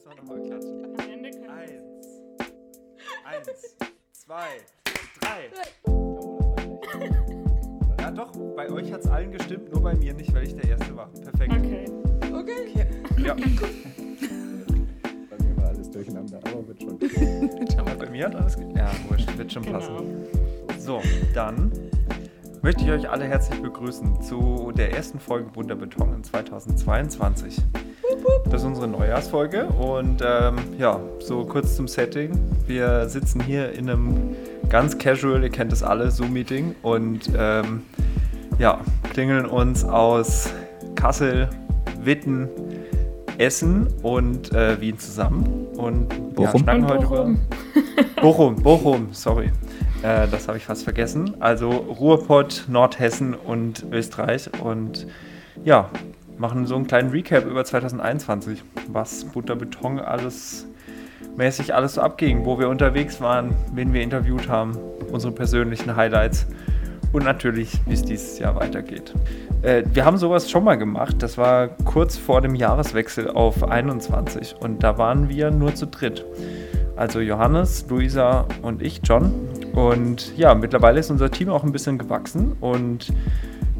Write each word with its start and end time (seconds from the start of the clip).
müssen 0.00 0.10
wir 0.10 0.16
nochmal 0.22 0.40
klatschen. 0.42 0.84
Am 0.84 0.94
Ende 1.10 1.30
können 1.30 1.50
Eins. 1.50 1.82
Eins, 3.24 3.76
zwei, 4.12 4.60
drei. 5.20 5.50
Ja 7.98 8.10
doch, 8.10 8.32
bei 8.56 8.70
euch 8.70 8.90
hat 8.92 9.02
es 9.02 9.08
allen 9.08 9.30
gestimmt, 9.32 9.70
nur 9.72 9.82
bei 9.82 9.94
mir 9.94 10.14
nicht, 10.14 10.32
weil 10.34 10.44
ich 10.44 10.54
der 10.54 10.70
Erste 10.70 10.96
war. 10.96 11.08
Perfekt. 11.08 11.52
Okay. 11.52 11.84
Okay. 12.32 12.86
Ja. 13.18 13.34
Bei 13.34 13.44
mir 15.44 15.56
war 15.56 15.68
alles 15.68 15.90
durcheinander, 15.90 16.38
aber 16.38 16.66
wird 16.68 16.82
schon. 16.82 16.98
Aber 17.78 17.94
bei 17.94 18.08
mir 18.10 18.24
hat 18.26 18.34
alles 18.34 18.56
ge 18.56 18.66
Ja, 18.74 18.90
wurscht, 19.08 19.36
wird 19.36 19.52
schon 19.52 19.64
passen. 19.64 19.96
Genau. 19.96 20.24
So, 20.78 21.02
dann 21.34 21.70
möchte 22.62 22.84
ich 22.84 22.90
euch 22.90 23.08
alle 23.08 23.26
herzlich 23.26 23.60
begrüßen 23.60 24.22
zu 24.22 24.72
der 24.74 24.92
ersten 24.92 25.20
Folge 25.20 25.50
Bunter 25.50 25.76
Beton 25.76 26.14
in 26.14 26.24
2022. 26.24 27.58
Das 28.44 28.62
ist 28.62 28.66
unsere 28.66 28.88
Neujahrsfolge 28.88 29.66
und 29.66 30.22
ähm, 30.24 30.56
ja, 30.78 30.98
so 31.20 31.44
kurz 31.44 31.76
zum 31.76 31.86
Setting. 31.86 32.32
Wir 32.66 33.08
sitzen 33.08 33.40
hier 33.40 33.72
in 33.72 33.88
einem 33.88 34.36
ganz 34.68 34.98
casual, 34.98 35.42
ihr 35.42 35.50
kennt 35.50 35.72
es 35.72 35.82
alle, 35.82 36.10
Zoom-Meeting 36.10 36.74
und 36.82 37.30
ähm, 37.36 37.82
ja, 38.58 38.80
klingeln 39.12 39.46
uns 39.46 39.84
aus 39.84 40.52
Kassel, 40.94 41.48
Witten, 42.02 42.48
Essen 43.38 43.88
und 44.02 44.52
äh, 44.52 44.80
Wien 44.80 44.98
zusammen 44.98 45.66
und 45.76 46.12
ja, 46.12 46.18
Bochum? 46.34 46.60
schnacken 46.62 46.84
Und 46.84 46.90
heute 46.90 47.06
Bochum. 47.06 47.38
über 47.74 48.20
Bochum, 48.22 48.56
Bochum, 48.56 49.08
sorry. 49.12 49.50
Äh, 50.02 50.28
das 50.28 50.48
habe 50.48 50.58
ich 50.58 50.64
fast 50.64 50.84
vergessen. 50.84 51.36
Also 51.40 51.70
Ruhrpott, 51.70 52.64
Nordhessen 52.68 53.34
und 53.34 53.84
Österreich. 53.92 54.50
Und 54.62 55.06
ja, 55.64 55.90
machen 56.40 56.66
so 56.66 56.74
einen 56.74 56.86
kleinen 56.86 57.10
Recap 57.10 57.44
über 57.44 57.64
2021, 57.64 58.64
was 58.88 59.26
Butter 59.26 59.56
Beton 59.56 60.00
alles 60.00 60.66
mäßig 61.36 61.74
alles 61.74 61.94
so 61.94 62.00
abging, 62.00 62.46
wo 62.46 62.58
wir 62.58 62.68
unterwegs 62.70 63.20
waren, 63.20 63.54
wen 63.74 63.92
wir 63.92 64.00
interviewt 64.00 64.48
haben, 64.48 64.76
unsere 65.12 65.32
persönlichen 65.34 65.94
Highlights 65.94 66.46
und 67.12 67.24
natürlich, 67.24 67.78
wie 67.86 67.92
es 67.92 68.02
dieses 68.02 68.38
Jahr 68.38 68.56
weitergeht. 68.56 69.12
Äh, 69.60 69.82
wir 69.92 70.06
haben 70.06 70.16
sowas 70.16 70.50
schon 70.50 70.64
mal 70.64 70.76
gemacht, 70.76 71.16
das 71.18 71.36
war 71.36 71.68
kurz 71.84 72.16
vor 72.16 72.40
dem 72.40 72.54
Jahreswechsel 72.54 73.28
auf 73.28 73.62
21 73.62 74.56
und 74.60 74.82
da 74.82 74.96
waren 74.96 75.28
wir 75.28 75.50
nur 75.50 75.74
zu 75.74 75.86
dritt. 75.86 76.24
Also 76.96 77.20
Johannes, 77.20 77.84
Luisa 77.88 78.46
und 78.62 78.82
ich, 78.82 79.00
John. 79.04 79.32
Und 79.74 80.36
ja, 80.36 80.54
mittlerweile 80.54 81.00
ist 81.00 81.10
unser 81.10 81.30
Team 81.30 81.50
auch 81.50 81.64
ein 81.64 81.72
bisschen 81.72 81.98
gewachsen 81.98 82.56
und 82.60 83.12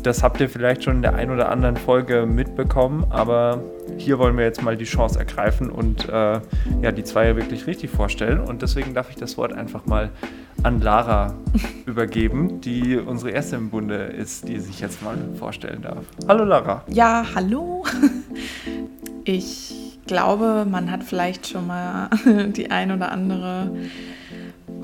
das 0.03 0.23
habt 0.23 0.41
ihr 0.41 0.49
vielleicht 0.49 0.85
schon 0.85 0.97
in 0.97 1.03
der 1.03 1.15
ein 1.15 1.31
oder 1.31 1.51
anderen 1.51 1.77
Folge 1.77 2.27
mitbekommen, 2.27 3.07
aber 3.11 3.63
hier 3.99 4.19
wollen 4.19 4.37
wir 4.37 4.45
jetzt 4.45 4.63
mal 4.63 4.77
die 4.77 4.85
Chance 4.85 5.19
ergreifen 5.19 5.71
und 5.71 6.09
äh, 6.09 6.41
ja, 6.83 6.93
die 6.93 7.05
zwei 7.05 7.37
wirklich 7.37 7.67
richtig 7.67 7.91
vorstellen. 7.91 8.41
Und 8.41 8.63
deswegen 8.63 8.95
darf 8.95 9.11
ich 9.11 9.17
das 9.17 9.37
Wort 9.37 9.53
einfach 9.53 9.87
mal 9.87 10.11
an 10.63 10.81
Lara 10.81 11.35
übergeben, 11.87 12.61
die 12.61 12.97
unsere 12.97 13.31
erste 13.31 13.57
im 13.57 13.71
Bunde 13.71 13.97
ist, 13.97 14.49
die 14.49 14.59
sich 14.59 14.81
jetzt 14.81 15.03
mal 15.03 15.17
vorstellen 15.39 15.83
darf. 15.83 16.05
Hallo 16.29 16.45
Lara. 16.45 16.85
Ja, 16.89 17.25
hallo. 17.35 17.85
Ich 19.25 19.99
glaube, 20.07 20.67
man 20.69 20.91
hat 20.91 21.05
vielleicht 21.05 21.47
schon 21.47 21.67
mal 21.67 22.09
die 22.57 22.71
ein 22.71 22.91
oder 22.91 23.13
andere 23.13 23.71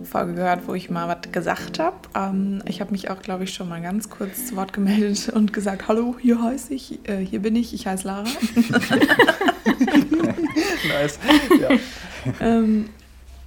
Folge 0.07 0.35
gehört, 0.35 0.67
wo 0.67 0.75
ich 0.75 0.91
mal 0.91 1.09
was 1.09 1.33
gesagt 1.33 1.79
habe. 1.79 1.97
Ähm, 2.15 2.63
ich 2.67 2.81
habe 2.81 2.93
mich 2.93 3.11
auch, 3.11 3.21
glaube 3.21 3.45
ich, 3.45 3.53
schon 3.55 3.69
mal 3.69 3.83
ganz 3.83 4.09
kurz 4.09 4.47
zu 4.47 4.57
Wort 4.57 4.73
gemeldet 4.73 5.29
und 5.35 5.53
gesagt, 5.53 5.89
hallo, 5.89 6.17
hier 6.21 6.41
heiße 6.43 6.73
ich, 6.75 7.09
äh, 7.09 7.19
hier 7.19 7.41
bin 7.41 7.57
ich, 7.57 7.75
ich 7.75 7.87
heiße 7.87 8.07
Lara. 8.07 8.25
Nice. 10.89 11.19
Ja. 11.61 11.69
ähm, 12.41 12.89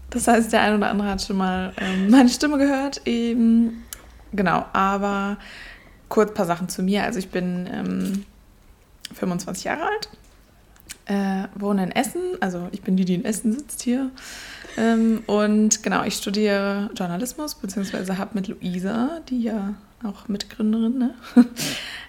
das 0.10 0.28
heißt, 0.28 0.52
der 0.52 0.62
ein 0.62 0.76
oder 0.76 0.90
andere 0.90 1.10
hat 1.10 1.22
schon 1.22 1.38
mal 1.38 1.74
ähm, 1.78 2.10
meine 2.10 2.30
Stimme 2.30 2.58
gehört. 2.58 3.02
Eben, 3.06 3.86
genau, 4.34 4.66
aber 4.74 5.38
kurz 6.08 6.32
ein 6.32 6.34
paar 6.34 6.46
Sachen 6.46 6.70
zu 6.70 6.84
mir. 6.84 7.04
Also 7.04 7.20
ich 7.20 7.30
bin 7.30 7.70
ähm, 7.72 8.26
25 9.14 9.64
Jahre 9.66 9.84
alt, 9.84 10.10
äh, 11.10 11.48
wohne 11.56 11.84
in 11.84 11.92
Essen. 11.92 12.22
Also 12.40 12.70
ich 12.72 12.82
bin 12.82 12.96
die, 12.96 13.04
die 13.04 13.16
in 13.16 13.26
Essen 13.26 13.52
sitzt 13.52 13.82
hier. 13.82 14.12
Ähm, 14.78 15.24
und 15.26 15.84
genau, 15.84 16.04
ich 16.04 16.16
studiere 16.16 16.90
Journalismus, 16.96 17.56
beziehungsweise 17.56 18.18
habe 18.18 18.32
mit 18.36 18.48
Luisa, 18.48 19.20
die 19.28 19.42
ja 19.44 19.74
auch 20.04 20.28
Mitgründerin, 20.28 20.98
ne? 20.98 21.16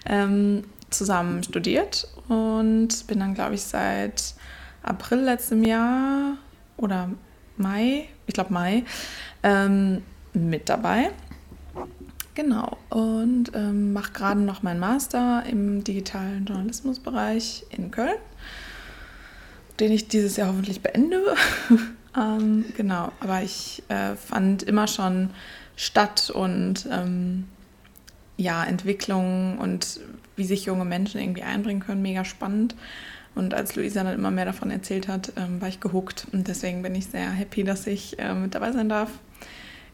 ähm, 0.05 0.63
zusammen 0.89 1.41
studiert 1.43 2.07
und 2.27 3.07
bin 3.07 3.19
dann, 3.19 3.33
glaube 3.33 3.55
ich, 3.55 3.63
seit 3.63 4.35
April 4.83 5.19
letztem 5.19 5.63
Jahr 5.63 6.37
oder 6.77 7.09
Mai, 7.57 8.07
ich 8.27 8.33
glaube 8.33 8.53
Mai, 8.53 8.83
ähm, 9.43 10.03
mit 10.33 10.69
dabei. 10.69 11.11
Genau, 12.33 12.77
und 12.89 13.51
ähm, 13.55 13.93
mache 13.93 14.13
gerade 14.13 14.39
noch 14.39 14.63
meinen 14.63 14.79
Master 14.79 15.43
im 15.49 15.83
digitalen 15.83 16.45
Journalismusbereich 16.45 17.65
in 17.71 17.91
Köln, 17.91 18.17
den 19.81 19.91
ich 19.91 20.07
dieses 20.07 20.37
Jahr 20.37 20.47
hoffentlich 20.49 20.81
beende. 20.81 21.21
ähm, 22.17 22.65
genau, 22.77 23.11
aber 23.19 23.41
ich 23.41 23.83
äh, 23.89 24.15
fand 24.15 24.63
immer 24.63 24.87
schon 24.87 25.31
Stadt 25.75 26.29
und 26.29 26.87
ähm, 26.89 27.47
ja, 28.37 28.63
Entwicklung 28.63 29.57
und 29.57 29.99
wie 30.35 30.45
sich 30.45 30.65
junge 30.65 30.85
Menschen 30.85 31.19
irgendwie 31.19 31.43
einbringen 31.43 31.81
können, 31.81 32.01
mega 32.01 32.23
spannend. 32.23 32.75
Und 33.33 33.53
als 33.53 33.75
Luisa 33.75 34.03
dann 34.03 34.15
immer 34.15 34.31
mehr 34.31 34.45
davon 34.45 34.71
erzählt 34.71 35.07
hat, 35.07 35.33
ähm, 35.37 35.61
war 35.61 35.69
ich 35.69 35.79
gehuckt. 35.79 36.27
Und 36.31 36.47
deswegen 36.47 36.81
bin 36.81 36.95
ich 36.95 37.07
sehr 37.07 37.31
happy, 37.31 37.63
dass 37.63 37.87
ich 37.87 38.19
äh, 38.19 38.33
mit 38.33 38.55
dabei 38.55 38.71
sein 38.71 38.89
darf. 38.89 39.09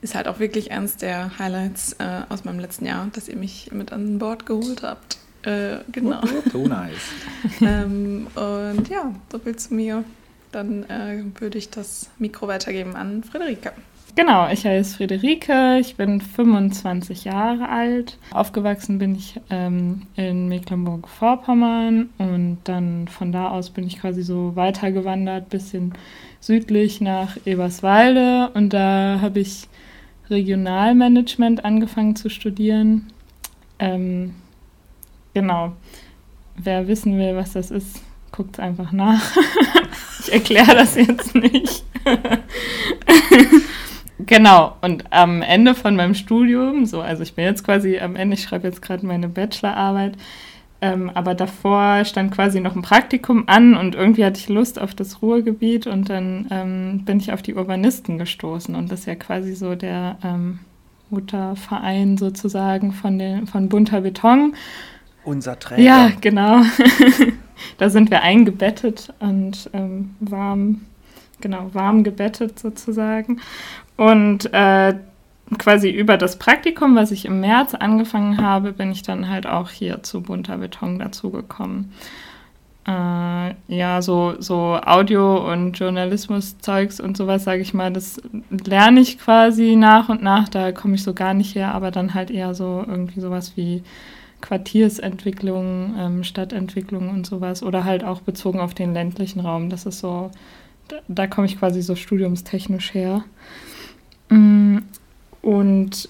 Ist 0.01 0.15
halt 0.15 0.27
auch 0.27 0.39
wirklich 0.39 0.71
eins 0.71 0.97
der 0.97 1.37
Highlights 1.39 1.93
äh, 1.99 2.21
aus 2.29 2.45
meinem 2.45 2.59
letzten 2.59 2.85
Jahr, 2.85 3.07
dass 3.13 3.27
ihr 3.29 3.35
mich 3.35 3.71
mit 3.71 3.91
an 3.91 4.19
Bord 4.19 4.45
geholt 4.45 4.83
habt. 4.83 5.17
Äh, 5.47 5.79
genau. 5.93 6.19
So 6.51 6.67
nice. 6.67 7.13
ähm, 7.61 8.27
und 8.35 8.89
ja, 8.89 9.13
so 9.31 9.39
viel 9.39 9.55
zu 9.55 9.73
mir. 9.73 10.03
Dann 10.51 10.83
äh, 10.83 11.23
würde 11.39 11.57
ich 11.57 11.69
das 11.69 12.09
Mikro 12.19 12.47
weitergeben 12.47 12.95
an 12.95 13.23
Friederike. 13.23 13.71
Genau, 14.15 14.49
ich 14.49 14.65
heiße 14.65 14.97
Friederike, 14.97 15.77
ich 15.79 15.95
bin 15.95 16.19
25 16.19 17.25
Jahre 17.25 17.69
alt. 17.69 18.17
Aufgewachsen 18.31 18.97
bin 18.97 19.15
ich 19.15 19.39
ähm, 19.49 20.07
in 20.15 20.47
Mecklenburg-Vorpommern 20.47 22.09
und 22.17 22.57
dann 22.63 23.07
von 23.07 23.31
da 23.31 23.49
aus 23.49 23.69
bin 23.69 23.85
ich 23.85 23.99
quasi 23.99 24.23
so 24.23 24.55
weitergewandert, 24.55 25.49
bisschen 25.49 25.93
südlich 26.39 26.99
nach 26.99 27.37
Eberswalde 27.45 28.49
und 28.55 28.73
da 28.73 29.19
habe 29.21 29.39
ich 29.39 29.67
Regionalmanagement 30.29 31.63
angefangen 31.63 32.15
zu 32.15 32.29
studieren. 32.29 33.11
Ähm, 33.77 34.33
genau, 35.41 35.73
wer 36.55 36.87
wissen 36.87 37.19
will, 37.19 37.35
was 37.35 37.53
das 37.53 37.69
ist, 37.69 38.01
guckt 38.31 38.59
einfach 38.59 38.91
nach. 38.91 39.21
ich 40.19 40.33
erkläre 40.33 40.73
das 40.73 40.95
jetzt 40.95 41.35
nicht. 41.35 41.83
Genau, 44.19 44.75
und 44.81 45.13
am 45.13 45.43
Ende 45.43 45.75
von 45.75 45.95
meinem 45.95 46.15
Studium, 46.15 46.87
so, 46.87 47.01
also 47.01 47.21
ich 47.21 47.35
bin 47.35 47.45
jetzt 47.45 47.63
quasi 47.63 47.99
am 47.99 48.15
Ende, 48.15 48.33
ich 48.33 48.41
schreibe 48.41 48.67
jetzt 48.67 48.81
gerade 48.81 49.05
meine 49.05 49.29
Bachelorarbeit, 49.29 50.17
ähm, 50.81 51.11
aber 51.13 51.35
davor 51.35 52.03
stand 52.03 52.31
quasi 52.31 52.59
noch 52.59 52.75
ein 52.75 52.81
Praktikum 52.81 53.43
an 53.45 53.77
und 53.77 53.93
irgendwie 53.93 54.25
hatte 54.25 54.39
ich 54.39 54.49
Lust 54.49 54.81
auf 54.81 54.95
das 54.95 55.21
Ruhrgebiet 55.21 55.85
und 55.85 56.09
dann 56.09 56.47
ähm, 56.49 57.03
bin 57.05 57.19
ich 57.19 57.31
auf 57.31 57.43
die 57.43 57.53
Urbanisten 57.53 58.17
gestoßen 58.17 58.73
und 58.73 58.91
das 58.91 59.01
ist 59.01 59.05
ja 59.05 59.13
quasi 59.13 59.53
so 59.53 59.75
der 59.75 60.17
ähm, 60.23 60.59
Mutterverein 61.11 62.17
sozusagen 62.17 62.91
von, 62.91 63.19
den, 63.19 63.47
von 63.47 63.69
Bunter 63.69 64.01
Beton. 64.01 64.55
Unser 65.27 65.59
Träger. 65.59 65.83
Ja, 65.83 66.11
genau. 66.21 66.61
da 67.77 67.89
sind 67.89 68.11
wir 68.11 68.21
eingebettet 68.21 69.13
und 69.19 69.69
ähm, 69.73 70.15
warm, 70.21 70.85
genau, 71.41 71.69
warm 71.73 72.05
gebettet 72.05 72.57
sozusagen. 72.57 73.41
Und 73.97 74.53
äh, 74.53 74.95
quasi 75.59 75.89
über 75.89 76.15
das 76.15 76.39
Praktikum, 76.39 76.95
was 76.95 77.11
ich 77.11 77.25
im 77.25 77.41
März 77.41 77.75
angefangen 77.75 78.41
habe, 78.41 78.71
bin 78.71 78.89
ich 78.89 79.01
dann 79.01 79.27
halt 79.27 79.47
auch 79.47 79.69
hier 79.69 80.01
zu 80.01 80.21
Bunter 80.21 80.59
Beton 80.59 80.97
dazugekommen. 80.97 81.91
Äh, 82.87 83.53
ja, 83.67 84.01
so, 84.01 84.35
so 84.39 84.79
Audio- 84.81 85.51
und 85.51 85.77
Journalismus-Zeugs 85.77 87.01
und 87.01 87.17
sowas, 87.17 87.43
sage 87.43 87.61
ich 87.61 87.73
mal, 87.73 87.91
das 87.91 88.21
lerne 88.49 89.01
ich 89.01 89.19
quasi 89.19 89.75
nach 89.75 90.07
und 90.07 90.23
nach. 90.23 90.47
Da 90.47 90.71
komme 90.71 90.95
ich 90.95 91.03
so 91.03 91.13
gar 91.13 91.33
nicht 91.33 91.53
her, 91.53 91.75
aber 91.75 91.91
dann 91.91 92.13
halt 92.13 92.31
eher 92.31 92.53
so 92.55 92.85
irgendwie 92.87 93.19
sowas 93.19 93.57
wie 93.57 93.83
Quartiersentwicklung, 94.41 95.95
ähm, 95.97 96.23
Stadtentwicklung 96.23 97.09
und 97.09 97.25
sowas. 97.25 97.63
Oder 97.63 97.83
halt 97.83 98.03
auch 98.03 98.21
bezogen 98.21 98.59
auf 98.59 98.73
den 98.73 98.93
ländlichen 98.93 99.39
Raum. 99.39 99.69
Das 99.69 99.85
ist 99.85 99.99
so, 99.99 100.31
da, 100.87 100.97
da 101.07 101.27
komme 101.27 101.47
ich 101.47 101.57
quasi 101.59 101.81
so 101.81 101.95
studiumstechnisch 101.95 102.93
her. 102.93 103.23
Mm, 104.29 104.79
Und 105.41 106.09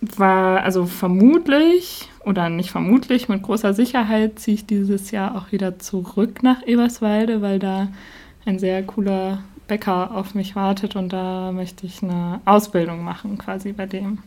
war, 0.00 0.62
also 0.62 0.86
vermutlich, 0.86 2.08
oder 2.24 2.48
nicht 2.48 2.70
vermutlich, 2.70 3.28
mit 3.28 3.42
großer 3.42 3.74
Sicherheit 3.74 4.38
ziehe 4.38 4.54
ich 4.54 4.66
dieses 4.66 5.10
Jahr 5.10 5.36
auch 5.36 5.52
wieder 5.52 5.78
zurück 5.78 6.42
nach 6.42 6.66
Eberswalde, 6.66 7.42
weil 7.42 7.58
da 7.58 7.88
ein 8.46 8.58
sehr 8.58 8.82
cooler 8.82 9.42
Bäcker 9.68 10.16
auf 10.16 10.34
mich 10.34 10.56
wartet 10.56 10.96
und 10.96 11.12
da 11.12 11.52
möchte 11.52 11.86
ich 11.86 12.02
eine 12.02 12.40
Ausbildung 12.44 13.04
machen, 13.04 13.38
quasi 13.38 13.72
bei 13.72 13.86
dem. 13.86 14.18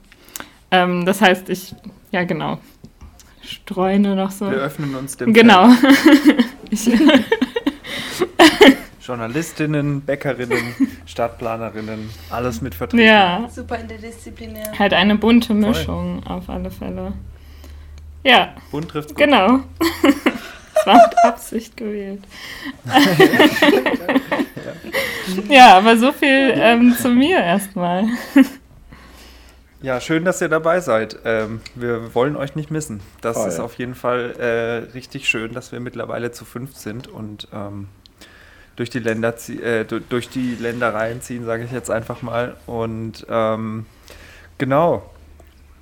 Ähm, 0.74 1.06
das 1.06 1.22
heißt, 1.22 1.50
ich, 1.50 1.76
ja 2.12 2.24
genau, 2.24 2.58
streune 3.44 4.16
noch 4.16 4.32
so. 4.32 4.50
Wir 4.50 4.58
öffnen 4.58 4.96
uns 4.96 5.16
dem 5.18 5.32
Genau. 5.32 5.68
ich, 6.72 6.90
Journalistinnen, 9.06 10.02
Bäckerinnen, 10.02 10.76
Stadtplanerinnen, 11.06 12.10
alles 12.32 12.62
mit 12.62 12.74
vertreten. 12.74 13.04
ja, 13.06 13.48
Super 13.54 13.78
interdisziplinär. 13.78 14.72
halt 14.80 14.94
eine 14.94 15.16
bunte 15.16 15.54
Mischung 15.54 16.26
auf 16.26 16.50
alle 16.50 16.72
Fälle. 16.72 17.14
Ja, 18.24 18.56
Bunt 18.72 18.90
trifft 18.90 19.10
gut. 19.10 19.18
genau. 19.18 19.60
Das 20.76 20.88
war 20.88 21.08
mit 21.08 21.18
Absicht 21.24 21.78
gewählt. 21.78 22.24
ja, 25.48 25.78
aber 25.78 25.96
so 25.98 26.12
viel 26.12 26.52
ähm, 26.58 26.94
zu 27.00 27.10
mir 27.10 27.38
erstmal. 27.38 28.06
Ja, 29.84 30.00
schön, 30.00 30.24
dass 30.24 30.40
ihr 30.42 30.48
dabei 30.48 30.80
seid. 30.80 31.18
Ähm, 31.26 31.60
wir 31.76 32.16
wollen 32.16 32.38
euch 32.38 32.56
nicht 32.56 32.72
missen. 32.72 33.02
Das 33.20 33.36
Voll. 33.38 33.50
ist 33.50 33.60
auf 33.60 33.76
jeden 33.76 33.96
Fall 33.96 34.32
äh, 34.40 34.92
richtig 34.94 35.28
schön, 35.28 35.54
dass 35.54 35.72
wir 35.74 35.80
mittlerweile 35.82 36.32
zu 36.32 36.46
fünf 36.46 36.76
sind 36.78 37.08
und 37.10 37.50
ähm, 37.54 37.90
durch 38.78 38.90
die 38.90 39.00
Länder 39.00 39.34
äh, 39.50 39.84
du- 39.84 40.00
durch 40.00 40.30
die 40.30 40.56
Ländereien 40.56 41.22
ziehen, 41.22 41.44
sage 41.46 41.66
ich 41.66 41.72
jetzt 41.72 41.92
einfach 41.92 42.22
mal. 42.22 42.56
Und 42.66 43.26
ähm, 43.30 43.86
genau. 44.58 45.04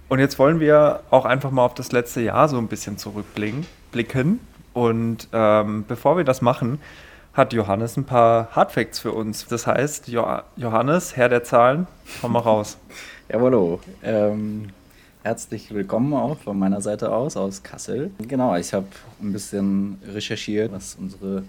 Und 0.09 0.17
jetzt 0.19 0.39
wollen 0.39 0.59
wir 0.59 1.01
auch 1.11 1.25
einfach 1.25 1.51
mal 1.51 1.63
auf 1.63 1.75
das 1.75 1.91
letzte 1.91 2.21
Jahr 2.21 2.49
so 2.49 2.57
ein 2.57 2.67
bisschen 2.67 2.97
zurückblicken. 2.97 3.67
Blicken. 3.91 4.39
Und 4.73 5.27
ähm, 5.31 5.85
bevor 5.87 6.17
wir 6.17 6.23
das 6.23 6.41
machen, 6.41 6.81
hat 7.33 7.53
Johannes 7.53 7.97
ein 7.97 8.05
paar 8.05 8.49
Hardfacts 8.55 8.99
für 8.99 9.11
uns. 9.11 9.45
Das 9.47 9.67
heißt, 9.67 10.07
jo 10.07 10.25
Johannes, 10.57 11.15
Herr 11.15 11.29
der 11.29 11.43
Zahlen, 11.43 11.85
komm 12.19 12.31
mal 12.33 12.39
raus. 12.39 12.79
Jawollo. 13.31 13.79
Ähm, 14.03 14.67
herzlich 15.23 15.73
willkommen 15.73 16.13
auch 16.13 16.37
von 16.39 16.59
meiner 16.59 16.81
Seite 16.81 17.13
aus, 17.13 17.37
aus 17.37 17.63
Kassel. 17.63 18.11
Genau, 18.27 18.57
ich 18.57 18.73
habe 18.73 18.87
ein 19.21 19.31
bisschen 19.31 19.99
recherchiert, 20.05 20.73
was 20.73 20.95
unsere 20.95 21.45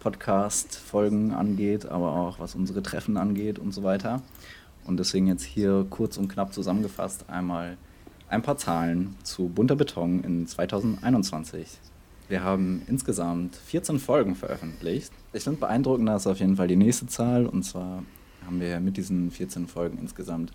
Podcast-Folgen 0.00 1.32
angeht, 1.32 1.86
aber 1.86 2.12
auch 2.12 2.38
was 2.38 2.54
unsere 2.54 2.82
Treffen 2.82 3.16
angeht 3.16 3.58
und 3.58 3.72
so 3.72 3.82
weiter. 3.82 4.20
Und 4.84 4.98
deswegen 4.98 5.26
jetzt 5.26 5.44
hier 5.44 5.86
kurz 5.88 6.18
und 6.18 6.28
knapp 6.28 6.52
zusammengefasst 6.52 7.30
einmal 7.30 7.78
ein 8.28 8.42
paar 8.42 8.58
Zahlen 8.58 9.16
zu 9.22 9.48
Bunter 9.48 9.76
Beton 9.76 10.22
in 10.22 10.46
2021. 10.46 11.78
Wir 12.28 12.44
haben 12.44 12.82
insgesamt 12.88 13.56
14 13.56 14.00
Folgen 14.00 14.34
veröffentlicht. 14.34 15.12
Ich 15.32 15.44
finde 15.44 15.60
beeindruckender 15.60 16.16
ist 16.16 16.26
auf 16.26 16.40
jeden 16.40 16.56
Fall 16.56 16.68
die 16.68 16.76
nächste 16.76 17.06
Zahl. 17.06 17.46
Und 17.46 17.62
zwar 17.62 18.02
haben 18.44 18.60
wir 18.60 18.80
mit 18.80 18.98
diesen 18.98 19.30
14 19.30 19.66
Folgen 19.66 19.96
insgesamt 19.96 20.52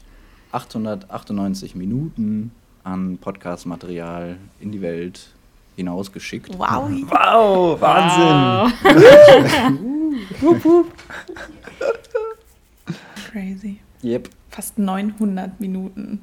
898 0.52 1.76
Minuten 1.76 2.52
an 2.84 3.18
Podcast-Material 3.18 4.38
in 4.60 4.72
die 4.72 4.82
Welt 4.82 5.30
hinausgeschickt. 5.76 6.58
Wow. 6.58 6.90
Wow, 7.10 7.82
Wahnsinn! 7.82 8.74
Wow. 10.42 10.86
Crazy. 13.32 13.80
Yep. 14.04 14.30
Fast 14.50 14.78
900 14.78 15.60
Minuten. 15.60 16.22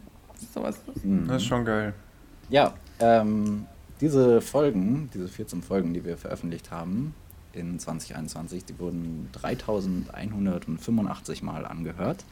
Sowas. 0.52 0.80
Mhm. 1.02 1.26
Das 1.26 1.42
ist 1.42 1.48
schon 1.48 1.64
geil. 1.64 1.94
Ja, 2.50 2.75
ähm, 3.00 3.66
diese 4.00 4.40
Folgen, 4.40 5.10
diese 5.14 5.28
14 5.28 5.62
Folgen, 5.62 5.94
die 5.94 6.04
wir 6.04 6.16
veröffentlicht 6.16 6.70
haben 6.70 7.14
in 7.52 7.78
2021, 7.78 8.64
die 8.64 8.78
wurden 8.78 9.28
3185 9.32 11.42
Mal 11.42 11.66
angehört. 11.66 12.25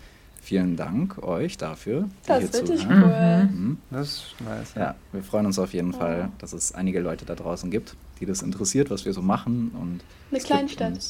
Vielen 0.46 0.76
Dank 0.76 1.18
euch 1.24 1.58
dafür. 1.58 2.08
Das 2.24 2.44
ist 2.44 2.54
wirklich 2.54 2.82
zuhören. 2.82 3.48
cool. 3.50 3.58
Mhm. 3.58 3.78
Das 3.90 4.06
ist 4.06 4.34
nice. 4.38 4.74
Ja, 4.76 4.94
wir 5.10 5.24
freuen 5.24 5.46
uns 5.46 5.58
auf 5.58 5.74
jeden 5.74 5.92
Fall, 5.92 6.30
dass 6.38 6.52
es 6.52 6.70
einige 6.70 7.00
Leute 7.00 7.24
da 7.24 7.34
draußen 7.34 7.68
gibt, 7.68 7.96
die 8.20 8.26
das 8.26 8.42
interessiert, 8.42 8.88
was 8.88 9.04
wir 9.04 9.12
so 9.12 9.22
machen. 9.22 9.72
Und 9.74 10.02
Eine 10.30 10.40
Kleinstadt. 10.40 11.00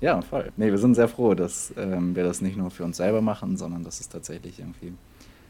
Ja, 0.00 0.22
voll. 0.22 0.50
Nee, 0.56 0.70
wir 0.70 0.78
sind 0.78 0.94
sehr 0.94 1.08
froh, 1.08 1.34
dass 1.34 1.74
ähm, 1.76 2.16
wir 2.16 2.24
das 2.24 2.40
nicht 2.40 2.56
nur 2.56 2.70
für 2.70 2.84
uns 2.84 2.96
selber 2.96 3.20
machen, 3.20 3.58
sondern 3.58 3.84
dass 3.84 4.00
es 4.00 4.08
tatsächlich 4.08 4.60
irgendwie 4.60 4.94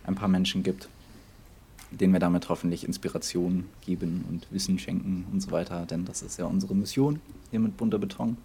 ein 0.06 0.16
paar 0.16 0.26
Menschen 0.26 0.64
gibt, 0.64 0.88
denen 1.92 2.12
wir 2.12 2.18
damit 2.18 2.48
hoffentlich 2.48 2.84
Inspiration 2.84 3.66
geben 3.86 4.24
und 4.28 4.48
Wissen 4.50 4.76
schenken 4.80 5.24
und 5.30 5.40
so 5.40 5.52
weiter. 5.52 5.86
Denn 5.86 6.04
das 6.04 6.22
ist 6.22 6.40
ja 6.40 6.46
unsere 6.46 6.74
Mission 6.74 7.20
hier 7.52 7.60
mit 7.60 7.76
bunter 7.76 8.00
Beton. 8.00 8.38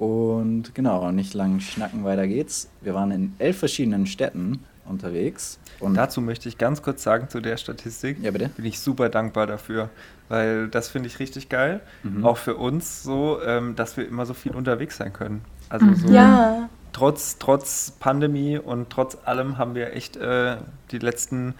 Und 0.00 0.74
genau, 0.74 1.12
nicht 1.12 1.34
lang 1.34 1.60
schnacken, 1.60 2.04
weiter 2.04 2.26
geht's. 2.26 2.70
Wir 2.80 2.94
waren 2.94 3.10
in 3.10 3.34
elf 3.38 3.58
verschiedenen 3.58 4.06
Städten 4.06 4.64
unterwegs. 4.86 5.58
Und 5.78 5.94
Dazu 5.94 6.22
möchte 6.22 6.48
ich 6.48 6.56
ganz 6.56 6.80
kurz 6.80 7.02
sagen 7.02 7.28
zu 7.28 7.40
der 7.42 7.58
Statistik. 7.58 8.16
Ja, 8.22 8.30
bitte. 8.30 8.48
Bin 8.48 8.64
ich 8.64 8.80
super 8.80 9.10
dankbar 9.10 9.46
dafür, 9.46 9.90
weil 10.30 10.68
das 10.68 10.88
finde 10.88 11.08
ich 11.08 11.18
richtig 11.18 11.50
geil. 11.50 11.80
Mhm. 12.02 12.24
Auch 12.24 12.38
für 12.38 12.54
uns 12.56 13.02
so, 13.02 13.42
ähm, 13.44 13.76
dass 13.76 13.98
wir 13.98 14.08
immer 14.08 14.24
so 14.24 14.32
viel 14.32 14.52
unterwegs 14.52 14.96
sein 14.96 15.12
können. 15.12 15.42
Also 15.68 15.92
so 15.92 16.08
Ja. 16.08 16.70
trotz, 16.94 17.36
trotz 17.38 17.90
Pandemie 17.90 18.56
und 18.56 18.88
trotz 18.88 19.18
allem 19.26 19.58
haben 19.58 19.74
wir 19.74 19.92
echt 19.92 20.16
äh, 20.16 20.56
die 20.92 20.98
letzten 20.98 21.54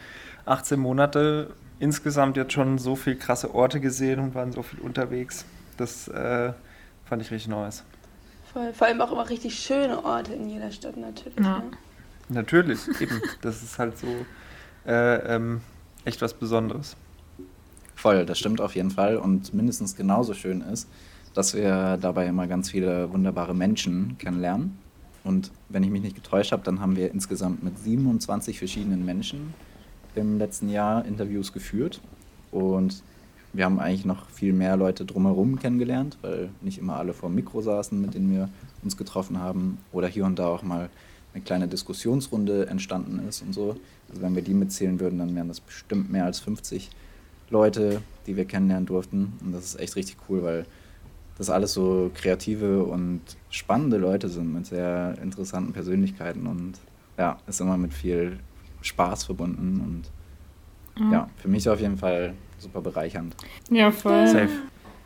18 0.47 0.81
Monate 0.81 1.51
insgesamt 1.79 2.39
jetzt 2.39 2.55
schon 2.55 2.79
so 2.79 2.97
viel 2.97 3.17
krasse 3.17 3.55
Orte 3.55 3.81
gesehen 3.81 4.19
und 4.19 4.35
waren 4.35 4.53
so 4.53 4.63
viel 4.63 4.81
unterwegs. 4.81 5.45
Das 5.77 6.09
äh, 6.09 6.55
fand 7.05 7.21
ich 7.21 7.31
richtig 7.31 7.49
nice. 7.49 7.85
Voll. 8.53 8.73
Vor 8.73 8.87
allem 8.87 9.01
auch 9.01 9.13
immer 9.13 9.29
richtig 9.29 9.59
schöne 9.59 10.05
Orte 10.05 10.35
in 10.35 10.49
jeder 10.49 10.73
Stadt 10.73 10.97
natürlich. 10.97 11.39
Ja. 11.39 11.59
Ne? 11.59 11.71
Natürlich, 12.29 12.81
eben. 13.01 13.21
Das 13.43 13.63
ist 13.63 13.79
halt 13.79 13.99
so 13.99 14.07
äh, 14.87 15.35
ähm, 15.35 15.61
echt 16.05 16.21
was 16.23 16.35
Besonderes. 16.35 16.97
Voll, 17.95 18.25
das 18.25 18.39
stimmt 18.39 18.61
auf 18.61 18.75
jeden 18.75 18.91
Fall. 18.91 19.17
Und 19.17 19.53
mindestens 19.53 19.95
genauso 19.95 20.35
schön 20.35 20.63
ist, 20.63 20.89
dass 21.35 21.55
wir 21.55 21.99
dabei 22.01 22.27
immer 22.27 22.47
ganz 22.47 22.71
viele 22.71 23.13
wunderbare 23.13 23.55
Menschen 23.55 24.17
kennenlernen. 24.19 24.79
Und 25.23 25.51
wenn 25.69 25.83
ich 25.83 25.91
mich 25.91 26.03
nicht 26.03 26.17
getäuscht 26.17 26.53
habe, 26.53 26.63
dann 26.63 26.81
haben 26.81 26.97
wir 26.97 27.11
insgesamt 27.11 27.63
mit 27.63 27.79
27 27.79 28.59
verschiedenen 28.59 29.05
Menschen 29.05 29.55
im 30.15 30.39
letzten 30.39 30.71
Jahr 30.71 31.05
Interviews 31.05 31.53
geführt. 31.53 32.01
Und 32.51 33.03
wir 33.53 33.65
haben 33.65 33.81
eigentlich 33.81 34.05
noch 34.05 34.29
viel 34.31 34.53
mehr 34.53 34.77
Leute 34.77 35.05
drumherum 35.05 35.59
kennengelernt, 35.59 36.19
weil 36.23 36.51
nicht 36.61 36.79
immer 36.79 36.97
alle 36.97 37.13
vor 37.13 37.29
dem 37.29 37.35
Mikro 37.35 37.61
saßen, 37.63 38.01
mit 38.01 38.15
denen 38.15 38.31
wir 38.31 38.49
uns 38.83 38.97
getroffen 38.97 39.39
haben. 39.39 39.79
Oder 39.93 40.09
hier 40.09 40.25
und 40.25 40.39
da 40.39 40.47
auch 40.47 40.63
mal 40.63 40.89
eine 41.35 41.43
kleine 41.43 41.69
Diskussionsrunde 41.69 42.67
entstanden 42.67 43.21
ist 43.29 43.43
und 43.43 43.53
so. 43.53 43.77
Also 44.09 44.23
wenn 44.23 44.35
wir 44.35 44.43
die 44.43 44.55
mitzählen 44.55 45.01
würden, 45.01 45.19
dann 45.19 45.35
wären 45.35 45.49
das 45.49 45.61
bestimmt 45.61 46.11
mehr 46.11 46.25
als 46.25 46.41
50 46.41 46.91
Leute, 47.51 48.03
die 48.27 48.37
wir 48.37 48.45
kennenlernen 48.45 48.87
durften. 48.87 49.33
Und 49.45 49.53
das 49.53 49.65
ist 49.65 49.81
echt 49.81 49.97
richtig 49.97 50.17
cool, 50.29 50.43
weil 50.43 50.67
das 51.37 51.51
alles 51.51 51.73
so 51.73 52.11
kreative 52.15 52.85
und 52.85 53.23
spannende 53.49 53.97
Leute 53.97 54.29
sind 54.29 54.53
mit 54.53 54.67
sehr 54.67 55.17
interessanten 55.23 55.73
Persönlichkeiten 55.73 56.47
und 56.47 56.75
ja, 57.17 57.39
ist 57.47 57.61
immer 57.61 57.77
mit 57.79 57.95
viel 57.95 58.39
Spaß 58.83 59.25
verbunden 59.25 59.81
und 59.81 61.11
ja, 61.11 61.31
für 61.37 61.49
mich 61.49 61.67
auf 61.67 61.81
jeden 61.81 61.97
Fall 61.97 62.35
super 62.61 62.81
bereichernd. 62.81 63.35
Ja, 63.71 63.91
voll. 63.91 64.27
Safe. 64.27 64.49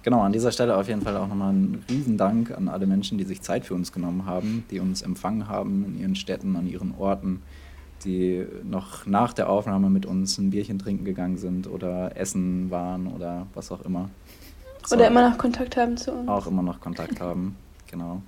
Genau, 0.02 0.20
an 0.20 0.32
dieser 0.32 0.52
Stelle 0.52 0.76
auf 0.76 0.87
jeden 0.88 1.00
Fall 1.00 1.16
auch 1.16 1.28
nochmal 1.28 1.49
einen 1.50 1.82
riesen 1.88 2.18
Dank 2.18 2.50
an 2.50 2.68
alle 2.68 2.87
Menschen, 2.87 3.16
die 3.16 3.25
sich 3.25 3.40
Zeit 3.40 3.64
für 3.64 3.75
uns 3.75 3.90
genommen 3.90 4.26
haben, 4.26 4.64
die 4.70 4.78
uns 4.78 5.00
empfangen 5.00 5.49
haben 5.49 5.84
in 5.87 5.99
ihren 5.99 6.14
Städten, 6.14 6.56
an 6.56 6.66
ihren 6.66 6.94
Orten, 6.99 7.42
die 8.04 8.44
noch 8.64 9.06
nach 9.06 9.32
der 9.32 9.49
Aufnahme 9.49 9.88
mit 9.88 10.04
uns 10.04 10.37
ein 10.37 10.50
Bierchen 10.50 10.78
trinken 10.78 11.06
gegangen 11.06 11.38
sind 11.38 11.66
oder 11.66 12.16
essen 12.16 12.70
waren 12.70 13.06
oder 13.06 13.46
was 13.54 13.73
auch 13.73 13.80
immer. 13.82 14.11
Das 14.82 14.92
Oder 14.92 15.06
immer 15.08 15.30
noch 15.30 15.38
Kontakt 15.38 15.78
haben 15.78 15.96
zu 15.96 16.12
uns. 16.12 16.28
auch 16.28 16.46
immer 16.46 16.62
noch 16.62 16.80
Kontakt 16.80 17.18
haben. 17.18 17.56
Genau. 17.90 18.20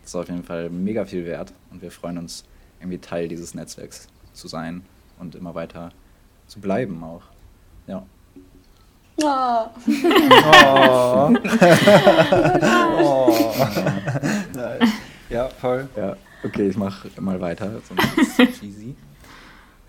Das 0.00 0.12
ist 0.12 0.16
auf 0.16 0.28
jeden 0.28 0.44
Fall 0.44 0.70
mega 0.70 1.04
viel 1.04 1.26
wert 1.26 1.52
und 1.70 1.82
wir 1.82 1.90
freuen 1.90 2.16
uns, 2.16 2.44
irgendwie 2.80 2.96
Teil 2.98 3.28
dieses 3.28 3.54
Netzwerks 3.54 4.08
zu 4.32 4.48
sein 4.48 4.82
und 5.18 5.34
immer 5.34 5.54
weiter 5.54 5.90
zu 6.46 6.60
bleiben 6.60 7.04
auch. 7.04 7.24
Ja. 7.86 8.06
Ja. 9.20 9.70
Oh. 11.00 11.34
oh. 13.02 13.34
nice. 14.54 14.92
Ja, 15.28 15.48
voll. 15.48 15.88
Ja, 15.96 16.16
okay, 16.44 16.68
ich 16.68 16.76
mache 16.76 17.08
mal 17.20 17.40
weiter. 17.40 17.80
Sonst 17.88 18.18
ist 18.18 18.38
es 18.38 18.60
cheesy. 18.60 18.94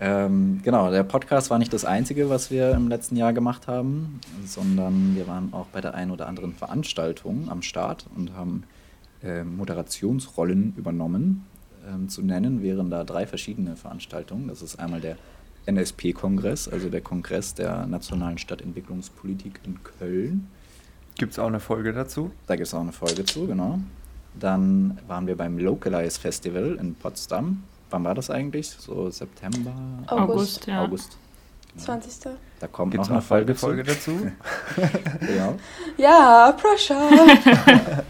Ähm, 0.00 0.60
genau, 0.64 0.90
der 0.90 1.02
Podcast 1.02 1.50
war 1.50 1.58
nicht 1.58 1.72
das 1.72 1.84
Einzige, 1.84 2.30
was 2.30 2.50
wir 2.50 2.72
im 2.72 2.88
letzten 2.88 3.16
Jahr 3.16 3.32
gemacht 3.32 3.68
haben, 3.68 4.20
sondern 4.46 5.14
wir 5.14 5.28
waren 5.28 5.52
auch 5.52 5.66
bei 5.66 5.80
der 5.82 5.94
einen 5.94 6.10
oder 6.10 6.26
anderen 6.26 6.54
Veranstaltung 6.54 7.50
am 7.50 7.60
Start 7.60 8.06
und 8.16 8.34
haben 8.34 8.64
äh, 9.22 9.44
Moderationsrollen 9.44 10.74
übernommen. 10.76 11.44
Ähm, 11.86 12.08
zu 12.08 12.22
nennen 12.22 12.62
wären 12.62 12.90
da 12.90 13.04
drei 13.04 13.26
verschiedene 13.26 13.76
Veranstaltungen. 13.76 14.48
Das 14.48 14.62
ist 14.62 14.78
einmal 14.80 15.00
der 15.00 15.16
NSP-Kongress, 15.66 16.68
also 16.68 16.88
der 16.88 17.00
Kongress 17.00 17.54
der 17.54 17.86
Nationalen 17.86 18.38
Stadtentwicklungspolitik 18.38 19.60
in 19.64 19.78
Köln. 19.82 20.48
Gibt 21.16 21.32
es 21.32 21.38
auch 21.38 21.46
eine 21.48 21.60
Folge 21.60 21.92
dazu? 21.92 22.30
Da 22.46 22.56
gibt 22.56 22.66
es 22.66 22.74
auch 22.74 22.80
eine 22.80 22.92
Folge 22.92 23.24
zu, 23.24 23.46
genau. 23.46 23.78
Dann 24.38 24.98
waren 25.06 25.26
wir 25.26 25.36
beim 25.36 25.58
Localize 25.58 26.18
Festival 26.18 26.78
in 26.80 26.94
Potsdam. 26.94 27.62
Wann 27.90 28.04
war 28.04 28.14
das 28.14 28.30
eigentlich? 28.30 28.70
So 28.70 29.10
September? 29.10 29.72
August. 30.06 30.30
August, 30.30 30.66
ja. 30.66 30.84
August. 30.84 31.16
20. 31.76 32.32
Da 32.58 32.66
kommt 32.66 32.92
Gibt 32.92 33.04
es 33.04 33.08
noch 33.08 33.16
eine 33.16 33.22
Folge, 33.22 33.54
Folge, 33.54 33.84
Folge 33.84 34.00
zu. 34.00 34.12
dazu? 34.12 34.32
Ja. 35.36 35.54
Ja, 35.96 36.52
Pressure. 36.52 37.00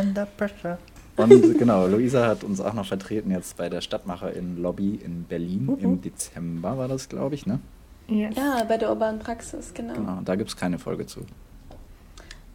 Under 0.00 0.26
Pressure. 0.26 0.78
Und 1.16 1.58
genau, 1.58 1.86
Luisa 1.86 2.26
hat 2.26 2.44
uns 2.44 2.60
auch 2.60 2.74
noch 2.74 2.86
vertreten 2.86 3.30
jetzt 3.30 3.56
bei 3.56 3.68
der 3.68 3.80
Stadtmacher 3.80 4.32
in 4.34 4.60
Lobby 4.60 4.96
in 5.02 5.24
Berlin. 5.24 5.76
Im 5.80 6.00
Dezember 6.02 6.76
war 6.76 6.88
das, 6.88 7.08
glaube 7.08 7.34
ich, 7.34 7.46
ne? 7.46 7.58
Yes. 8.08 8.36
ja, 8.36 8.62
bei 8.68 8.76
der 8.76 8.90
urbanen 8.90 9.18
Praxis, 9.18 9.72
genau. 9.74 9.94
Genau, 9.94 10.20
da 10.24 10.36
gibt 10.36 10.50
es 10.50 10.56
keine 10.56 10.78
Folge 10.78 11.06
zu. 11.06 11.20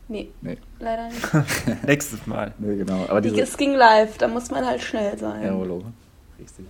Nee, 0.08 0.30
Nee. 0.42 0.58
leider 0.80 1.08
nicht. 1.10 1.28
Nächstes 1.88 2.26
Mal. 2.28 2.54
Nee, 2.60 2.78
genau. 2.78 3.06
Aber 3.08 3.20
Die- 3.22 3.30
diese, 3.30 3.42
Es 3.44 3.58
ging 3.58 3.74
live, 3.76 4.18
da 4.18 4.28
muss 4.28 4.52
man 4.52 4.66
halt 4.66 4.82
schnell 4.82 5.18
sein. 5.18 5.44
Ja, 5.44 5.52
hallo. 5.58 5.84
Richtig. 6.40 6.66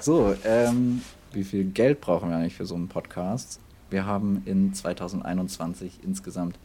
So, 0.00 0.34
ähm, 0.44 1.02
wie 1.32 1.44
viel 1.44 1.64
Geld 1.64 2.00
brauchen 2.00 2.30
wir 2.30 2.36
eigentlich 2.36 2.54
für 2.56 2.66
so 2.66 2.74
einen 2.74 2.88
Podcast? 2.88 3.60
Wir 3.90 4.04
haben 4.06 4.42
in 4.46 4.74
2021 4.74 6.00
insgesamt 6.02 6.58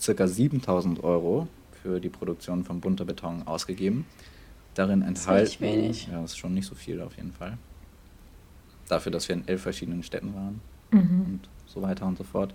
circa 0.00 0.26
7000 0.26 1.02
Euro 1.04 1.46
für 1.82 2.00
die 2.00 2.08
Produktion 2.08 2.64
von 2.64 2.80
Bunter 2.80 3.04
Beton 3.04 3.42
ausgegeben. 3.46 4.06
Darin 4.74 5.02
ist 5.02 5.08
enthalten. 5.08 5.60
wenig. 5.60 6.06
Ja, 6.10 6.22
das 6.22 6.32
ist 6.32 6.38
schon 6.38 6.54
nicht 6.54 6.66
so 6.66 6.74
viel 6.74 7.00
auf 7.02 7.16
jeden 7.16 7.32
Fall. 7.32 7.58
Dafür, 8.88 9.12
dass 9.12 9.28
wir 9.28 9.36
in 9.36 9.46
elf 9.48 9.62
verschiedenen 9.62 10.02
Städten 10.02 10.34
waren 10.34 10.60
Mhm. 10.90 11.20
und 11.26 11.40
so 11.66 11.80
weiter 11.82 12.06
und 12.06 12.18
so 12.18 12.24
fort. 12.24 12.54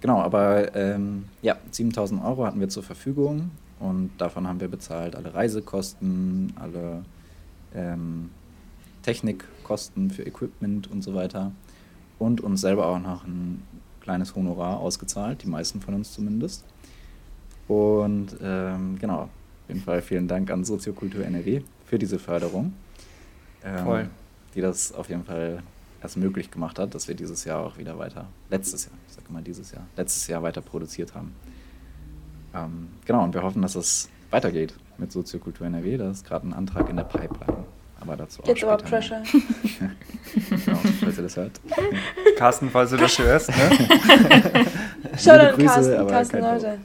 Genau, 0.00 0.20
aber 0.20 0.74
ähm, 0.74 1.24
ja, 1.42 1.56
7000 1.70 2.22
Euro 2.22 2.46
hatten 2.46 2.60
wir 2.60 2.68
zur 2.68 2.82
Verfügung 2.82 3.50
und 3.80 4.10
davon 4.18 4.46
haben 4.46 4.60
wir 4.60 4.68
bezahlt 4.68 5.16
alle 5.16 5.32
Reisekosten, 5.34 6.52
alle 6.56 7.04
ähm, 7.74 8.30
Technikkosten 9.02 10.10
für 10.10 10.22
Equipment 10.26 10.90
und 10.90 11.02
so 11.02 11.14
weiter 11.14 11.52
und 12.18 12.40
uns 12.40 12.60
selber 12.60 12.86
auch 12.86 12.98
noch 12.98 13.24
ein 13.24 13.62
kleines 14.00 14.34
Honorar 14.34 14.78
ausgezahlt, 14.80 15.42
die 15.42 15.48
meisten 15.48 15.80
von 15.80 15.94
uns 15.94 16.12
zumindest. 16.12 16.64
Und 17.68 18.36
ähm, 18.42 18.98
genau, 18.98 19.22
auf 19.22 19.68
jeden 19.68 19.80
Fall 19.80 20.02
vielen 20.02 20.28
Dank 20.28 20.50
an 20.50 20.64
Soziokultur 20.64 21.24
NRW 21.24 21.62
für 21.86 21.98
diese 21.98 22.18
Förderung, 22.18 22.74
ähm, 23.64 23.84
Voll. 23.84 24.10
die 24.54 24.60
das 24.60 24.92
auf 24.92 25.08
jeden 25.08 25.24
Fall 25.24 25.62
erst 26.02 26.16
möglich 26.18 26.50
gemacht 26.50 26.78
hat, 26.78 26.94
dass 26.94 27.08
wir 27.08 27.14
dieses 27.14 27.44
Jahr 27.44 27.64
auch 27.64 27.78
wieder 27.78 27.98
weiter, 27.98 28.26
letztes 28.50 28.84
Jahr, 28.84 28.94
ich 29.08 29.14
sage 29.14 29.32
mal 29.32 29.42
dieses 29.42 29.72
Jahr, 29.72 29.86
letztes 29.96 30.26
Jahr 30.26 30.42
weiter 30.42 30.60
produziert 30.60 31.14
haben. 31.14 31.34
Ähm, 32.54 32.88
genau, 33.06 33.24
und 33.24 33.34
wir 33.34 33.42
hoffen, 33.42 33.62
dass 33.62 33.74
es 33.74 34.10
weitergeht 34.30 34.74
mit 34.98 35.12
Soziokultur 35.12 35.66
NRW. 35.66 35.96
Da 35.96 36.10
ist 36.10 36.26
gerade 36.26 36.46
ein 36.46 36.52
Antrag 36.52 36.88
in 36.88 36.96
der 36.96 37.04
Pipeline. 37.04 37.64
Aber 38.00 38.16
dazu 38.16 38.42
auch 38.42 38.46
Jetzt 38.46 38.62
aber 38.64 38.78
später 38.78 38.90
Pressure. 38.90 39.22
mehr. 39.80 39.90
genau, 40.64 40.78
falls 41.00 41.16
ihr 41.16 41.22
das 41.22 41.36
hört. 41.36 41.60
Carsten, 42.36 42.68
falls 42.70 42.90
du 42.90 42.96
das 42.98 43.18
hörst, 43.18 43.48
ne? 43.48 43.56
Shoutout 45.18 45.56
Grüße, 45.56 45.66
Carsten, 45.66 45.94
aber 45.94 46.10
Carsten 46.10 46.40
Leute. 46.40 46.78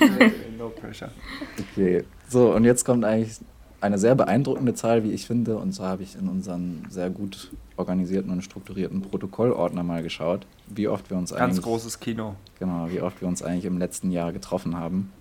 no 0.58 0.68
pressure. 0.68 1.10
Okay, 1.58 2.04
so 2.28 2.54
und 2.54 2.64
jetzt 2.64 2.84
kommt 2.84 3.04
eigentlich 3.04 3.38
eine 3.80 3.98
sehr 3.98 4.14
beeindruckende 4.14 4.74
Zahl, 4.74 5.04
wie 5.04 5.12
ich 5.12 5.26
finde. 5.26 5.56
Und 5.56 5.72
zwar 5.72 5.90
habe 5.90 6.02
ich 6.02 6.16
in 6.16 6.28
unseren 6.28 6.86
sehr 6.90 7.10
gut 7.10 7.50
organisierten 7.76 8.30
und 8.30 8.42
strukturierten 8.42 9.00
Protokollordner 9.00 9.82
mal 9.82 10.02
geschaut, 10.02 10.46
wie 10.68 10.86
oft 10.86 11.08
wir 11.10 11.16
uns 11.16 11.30
Ganz 11.30 11.42
eigentlich 11.42 11.64
großes 11.64 11.98
Kino. 12.00 12.34
genau, 12.58 12.88
wie 12.90 13.00
oft 13.00 13.20
wir 13.20 13.28
uns 13.28 13.42
eigentlich 13.42 13.64
im 13.64 13.78
letzten 13.78 14.10
Jahr 14.10 14.32
getroffen 14.32 14.76
haben. 14.76 15.12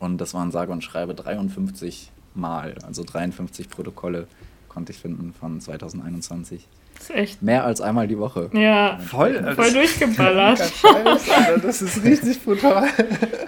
Und 0.00 0.18
das 0.20 0.34
waren 0.34 0.50
sage 0.50 0.72
und 0.72 0.82
schreibe 0.82 1.14
53 1.14 2.10
Mal, 2.34 2.74
also 2.86 3.04
53 3.04 3.68
Protokolle 3.68 4.26
konnte 4.68 4.92
ich 4.92 4.98
finden 4.98 5.32
von 5.32 5.60
2021. 5.60 6.68
Das 6.98 7.10
ist 7.10 7.16
echt. 7.16 7.42
Mehr 7.42 7.64
als 7.64 7.80
einmal 7.80 8.06
die 8.08 8.18
Woche. 8.18 8.50
Ja, 8.52 8.98
Voll, 8.98 9.54
voll 9.54 9.72
durchgeballert. 9.72 10.60
Das 11.62 11.80
ist 11.82 12.02
richtig 12.04 12.42
brutal. 12.44 12.88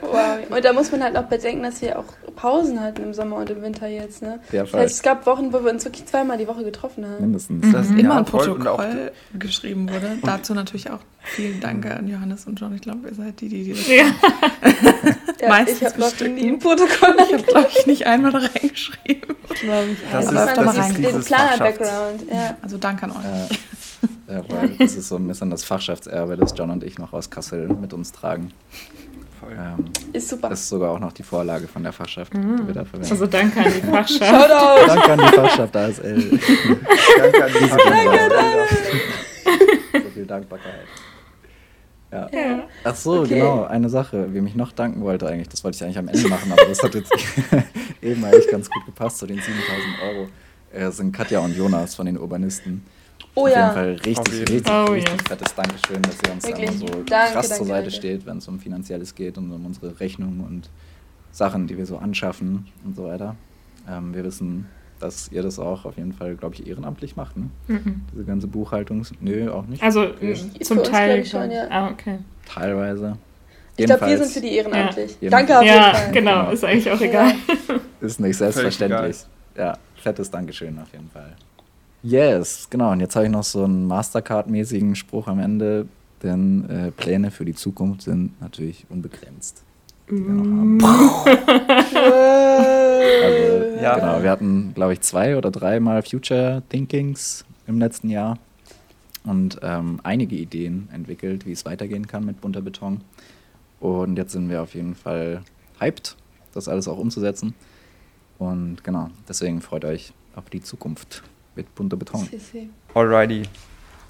Wow. 0.03 0.39
Und 0.51 0.65
da 0.65 0.73
muss 0.73 0.91
man 0.93 1.03
halt 1.03 1.17
auch 1.17 1.25
bedenken, 1.25 1.63
dass 1.65 1.83
wir 1.83 1.99
auch 1.99 2.05
Pausen 2.37 2.81
hatten 2.81 3.03
im 3.03 3.13
Sommer 3.15 3.37
und 3.37 3.51
im 3.51 3.63
Winter 3.63 3.87
jetzt. 3.89 4.23
Ne? 4.23 4.41
Ja, 4.53 4.63
Das 4.63 4.73
heißt, 4.73 4.95
es 4.97 5.03
gab 5.03 5.27
Wochen, 5.27 5.53
wo 5.53 5.63
wir 5.65 5.71
uns 5.73 5.85
wirklich 5.85 6.07
zweimal 6.07 6.39
die 6.39 6.47
Woche 6.49 6.65
getroffen 6.65 7.05
haben. 7.05 7.21
Mindestens. 7.21 7.73
Das 7.73 7.89
Immer 7.91 8.19
ein 8.19 8.25
Protokoll 8.25 9.13
geschrieben 9.39 9.89
wurde. 9.91 10.19
Dazu 10.23 10.55
natürlich 10.55 10.91
auch 10.91 11.01
vielen 11.23 11.61
Dank 11.61 11.87
an 11.87 12.09
Johannes 12.09 12.47
und 12.47 12.59
John. 12.61 12.75
Ich 12.75 12.81
glaube, 12.83 13.09
ihr 13.09 13.15
seid 13.15 13.41
die, 13.41 13.49
die, 13.49 13.65
die 13.65 13.71
das 13.73 13.89
Ja. 13.89 14.05
Ja, 15.41 15.49
Meistens 15.49 15.79
ich 15.81 15.87
habe 15.87 16.01
noch 16.01 16.11
bestücken. 16.11 16.35
nie 16.35 16.49
ein 16.49 16.59
Protokoll. 16.59 17.17
Ich 17.27 17.33
habe, 17.33 17.43
glaube 17.45 17.69
ich, 17.75 17.87
nicht 17.87 18.07
einmal 18.07 18.31
da 18.31 18.39
reingeschrieben. 18.41 19.35
Glaube 19.61 19.87
ich. 19.93 19.99
Das 20.13 20.27
Aber 20.29 20.45
ist- 20.51 20.57
das 20.77 20.89
ist 20.91 20.99
dieses 20.99 21.25
Planer-Background. 21.25 22.23
Ja. 22.31 22.57
Also 22.61 22.77
danke 22.77 23.05
an 23.05 23.11
euch. 23.13 23.17
Ja, 24.29 24.43
weil 24.49 24.69
das 24.79 24.95
ist 24.97 25.09
so 25.09 25.17
ein 25.17 25.27
bisschen 25.27 25.51
das 25.51 25.65
Fachschaftserbe, 25.65 26.37
das 26.37 26.55
John 26.57 26.71
und 26.71 26.85
ich 26.85 26.99
noch 26.99 27.13
aus 27.13 27.29
Kassel 27.31 27.69
mit 27.69 27.93
uns 27.93 28.13
tragen. 28.13 28.53
Ähm, 29.51 29.87
Ist 30.13 30.29
super. 30.29 30.49
das 30.51 30.61
ist 30.61 30.69
sogar 30.69 30.91
auch 30.93 31.01
noch 31.01 31.13
die 31.13 31.23
Vorlage 31.25 31.67
von 31.67 31.83
der 31.83 31.93
Fachschaft, 31.93 32.33
die 32.35 32.39
wir 32.39 32.73
da 32.75 32.85
verwenden. 32.85 33.11
Also 33.11 33.27
danke 33.27 33.59
an 33.59 33.73
die 33.75 33.81
Fachschaft. 33.81 34.25
Shoutout! 34.25 34.87
Danke 34.87 35.13
an 35.13 35.19
die 35.19 35.35
Fachschaft 35.35 35.77
ASL. 35.77 36.31
Danke 37.19 37.45
an 37.45 37.51
die 37.53 37.59
so 40.03 40.11
viel 40.11 40.27
Dankbarkeit. 40.27 40.87
Ja. 42.13 42.29
Ja. 42.33 42.63
Ach 42.85 42.95
so, 42.97 43.21
Okay. 43.21 43.35
genau, 43.37 43.65
eine 43.65 43.89
Sache, 43.89 44.33
wie 44.35 44.41
mich 44.41 44.55
noch 44.57 44.73
danken 44.73 45.01
wollte 45.03 45.27
eigentlich, 45.29 45.49
das 45.49 45.63
wollte 45.65 45.77
ich 45.77 45.85
eigentlich 45.85 45.99
am 45.99 46.09
Ende 46.09 46.29
machen, 46.29 46.53
aber 46.53 46.65
das 46.65 46.83
hat 46.83 46.95
jetzt 46.95 47.13
eben 48.03 48.25
eigentlich 48.25 48.49
ganz 48.51 48.69
gut 48.69 48.85
gepasst 48.85 49.19
zu 49.19 49.27
den 49.27 49.37
7000 49.39 49.63
Euro. 50.05 50.29
Äh, 50.73 50.91
sind 50.93 51.13
Katja 51.13 51.41
und 51.41 51.57
Jonas 51.57 51.95
von 51.95 52.07
den 52.07 52.19
Urbanisten. 52.19 52.85
Oh 53.35 53.43
Auf 53.43 53.49
jeden 53.49 53.61
ja. 53.61 53.71
Fall 53.71 53.95
Auf 53.95 54.07
richtig, 54.07 54.35
jeden 54.35 54.49
richtig, 54.49 54.67
Fall. 54.67 54.85
Oh 54.89 54.93
richtig 54.93 55.15
ja. 55.19 55.25
fettes 55.29 55.55
Dankeschön, 55.55 56.03
dass 56.03 56.19
ihr 56.27 56.33
uns 56.33 56.43
da 56.43 56.49
Wirklich. 56.49 56.69
immer 56.71 56.79
so 56.79 56.87
Danke, 56.87 57.05
krass 57.07 57.33
danke, 57.33 57.49
zur 57.49 57.67
Seite 57.67 57.81
danke. 57.83 57.91
steht, 57.91 58.27
wenn 58.27 58.39
es 58.39 58.49
um 58.49 58.59
Finanzielles 58.59 59.15
geht 59.15 59.39
und 59.39 59.51
um 59.53 59.67
unsere 59.67 60.01
Rechnungen 60.01 60.41
und 60.41 60.69
Sachen, 61.33 61.67
die 61.69 61.79
wir 61.79 61.87
so 61.87 61.99
anschaffen 61.99 62.67
und 62.85 62.97
so 62.97 63.05
weiter. 63.05 63.37
Ähm, 63.89 64.13
wir 64.15 64.25
wissen, 64.25 64.67
dass 64.99 65.31
ihr 65.33 65.43
das 65.43 65.59
auch 65.59 65.85
auf 65.85 65.97
jeden 65.97 66.13
Fall, 66.13 66.35
glaube 66.35 66.57
ich, 66.57 66.67
ehrenamtlich 66.67 67.17
macht, 67.17 67.37
ne? 67.37 67.49
Mhm. 67.69 68.03
Diese 68.13 68.25
ganze 68.25 68.47
Buchhaltungs... 68.49 69.13
Nö, 69.21 69.51
auch 69.51 69.65
nicht. 69.67 69.83
Also 69.83 70.03
Okay. 70.03 70.33
Ist 70.59 70.67
zum 70.67 70.83
Teil. 70.83 71.25
schon, 71.25 71.51
ja. 71.51 71.67
Ah, 71.71 71.89
okay. 71.91 72.19
Teilweise. 72.47 73.17
Ich 73.77 73.87
glaube, 73.87 74.07
wir 74.07 74.19
sind 74.19 74.31
für 74.31 74.41
die 74.43 74.57
Ehrenamtlich. 74.57 75.17
Ja. 75.23 75.31
Danke 75.31 75.57
auf 75.57 75.65
jeden 75.65 75.75
Ja, 75.77 75.95
Fall. 75.95 76.13
genau, 76.13 76.41
Genau. 76.41 76.51
ist 76.53 76.65
eigentlich 76.65 76.91
auch 76.91 77.01
egal. 77.01 77.33
Ist 78.03 78.21
nicht 78.21 78.37
selbstverständlich. 78.37 79.17
Ja, 79.57 79.79
fettes 79.97 80.31
Dankeschön 80.31 80.79
auf 80.79 80.93
jeden 80.93 81.09
Fall. 81.11 81.35
Yes, 82.03 82.69
genau. 82.71 82.93
Und 82.93 83.01
jetzt 83.01 83.15
habe 83.17 83.27
ich 83.27 83.33
noch 83.33 83.45
so 83.45 83.65
einen 83.65 83.87
Mastercard-mäßigen 83.87 84.95
Spruch 84.95 85.27
am 85.29 85.39
Ende, 85.39 85.87
denn 86.23 86.69
äh, 86.71 86.91
Pläne 86.93 87.31
für 87.31 87.45
die 87.45 87.55
Zukunft 87.55 88.03
sind 88.03 88.41
natürlich 88.41 88.87
unbegrenzt. 88.89 89.63
Die 90.09 90.15
wir 90.17 90.33
noch 90.33 90.45
haben. 90.45 90.79
Also, 93.23 93.83
Ja. 93.83 93.95
genau, 93.99 94.23
wir 94.23 94.31
hatten, 94.31 94.73
glaube 94.75 94.93
ich, 94.95 95.01
zwei 95.01 95.37
oder 95.37 95.51
dreimal 95.51 96.03
Future 96.03 96.63
Thinkings 96.69 97.45
im 97.67 97.79
letzten 97.79 98.09
Jahr 98.11 98.39
und 99.25 99.59
ähm, 99.63 100.01
einige 100.03 100.37
Ideen 100.37 100.89
entwickelt, 100.93 101.47
wie 101.47 101.53
es 101.53 101.65
weitergehen 101.65 102.07
kann 102.07 102.25
mit 102.25 102.41
bunter 102.41 102.61
Beton. 102.63 103.01
Und 103.81 104.17
jetzt 104.17 104.33
sind 104.33 104.49
wir 104.51 104.63
auf 104.63 104.75
jeden 104.75 104.95
Fall 104.95 105.43
hyped, 105.79 106.17
das 106.53 106.69
alles 106.69 106.89
auch 106.89 106.99
umzusetzen. 106.99 107.55
Und 108.39 108.83
genau, 108.85 109.09
deswegen 109.29 109.61
freut 109.61 109.85
euch 109.85 110.13
auf 110.35 110.49
die 110.51 110.63
Zukunft 110.63 111.23
mit 111.55 111.75
bunter 111.75 111.97
Beton. 111.97 112.21
Alrighty. 112.95 113.43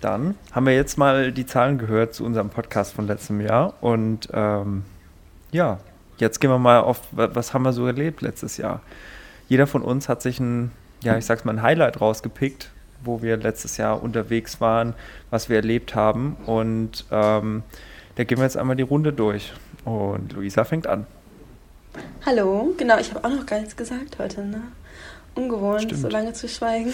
Dann 0.01 0.35
haben 0.53 0.67
wir 0.67 0.75
jetzt 0.75 0.97
mal 0.97 1.31
die 1.33 1.45
Zahlen 1.45 1.77
gehört 1.79 2.15
zu 2.15 2.25
unserem 2.25 2.49
Podcast 2.49 2.95
von 2.95 3.07
letztem 3.07 3.41
Jahr. 3.41 3.75
Und 3.83 4.29
ähm, 4.33 4.85
ja, 5.53 5.79
jetzt 6.17 6.41
gehen 6.41 6.51
wir 6.51 6.59
mal 6.59 6.81
auf, 6.81 7.01
wa- 7.13 7.31
was 7.35 7.53
haben 7.53 7.63
wir 7.65 7.73
so 7.75 7.87
erlebt 7.87 8.23
letztes 8.23 8.57
Jahr. 8.57 8.81
Jeder 9.49 9.67
von 9.67 9.83
uns 9.83 10.09
hat 10.09 10.23
sich 10.23 10.41
ein, 10.41 10.71
ja, 11.03 11.19
ich 11.19 11.27
sag's 11.27 11.45
mal, 11.45 11.53
ein 11.53 11.63
Highlight 11.63 12.01
rausgepickt, 12.01 12.71
wo 13.05 13.21
wir 13.21 13.37
letztes 13.37 13.77
Jahr 13.77 14.03
unterwegs 14.03 14.61
waren, 14.61 14.95
was 15.29 15.49
wir 15.51 15.57
erlebt 15.57 15.95
haben. 15.95 16.37
Und 16.47 17.05
ähm, 17.11 17.63
da 18.17 18.25
gehen 18.25 18.39
wir 18.39 18.45
jetzt 18.45 18.57
einmal 18.57 18.77
die 18.77 18.83
Runde 18.83 19.13
durch. 19.13 19.53
Und 19.85 20.33
Luisa 20.33 20.65
fängt 20.65 20.87
an. 20.87 21.07
Hallo, 22.25 22.73
genau, 22.79 22.99
ich 22.99 23.13
habe 23.13 23.25
auch 23.27 23.35
noch 23.35 23.45
gar 23.45 23.59
nichts 23.59 23.77
gesagt 23.77 24.19
heute, 24.19 24.45
ne? 24.47 24.63
Ungewohnt, 25.35 25.83
Stimmt. 25.83 26.01
so 26.01 26.09
lange 26.09 26.33
zu 26.33 26.49
schweigen. 26.49 26.93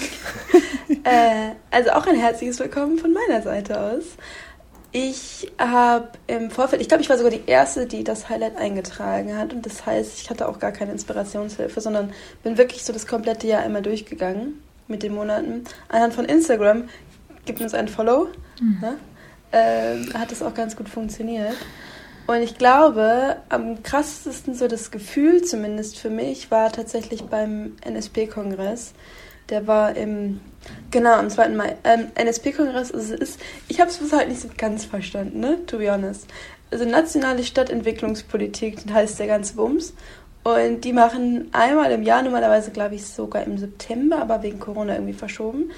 äh, 1.05 1.52
also 1.71 1.90
auch 1.90 2.07
ein 2.07 2.16
herzliches 2.16 2.59
Willkommen 2.59 2.99
von 2.99 3.12
meiner 3.12 3.43
Seite 3.43 3.81
aus. 3.81 4.05
Ich 4.93 5.52
habe 5.59 6.09
im 6.26 6.50
Vorfeld, 6.50 6.81
ich 6.81 6.88
glaube, 6.88 7.02
ich 7.02 7.11
war 7.11 7.16
sogar 7.16 7.33
die 7.33 7.43
Erste, 7.47 7.87
die 7.87 8.05
das 8.05 8.28
Highlight 8.28 8.57
eingetragen 8.57 9.37
hat. 9.37 9.52
Und 9.52 9.66
das 9.66 9.85
heißt, 9.85 10.21
ich 10.21 10.31
hatte 10.31 10.49
auch 10.49 10.59
gar 10.59 10.73
keine 10.73 10.93
Inspirationshilfe, 10.93 11.81
sondern 11.81 12.12
bin 12.43 12.57
wirklich 12.57 12.85
so 12.85 12.93
das 12.93 13.07
komplette 13.07 13.47
Jahr 13.47 13.62
einmal 13.62 13.83
durchgegangen 13.83 14.62
mit 14.88 15.02
den 15.02 15.14
Monaten. 15.14 15.64
Anhand 15.88 16.14
von 16.14 16.25
Instagram 16.25 16.88
gibt 17.45 17.61
uns 17.61 17.75
ein 17.75 17.88
Follow. 17.88 18.28
Ne? 18.81 18.97
Ähm, 19.52 20.12
hat 20.14 20.31
das 20.31 20.43
auch 20.43 20.55
ganz 20.55 20.76
gut 20.76 20.88
funktioniert. 20.88 21.55
Und 22.26 22.42
ich 22.42 22.59
glaube, 22.59 23.37
am 23.49 23.83
krassesten 23.83 24.54
so 24.54 24.66
das 24.66 24.90
Gefühl, 24.90 25.42
zumindest 25.42 25.99
für 25.99 26.11
mich, 26.11 26.50
war 26.50 26.73
tatsächlich 26.73 27.25
beim 27.25 27.76
NSP-Kongress. 27.83 28.95
Der 29.49 29.68
war 29.68 29.97
im, 29.97 30.40
genau, 30.90 31.12
am 31.12 31.30
2. 31.30 31.50
Mai. 31.50 31.76
Ähm, 31.85 32.09
NSP-Kongress 32.16 32.90
also 32.90 33.14
ist, 33.14 33.40
ich 33.68 33.80
habe 33.80 33.90
es 33.90 33.99
bis 33.99 34.12
heute 34.12 34.28
nicht 34.28 34.40
so 34.40 34.49
ganz 34.56 34.85
verstanden, 34.85 35.38
ne, 35.38 35.64
to 35.66 35.78
be 35.78 35.90
honest. 35.90 36.26
Also 36.73 36.85
nationale 36.85 37.45
Stadtentwicklungspolitik, 37.45 38.85
das 38.85 38.92
heißt 38.92 39.18
der 39.21 39.28
ganze 39.28 39.54
Bums. 39.54 39.95
Und 40.42 40.85
die 40.85 40.92
machen 40.92 41.49
einmal 41.52 41.92
im 41.92 42.02
Jahr, 42.02 42.23
normalerweise 42.23 42.73
glaube 42.73 42.97
ich 42.97 43.06
sogar 43.06 43.45
im 43.45 43.59
September, 43.59 44.18
aber 44.18 44.42
wegen 44.42 44.59
Corona 44.59 44.95
irgendwie 44.95 45.12
verschoben, 45.12 45.71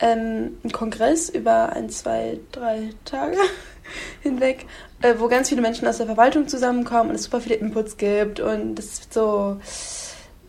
ähm, 0.00 0.58
einen 0.62 0.72
Kongress 0.72 1.28
über 1.28 1.72
ein, 1.72 1.90
zwei, 1.90 2.38
drei 2.52 2.90
Tage 3.04 3.36
hinweg, 4.22 4.66
äh, 5.02 5.14
wo 5.18 5.28
ganz 5.28 5.48
viele 5.48 5.60
Menschen 5.60 5.86
aus 5.86 5.98
der 5.98 6.06
Verwaltung 6.06 6.48
zusammenkommen 6.48 7.10
und 7.10 7.16
es 7.16 7.24
super 7.24 7.40
viele 7.40 7.56
Inputs 7.56 7.96
gibt 7.96 8.40
und 8.40 8.78
es 8.78 9.02
so, 9.10 9.58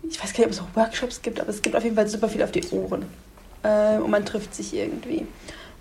ich 0.04 0.22
weiß 0.22 0.34
gar 0.34 0.40
nicht, 0.40 0.48
ob 0.48 0.52
es 0.52 0.62
auch 0.62 0.76
Workshops 0.76 1.22
gibt, 1.22 1.40
aber 1.40 1.50
es 1.50 1.62
gibt 1.62 1.76
auf 1.76 1.84
jeden 1.84 1.96
Fall 1.96 2.08
super 2.08 2.30
viel 2.30 2.44
auf 2.44 2.52
die 2.52 2.64
Ohren 2.72 3.06
äh, 3.64 3.98
und 3.98 4.10
man 4.12 4.26
trifft 4.26 4.54
sich 4.56 4.74
irgendwie. 4.74 5.26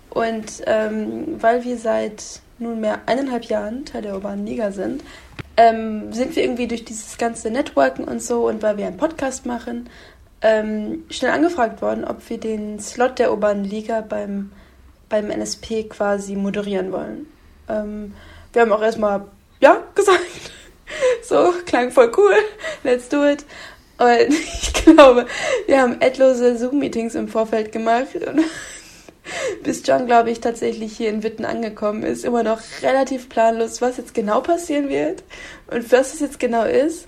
Und 0.09 0.63
ähm, 0.65 1.41
weil 1.41 1.63
wir 1.63 1.77
seit 1.77 2.41
nunmehr 2.57 2.99
eineinhalb 3.05 3.45
Jahren 3.45 3.85
Teil 3.85 4.01
der 4.01 4.15
urbanen 4.15 4.45
Liga 4.45 4.71
sind, 4.71 5.03
ähm, 5.57 6.11
sind 6.13 6.35
wir 6.35 6.43
irgendwie 6.43 6.67
durch 6.67 6.85
dieses 6.85 7.17
ganze 7.17 7.51
Networken 7.51 8.05
und 8.05 8.21
so 8.21 8.47
und 8.47 8.61
weil 8.61 8.77
wir 8.77 8.87
einen 8.87 8.97
Podcast 8.97 9.45
machen, 9.45 9.89
ähm, 10.41 11.03
schnell 11.09 11.31
angefragt 11.31 11.81
worden, 11.81 12.05
ob 12.05 12.29
wir 12.29 12.39
den 12.39 12.79
Slot 12.79 13.19
der 13.19 13.31
urbanen 13.31 13.65
Liga 13.65 14.01
beim, 14.01 14.51
beim 15.09 15.29
NSP 15.29 15.89
quasi 15.89 16.35
moderieren 16.35 16.91
wollen. 16.91 17.27
Ähm, 17.69 18.13
wir 18.53 18.61
haben 18.61 18.71
auch 18.71 18.81
erstmal 18.81 19.25
ja 19.59 19.83
gesagt. 19.95 20.19
so, 21.23 21.53
klang 21.65 21.91
voll 21.91 22.11
cool. 22.17 22.35
Let's 22.83 23.09
do 23.09 23.25
it. 23.25 23.45
Und 23.97 24.29
ich 24.29 24.73
glaube, 24.73 25.27
wir 25.67 25.81
haben 25.81 26.01
etliche 26.01 26.57
Zoom-Meetings 26.57 27.15
im 27.15 27.27
Vorfeld 27.27 27.71
gemacht. 27.71 28.15
Und 28.15 28.43
bis 29.63 29.85
John, 29.85 30.07
glaube 30.07 30.31
ich, 30.31 30.39
tatsächlich 30.39 30.95
hier 30.95 31.09
in 31.09 31.23
Witten 31.23 31.45
angekommen 31.45 32.03
ist, 32.03 32.25
immer 32.25 32.43
noch 32.43 32.59
relativ 32.81 33.29
planlos, 33.29 33.81
was 33.81 33.97
jetzt 33.97 34.13
genau 34.13 34.41
passieren 34.41 34.89
wird 34.89 35.23
und 35.69 35.91
was 35.91 36.13
es 36.13 36.19
jetzt 36.21 36.39
genau 36.39 36.63
ist. 36.63 37.05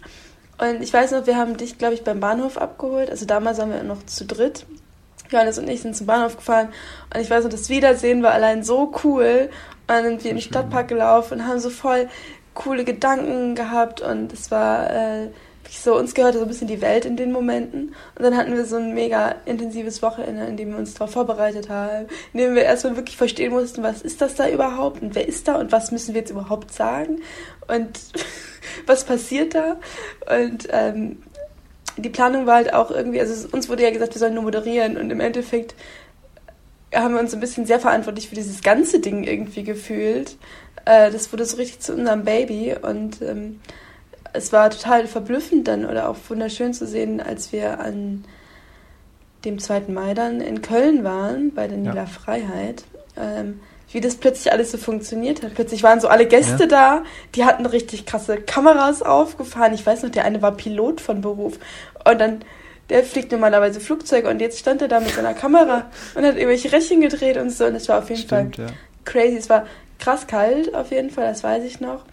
Und 0.58 0.84
ich 0.84 0.94
weiß 0.94 1.12
noch, 1.12 1.26
wir 1.26 1.38
haben 1.38 1.58
dich, 1.58 1.78
glaube 1.80 1.96
ich, 1.96 2.04
beim 2.04 2.20
Bahnhof 2.20 2.58
abgeholt. 2.58 3.10
Also 3.10 3.26
damals 3.26 3.58
waren 3.58 3.72
wir 3.72 3.82
noch 3.84 4.06
zu 4.06 4.26
dritt. 4.26 4.66
Johannes 5.32 5.58
und 5.58 5.70
ich 5.70 5.82
sind 5.82 5.96
zum 5.96 6.08
Bahnhof 6.08 6.36
gefahren 6.36 6.74
und 7.14 7.22
ich 7.22 7.30
weiß 7.30 7.46
noch, 7.46 7.52
das 7.52 7.70
Wiedersehen 7.70 8.22
war 8.22 8.34
allein 8.34 8.64
so 8.64 8.94
cool. 9.04 9.50
Und 9.88 9.96
dann 9.96 10.06
sind 10.06 10.24
wir 10.24 10.32
in 10.32 10.38
den 10.38 10.44
Stadtpark 10.44 10.88
gelaufen 10.88 11.40
und 11.40 11.48
haben 11.48 11.60
so 11.60 11.70
voll 11.70 12.08
coole 12.54 12.84
Gedanken 12.84 13.56
gehabt 13.56 14.02
und 14.02 14.34
es 14.34 14.52
war 14.52 14.90
äh, 14.90 15.28
so, 15.70 15.98
uns 15.98 16.14
gehörte 16.14 16.38
so 16.38 16.44
ein 16.44 16.50
bisschen 16.50 16.68
die 16.68 16.82
Welt 16.82 17.06
in 17.06 17.16
den 17.16 17.32
Momenten. 17.32 17.96
Und 18.16 18.24
dann 18.24 18.36
hatten 18.36 18.54
wir 18.54 18.66
so 18.66 18.76
ein 18.76 18.94
mega 18.94 19.36
intensives 19.46 20.02
Wochenende, 20.02 20.44
in 20.46 20.58
dem 20.58 20.72
wir 20.72 20.78
uns 20.78 20.94
darauf 20.96 21.12
vorbereitet 21.12 21.70
haben, 21.70 22.08
in 22.34 22.40
dem 22.40 22.56
wir 22.56 22.64
erstmal 22.64 22.98
wirklich 22.98 23.16
verstehen 23.16 23.54
mussten, 23.54 23.82
was 23.82 24.02
ist 24.02 24.22
das 24.22 24.36
da 24.36 24.50
überhaupt 24.50 25.02
und 25.02 25.16
wer 25.16 25.28
ist 25.28 25.48
da 25.48 25.56
und 25.56 25.72
was 25.72 25.92
müssen 25.92 26.14
wir 26.14 26.22
jetzt 26.22 26.32
überhaupt 26.32 26.74
sagen 26.74 27.22
und 27.68 28.00
was 28.86 29.06
passiert 29.06 29.56
da. 29.56 29.78
Und 30.30 30.68
ähm, 30.72 31.24
die 31.96 32.10
Planung 32.10 32.46
war 32.48 32.56
halt 32.56 32.74
auch 32.74 32.92
irgendwie, 32.92 33.22
also 33.22 33.48
uns 33.52 33.70
wurde 33.70 33.84
ja 33.84 33.92
gesagt, 33.92 34.14
wir 34.14 34.20
sollen 34.20 34.34
nur 34.34 34.44
moderieren 34.44 34.98
und 34.98 35.10
im 35.10 35.22
Endeffekt 35.22 35.76
haben 36.94 37.14
wir 37.14 37.22
uns 37.22 37.34
ein 37.34 37.40
bisschen 37.40 37.66
sehr 37.66 37.80
verantwortlich 37.80 38.30
für 38.30 38.36
dieses 38.36 38.62
ganze 38.62 39.00
Ding 39.00 39.24
irgendwie 39.24 39.64
gefühlt. 39.64 40.38
Äh, 40.86 41.12
das 41.12 41.32
wurde 41.32 41.46
so 41.46 41.58
richtig 41.58 41.80
zu 41.80 41.94
unserem 41.94 42.24
Baby 42.24 42.76
und 42.82 43.22
ähm, 43.22 43.60
es 44.34 44.54
war 44.54 44.70
total 44.70 45.08
verblüffend 45.08 45.68
dann 45.68 45.86
oder 45.86 46.10
auch 46.10 46.18
wunderschön 46.30 46.74
zu 46.74 46.88
sehen, 46.88 47.22
als 47.22 47.52
wir 47.52 47.80
an 47.80 48.24
dem 49.46 49.60
2. 49.60 49.84
Mai 49.88 50.14
dann 50.14 50.40
in 50.40 50.62
Köln 50.62 51.04
waren, 51.04 51.54
bei 51.54 51.68
der 51.68 51.78
Nila 51.78 51.96
ja. 51.96 52.06
Freiheit, 52.06 52.84
ähm, 53.18 53.60
wie 53.92 54.00
das 54.00 54.16
plötzlich 54.16 54.54
alles 54.54 54.72
so 54.72 54.78
funktioniert 54.78 55.44
hat. 55.44 55.56
Plötzlich 55.56 55.84
waren 55.84 56.00
so 56.00 56.08
alle 56.08 56.28
Gäste 56.28 56.64
ja. 56.64 56.68
da, 56.68 57.04
die 57.36 57.44
hatten 57.44 57.66
richtig 57.66 58.06
krasse 58.06 58.38
Kameras 58.38 59.02
aufgefahren. 59.02 59.74
Ich 59.74 59.86
weiß 59.86 60.04
noch, 60.04 60.12
der 60.12 60.26
eine 60.26 60.42
war 60.42 60.56
Pilot 60.56 61.02
von 61.02 61.22
Beruf. 61.22 61.60
Und 62.06 62.22
dann, 62.22 62.46
der 62.92 63.06
fliegt 63.06 63.32
normalerweise 63.32 63.80
Flugzeuge 63.80 64.30
und 64.30 64.42
jetzt 64.42 64.60
stand 64.60 64.82
er 64.82 64.90
da 64.90 65.00
mit 65.00 65.12
seiner 65.12 65.34
Kamera 65.34 65.90
und 66.14 66.26
hat 66.26 66.36
irgendwelche 66.36 66.74
Rädchen 66.74 67.00
gedreht 67.00 67.38
und 67.38 67.50
so. 67.50 67.66
Und 67.66 67.76
es 67.76 67.88
war 67.88 68.00
auf 68.00 68.10
jeden 68.10 68.22
Stimmt, 68.22 68.58
Fall 68.58 68.66
ja. 68.66 68.74
crazy. 69.06 69.38
Es 69.38 69.50
war 69.50 69.66
krass 69.98 70.28
kalt 70.28 70.76
auf 70.76 70.92
jeden 70.92 71.10
Fall, 71.10 71.28
das 71.28 71.42
weiß 71.42 71.64
ich 71.64 71.80
noch. 71.80 72.04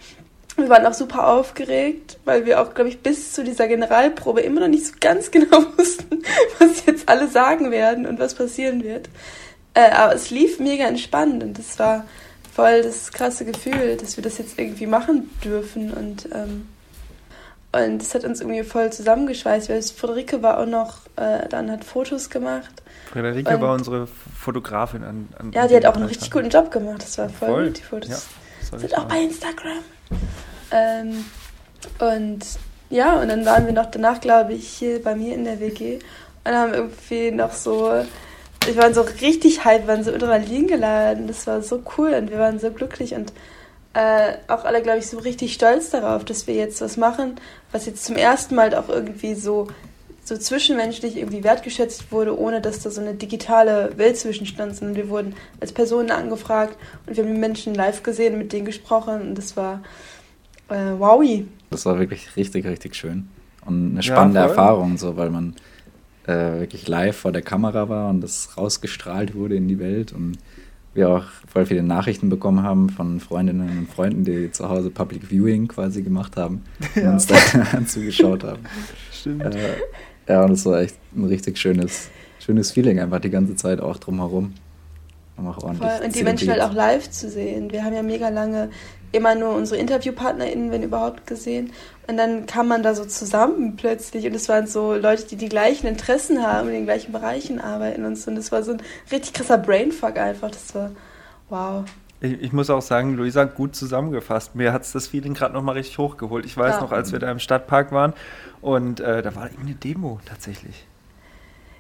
Wir 0.54 0.68
waren 0.68 0.86
auch 0.86 0.94
super 0.94 1.28
aufgeregt, 1.28 2.18
weil 2.24 2.46
wir 2.46 2.60
auch, 2.60 2.74
glaube 2.74 2.90
ich, 2.90 3.00
bis 3.00 3.32
zu 3.32 3.42
dieser 3.42 3.66
Generalprobe 3.66 4.40
immer 4.40 4.60
noch 4.60 4.68
nicht 4.68 4.86
so 4.86 4.92
ganz 5.00 5.30
genau 5.32 5.64
wussten, 5.76 6.22
was 6.60 6.86
jetzt 6.86 7.08
alle 7.08 7.26
sagen 7.26 7.72
werden 7.72 8.06
und 8.06 8.20
was 8.20 8.34
passieren 8.34 8.84
wird. 8.84 9.08
Äh, 9.74 9.90
aber 9.90 10.14
es 10.14 10.30
lief 10.30 10.60
mega 10.60 10.86
entspannt 10.86 11.42
und 11.42 11.58
das 11.58 11.76
war 11.80 12.04
voll 12.54 12.82
das 12.82 13.10
krasse 13.10 13.44
Gefühl, 13.44 13.96
dass 13.96 14.16
wir 14.16 14.22
das 14.22 14.38
jetzt 14.38 14.58
irgendwie 14.58 14.86
machen 14.86 15.28
dürfen 15.44 15.92
und 15.92 16.28
ähm, 16.32 16.68
und 17.72 17.98
das 17.98 18.14
hat 18.14 18.24
uns 18.24 18.40
irgendwie 18.40 18.62
voll 18.62 18.90
zusammengeschweißt, 18.90 19.68
weil 19.68 19.82
Friederike 19.82 20.42
war 20.42 20.58
auch 20.58 20.66
noch 20.66 21.00
äh, 21.16 21.46
dann 21.48 21.70
hat 21.70 21.84
Fotos 21.84 22.30
gemacht. 22.30 22.82
Friederike 23.12 23.54
und, 23.54 23.60
war 23.60 23.74
unsere 23.74 24.06
Fotografin 24.06 25.04
an, 25.04 25.28
an 25.38 25.52
Ja, 25.52 25.66
die 25.66 25.76
hat 25.76 25.84
auch 25.86 25.96
einen 25.96 26.06
richtig 26.06 26.30
guten 26.30 26.48
Job 26.48 26.70
gemacht. 26.70 27.02
Das 27.02 27.18
war 27.18 27.28
voll, 27.28 27.48
voll. 27.48 27.66
gut, 27.66 27.78
die 27.78 27.82
Fotos. 27.82 28.26
Ja, 28.70 28.78
sind 28.78 28.96
auch 28.96 29.04
bei 29.04 29.20
Instagram. 29.20 29.78
Ähm, 30.70 31.24
und 31.98 32.46
ja, 32.90 33.20
und 33.20 33.28
dann 33.28 33.44
waren 33.44 33.66
wir 33.66 33.72
noch 33.72 33.90
danach, 33.90 34.20
glaube 34.20 34.54
ich, 34.54 34.68
hier 34.68 35.02
bei 35.02 35.14
mir 35.14 35.34
in 35.34 35.44
der 35.44 35.60
WG 35.60 35.98
und 36.44 36.52
haben 36.52 36.72
irgendwie 36.72 37.30
noch 37.30 37.52
so, 37.52 37.92
ich 38.66 38.76
war 38.76 38.94
so 38.94 39.02
richtig 39.02 39.64
hype, 39.64 39.86
waren 39.86 40.04
so 40.04 40.12
Adrenalin 40.12 40.66
geladen. 40.66 41.26
Das 41.26 41.46
war 41.46 41.60
so 41.62 41.82
cool 41.98 42.14
und 42.14 42.30
wir 42.30 42.38
waren 42.38 42.58
so 42.58 42.70
glücklich 42.70 43.14
und 43.14 43.32
äh, 43.98 44.34
auch 44.46 44.64
alle, 44.64 44.80
glaube 44.80 44.98
ich, 44.98 45.08
so 45.08 45.18
richtig 45.18 45.54
stolz 45.54 45.90
darauf, 45.90 46.24
dass 46.24 46.46
wir 46.46 46.54
jetzt 46.54 46.80
was 46.80 46.96
machen, 46.96 47.34
was 47.72 47.86
jetzt 47.86 48.04
zum 48.04 48.14
ersten 48.14 48.54
Mal 48.54 48.72
auch 48.76 48.88
irgendwie 48.88 49.34
so, 49.34 49.66
so 50.22 50.36
zwischenmenschlich 50.36 51.16
irgendwie 51.16 51.42
wertgeschätzt 51.42 52.12
wurde, 52.12 52.38
ohne 52.38 52.60
dass 52.60 52.78
da 52.80 52.90
so 52.90 53.00
eine 53.00 53.14
digitale 53.14 53.90
Welt 53.96 54.16
zwischenstand, 54.16 54.76
sondern 54.76 54.94
wir 54.94 55.08
wurden 55.08 55.34
als 55.58 55.72
Personen 55.72 56.12
angefragt 56.12 56.78
und 57.06 57.16
wir 57.16 57.24
haben 57.24 57.34
die 57.34 57.40
Menschen 57.40 57.74
live 57.74 58.04
gesehen, 58.04 58.38
mit 58.38 58.52
denen 58.52 58.66
gesprochen 58.66 59.20
und 59.20 59.34
das 59.34 59.56
war 59.56 59.82
äh, 60.68 60.76
wowi. 60.96 61.48
Das 61.70 61.84
war 61.84 61.98
wirklich 61.98 62.36
richtig, 62.36 62.66
richtig 62.66 62.94
schön. 62.94 63.28
Und 63.66 63.90
eine 63.92 64.02
spannende 64.04 64.38
ja, 64.38 64.46
Erfahrung, 64.46 64.96
so, 64.96 65.16
weil 65.16 65.30
man 65.30 65.56
äh, 66.24 66.60
wirklich 66.60 66.86
live 66.86 67.16
vor 67.16 67.32
der 67.32 67.42
Kamera 67.42 67.88
war 67.88 68.10
und 68.10 68.20
das 68.20 68.56
rausgestrahlt 68.56 69.34
wurde 69.34 69.56
in 69.56 69.66
die 69.66 69.80
Welt 69.80 70.12
und 70.12 70.38
wir 70.98 71.08
auch 71.08 71.24
voll 71.50 71.64
viele 71.64 71.82
Nachrichten 71.82 72.28
bekommen 72.28 72.62
haben 72.62 72.90
von 72.90 73.20
Freundinnen 73.20 73.78
und 73.78 73.90
Freunden, 73.90 74.24
die 74.24 74.50
zu 74.50 74.68
Hause 74.68 74.90
Public 74.90 75.30
Viewing 75.30 75.68
quasi 75.68 76.02
gemacht 76.02 76.36
haben 76.36 76.64
und 76.94 77.02
ja. 77.02 77.12
uns 77.12 77.26
da 77.26 77.36
zugeschaut 77.86 78.44
haben. 78.44 78.62
Stimmt. 79.12 79.44
Äh, 79.44 79.76
ja, 80.28 80.44
und 80.44 80.50
es 80.50 80.66
war 80.66 80.80
echt 80.80 80.96
ein 81.16 81.24
richtig 81.24 81.56
schönes, 81.56 82.10
schönes 82.38 82.72
Feeling, 82.72 83.00
einfach 83.00 83.20
die 83.20 83.30
ganze 83.30 83.56
Zeit 83.56 83.80
auch 83.80 83.96
drumherum. 83.96 84.52
Und, 85.36 85.46
auch 85.46 85.62
ordentlich 85.62 85.88
Voll. 85.88 86.04
und 86.04 86.14
die 86.16 86.24
Menschen 86.24 86.50
halt 86.50 86.60
auch 86.60 86.72
live 86.72 87.08
zu 87.10 87.30
sehen. 87.30 87.70
Wir 87.70 87.84
haben 87.84 87.94
ja 87.94 88.02
mega 88.02 88.28
lange 88.28 88.70
immer 89.12 89.34
nur 89.34 89.54
unsere 89.54 89.80
InterviewpartnerInnen, 89.80 90.70
wenn 90.70 90.82
überhaupt, 90.82 91.26
gesehen. 91.26 91.72
Und 92.06 92.16
dann 92.16 92.46
kam 92.46 92.68
man 92.68 92.82
da 92.82 92.94
so 92.94 93.04
zusammen 93.04 93.76
plötzlich. 93.76 94.26
Und 94.26 94.34
es 94.34 94.48
waren 94.48 94.66
so 94.66 94.94
Leute, 94.94 95.26
die 95.26 95.36
die 95.36 95.48
gleichen 95.48 95.86
Interessen 95.86 96.42
haben, 96.46 96.68
in 96.68 96.74
den 96.74 96.84
gleichen 96.84 97.12
Bereichen 97.12 97.60
arbeiten 97.60 98.04
und 98.04 98.16
so. 98.16 98.30
Und 98.30 98.36
es 98.36 98.50
war 98.52 98.62
so 98.62 98.72
ein 98.72 98.82
richtig 99.10 99.34
krasser 99.34 99.58
Brainfuck 99.58 100.16
einfach. 100.16 100.50
Das 100.50 100.74
war 100.74 100.90
wow. 101.48 101.84
Ich, 102.20 102.32
ich, 102.42 102.52
muss 102.52 102.68
auch 102.70 102.82
sagen, 102.82 103.14
Luisa, 103.16 103.44
gut 103.44 103.76
zusammengefasst. 103.76 104.54
Mir 104.54 104.72
hat 104.72 104.82
es 104.82 104.92
das 104.92 105.06
Feeling 105.06 105.34
gerade 105.34 105.54
nochmal 105.54 105.76
richtig 105.76 105.98
hochgeholt. 105.98 106.44
Ich 106.44 106.56
weiß 106.56 106.76
ja. 106.76 106.80
noch, 106.80 106.92
als 106.92 107.12
wir 107.12 107.18
da 107.18 107.30
im 107.30 107.38
Stadtpark 107.38 107.92
waren 107.92 108.12
und 108.60 109.00
äh, 109.00 109.22
da 109.22 109.34
war 109.36 109.44
irgendwie 109.44 109.66
eine 109.66 109.74
Demo 109.74 110.18
tatsächlich. 110.24 110.86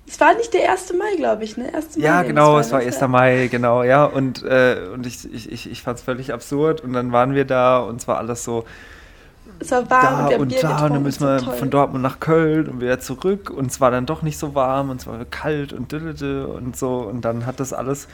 Es 0.08 0.18
war 0.20 0.34
nicht 0.34 0.54
der 0.54 0.70
1. 0.70 0.94
Mai, 0.94 1.16
glaube 1.16 1.44
ich, 1.44 1.56
ne? 1.56 1.72
1. 1.74 1.96
Mai, 1.96 2.04
ja, 2.04 2.22
genau, 2.22 2.58
es 2.58 2.72
war 2.72 2.80
1. 2.80 3.00
Mai, 3.02 3.48
genau, 3.50 3.82
ja. 3.82 4.04
Und, 4.04 4.42
äh, 4.42 4.88
und 4.92 5.06
ich, 5.06 5.30
ich, 5.32 5.52
ich, 5.52 5.70
ich 5.70 5.82
fand 5.82 5.98
es 5.98 6.04
völlig 6.04 6.32
absurd. 6.32 6.80
Und 6.80 6.94
dann 6.94 7.12
waren 7.12 7.34
wir 7.34 7.44
da 7.44 7.78
und 7.78 8.00
es 8.00 8.08
war 8.08 8.16
alles 8.16 8.42
so. 8.42 8.64
Es 9.60 9.70
war 9.70 9.90
warm 9.90 10.30
da 10.30 10.36
und, 10.36 10.42
und 10.42 10.62
da 10.62 10.84
und 10.84 10.92
dann 10.92 11.02
müssen 11.02 11.26
wir 11.26 11.40
so 11.40 11.50
von 11.50 11.68
Dortmund 11.68 12.02
nach 12.02 12.20
Köln 12.20 12.68
und 12.68 12.80
wieder 12.80 13.00
zurück 13.00 13.50
und 13.50 13.70
es 13.70 13.80
war 13.80 13.90
dann 13.90 14.06
doch 14.06 14.22
nicht 14.22 14.38
so 14.38 14.54
warm 14.54 14.90
und 14.90 15.00
es 15.00 15.06
war 15.06 15.24
kalt 15.24 15.72
und 15.72 15.92
und 15.92 16.76
so 16.76 16.98
und 16.98 17.22
dann 17.22 17.44
hat 17.44 17.58
das 17.58 17.72
alles 17.72 18.06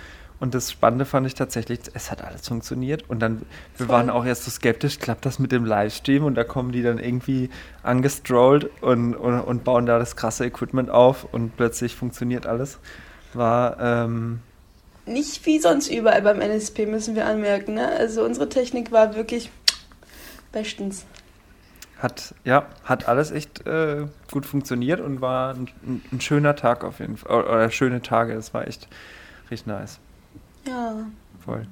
und 0.45 0.55
das 0.55 0.71
Spannende 0.71 1.07
fand 1.07 1.27
ich 1.27 1.33
tatsächlich, 1.33 1.81
es 1.95 2.11
hat 2.11 2.23
alles 2.23 2.47
funktioniert. 2.47 3.09
Und 3.09 3.21
dann, 3.21 3.47
wir 3.79 3.87
Voll. 3.87 3.89
waren 3.89 4.11
auch 4.11 4.27
erst 4.27 4.45
so 4.45 4.51
skeptisch, 4.51 4.99
klappt 4.99 5.25
das 5.25 5.39
mit 5.39 5.53
dem 5.53 5.65
Livestream? 5.65 6.23
Und 6.23 6.35
da 6.35 6.45
kommen 6.45 6.71
die 6.71 6.83
dann 6.83 6.99
irgendwie 6.99 7.49
angestrollt 7.83 8.69
und, 8.83 9.15
und, 9.15 9.41
und 9.41 9.65
bauen 9.65 9.87
da 9.87 9.99
das 9.99 10.17
krasse 10.17 10.45
Equipment 10.45 10.91
auf 10.91 11.25
und 11.33 11.57
plötzlich 11.57 11.95
funktioniert 11.95 12.47
alles. 12.47 12.79
War, 13.33 13.81
ähm, 13.81 14.41
nicht 15.07 15.47
wie 15.47 15.59
sonst 15.61 15.89
überall 15.89 16.21
beim 16.21 16.43
NSP, 16.43 16.85
müssen 16.85 17.15
wir 17.15 17.25
anmerken. 17.25 17.73
Ne? 17.73 17.89
Also 17.89 18.23
unsere 18.23 18.51
Technik 18.51 18.93
war 18.93 19.15
wirklich 19.15 19.51
bestens. 20.53 21.07
Hat, 21.97 22.35
ja, 22.45 22.67
hat 22.85 23.09
alles 23.09 23.31
echt 23.31 23.67
äh, 23.67 24.09
gut 24.31 24.45
funktioniert 24.45 25.01
und 25.01 25.23
war 25.23 25.55
ein, 25.55 25.71
ein, 26.13 26.21
schöner 26.21 26.55
Tag 26.55 26.85
auf 26.85 27.01
jeden 27.01 27.17
Fall. 27.17 27.35
Oder, 27.35 27.49
oder 27.49 27.71
schöne 27.71 28.03
Tage, 28.03 28.35
es 28.35 28.53
war 28.53 28.69
echt 28.69 28.89
richtig 29.51 29.67
nice. 29.67 30.01
Ja. 30.67 31.07
Voll. 31.45 31.67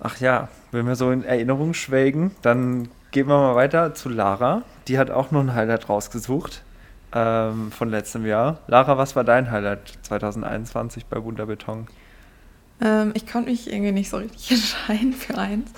Ach 0.00 0.18
ja, 0.20 0.48
wenn 0.72 0.86
wir 0.86 0.94
so 0.94 1.10
in 1.10 1.24
Erinnerung 1.24 1.74
schwelgen, 1.74 2.32
dann 2.42 2.88
gehen 3.10 3.28
wir 3.28 3.38
mal 3.38 3.54
weiter 3.54 3.94
zu 3.94 4.08
Lara. 4.08 4.62
Die 4.88 4.98
hat 4.98 5.10
auch 5.10 5.30
noch 5.30 5.40
ein 5.40 5.54
Highlight 5.54 5.88
rausgesucht 5.88 6.62
ähm, 7.12 7.72
von 7.72 7.88
letztem 7.88 8.26
Jahr. 8.26 8.60
Lara, 8.66 8.98
was 8.98 9.16
war 9.16 9.24
dein 9.24 9.50
Highlight 9.50 9.98
2021 10.02 11.06
bei 11.06 11.22
Wunderbeton? 11.22 11.88
Ähm, 12.80 13.12
ich 13.14 13.26
konnte 13.26 13.50
mich 13.50 13.72
irgendwie 13.72 13.92
nicht 13.92 14.10
so 14.10 14.18
richtig 14.18 14.50
entscheiden 14.50 15.12
für 15.12 15.38
eins. 15.38 15.70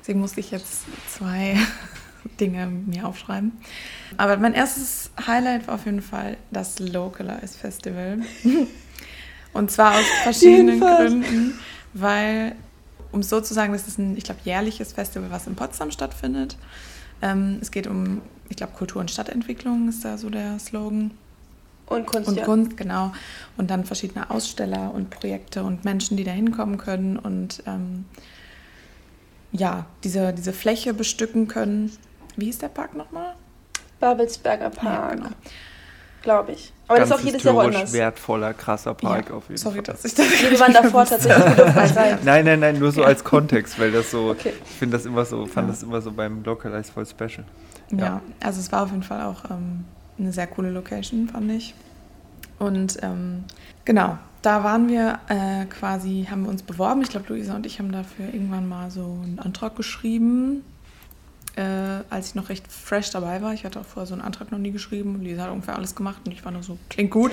Deswegen 0.00 0.20
musste 0.20 0.40
ich 0.40 0.50
jetzt 0.50 0.84
zwei 1.08 1.56
Dinge 2.40 2.66
mir 2.66 3.06
aufschreiben. 3.06 3.52
Aber 4.16 4.38
mein 4.38 4.54
erstes 4.54 5.10
Highlight 5.26 5.68
war 5.68 5.74
auf 5.74 5.84
jeden 5.84 6.02
Fall 6.02 6.38
das 6.50 6.78
Localize 6.78 7.58
Festival. 7.58 8.20
Und 9.58 9.72
zwar 9.72 9.98
aus 9.98 10.06
verschiedenen 10.22 10.78
Gründen, 10.78 11.58
weil, 11.92 12.54
um 13.10 13.24
so 13.24 13.40
zu 13.40 13.54
sagen, 13.54 13.72
das 13.72 13.88
ist 13.88 13.98
ein, 13.98 14.16
ich 14.16 14.22
glaube, 14.22 14.40
jährliches 14.44 14.92
Festival, 14.92 15.32
was 15.32 15.48
in 15.48 15.56
Potsdam 15.56 15.90
stattfindet. 15.90 16.56
Ähm, 17.22 17.58
es 17.60 17.72
geht 17.72 17.88
um, 17.88 18.22
ich 18.48 18.56
glaube, 18.56 18.74
Kultur- 18.74 19.00
und 19.00 19.10
Stadtentwicklung 19.10 19.88
ist 19.88 20.04
da 20.04 20.16
so 20.16 20.30
der 20.30 20.60
Slogan. 20.60 21.10
Und 21.86 22.06
Kunst. 22.06 22.28
Und 22.28 22.36
ja. 22.36 22.44
Kunst, 22.44 22.76
genau. 22.76 23.12
Und 23.56 23.68
dann 23.70 23.84
verschiedene 23.84 24.30
Aussteller 24.30 24.94
und 24.94 25.10
Projekte 25.10 25.64
und 25.64 25.84
Menschen, 25.84 26.16
die 26.16 26.22
da 26.22 26.30
hinkommen 26.30 26.78
können 26.78 27.18
und 27.18 27.62
ähm, 27.66 28.04
ja, 29.50 29.86
diese, 30.04 30.32
diese 30.34 30.52
Fläche 30.52 30.94
bestücken 30.94 31.48
können. 31.48 31.90
Wie 32.36 32.44
hieß 32.44 32.58
der 32.58 32.68
Park 32.68 32.94
nochmal? 32.94 33.34
Babelsberger 33.98 34.70
Park. 34.70 35.10
Ja, 35.10 35.14
genau. 35.16 35.30
Glaube 36.22 36.52
ich. 36.52 36.72
Aber 36.88 36.98
Ganz 36.98 37.10
das 37.10 37.18
ist 37.18 37.22
auch 37.22 37.26
jedes 37.28 37.42
Jahr 37.44 37.54
woanders. 37.54 37.92
wertvoller, 37.92 38.54
krasser 38.54 38.94
Park 38.94 39.28
ja, 39.28 39.34
auf 39.36 39.44
jeden 39.48 39.58
sorry, 39.58 39.76
Fall. 39.76 39.84
dass 39.84 40.04
ich 40.04 40.14
das 40.14 40.26
Wir 40.50 40.58
waren 40.58 40.72
davor 40.72 41.04
tatsächlich 41.06 41.92
sein. 41.92 42.18
Nein, 42.24 42.44
nein, 42.44 42.60
nein, 42.60 42.78
nur 42.78 42.90
so 42.92 43.04
als 43.04 43.22
Kontext, 43.22 43.78
weil 43.78 43.92
das 43.92 44.10
so, 44.10 44.30
Okay. 44.30 44.52
ich 44.64 44.76
finde 44.76 44.96
das 44.96 45.06
immer 45.06 45.24
so, 45.24 45.46
fand 45.46 45.68
Ja. 45.68 45.72
das 45.74 45.82
immer 45.82 46.00
so 46.00 46.10
beim 46.12 46.42
Localize 46.42 46.90
voll 46.92 47.06
special. 47.06 47.44
Ja. 47.90 47.98
Ja. 47.98 48.22
also 48.42 48.58
es 48.60 48.72
war 48.72 48.82
auf 48.84 48.90
jeden 48.90 49.02
Fall 49.02 49.22
auch 49.22 49.44
ähm, 49.50 49.84
eine 50.18 50.32
sehr 50.32 50.46
coole 50.46 50.70
Location, 50.70 51.28
fand 51.28 51.50
ich. 51.52 51.74
Und 52.58 52.96
ähm, 53.02 53.44
genau, 53.84 54.18
da 54.42 54.64
waren 54.64 54.88
wir 54.88 55.20
äh, 55.28 55.66
quasi, 55.66 56.26
haben 56.30 56.42
wir 56.42 56.50
uns 56.50 56.62
beworben. 56.62 57.02
Ich 57.02 57.10
glaube, 57.10 57.26
Luisa 57.28 57.54
und 57.54 57.64
ich 57.66 57.78
haben 57.78 57.92
dafür 57.92 58.26
irgendwann 58.32 58.68
mal 58.68 58.90
so 58.90 59.20
einen 59.22 59.38
Antrag 59.38 59.76
geschrieben, 59.76 60.64
äh, 61.58 62.04
als 62.08 62.28
ich 62.28 62.34
noch 62.36 62.48
recht 62.48 62.70
fresh 62.70 63.10
dabei 63.10 63.42
war. 63.42 63.52
Ich 63.52 63.64
hatte 63.64 63.80
auch 63.80 63.84
vorher 63.84 64.06
so 64.06 64.14
einen 64.14 64.22
Antrag 64.22 64.52
noch 64.52 64.58
nie 64.58 64.70
geschrieben 64.70 65.16
und 65.16 65.24
Luisa 65.24 65.42
hat 65.42 65.50
ungefähr 65.50 65.76
alles 65.76 65.96
gemacht 65.96 66.22
und 66.24 66.32
ich 66.32 66.44
war 66.44 66.52
nur 66.52 66.62
so, 66.62 66.78
klingt 66.88 67.10
gut. 67.10 67.32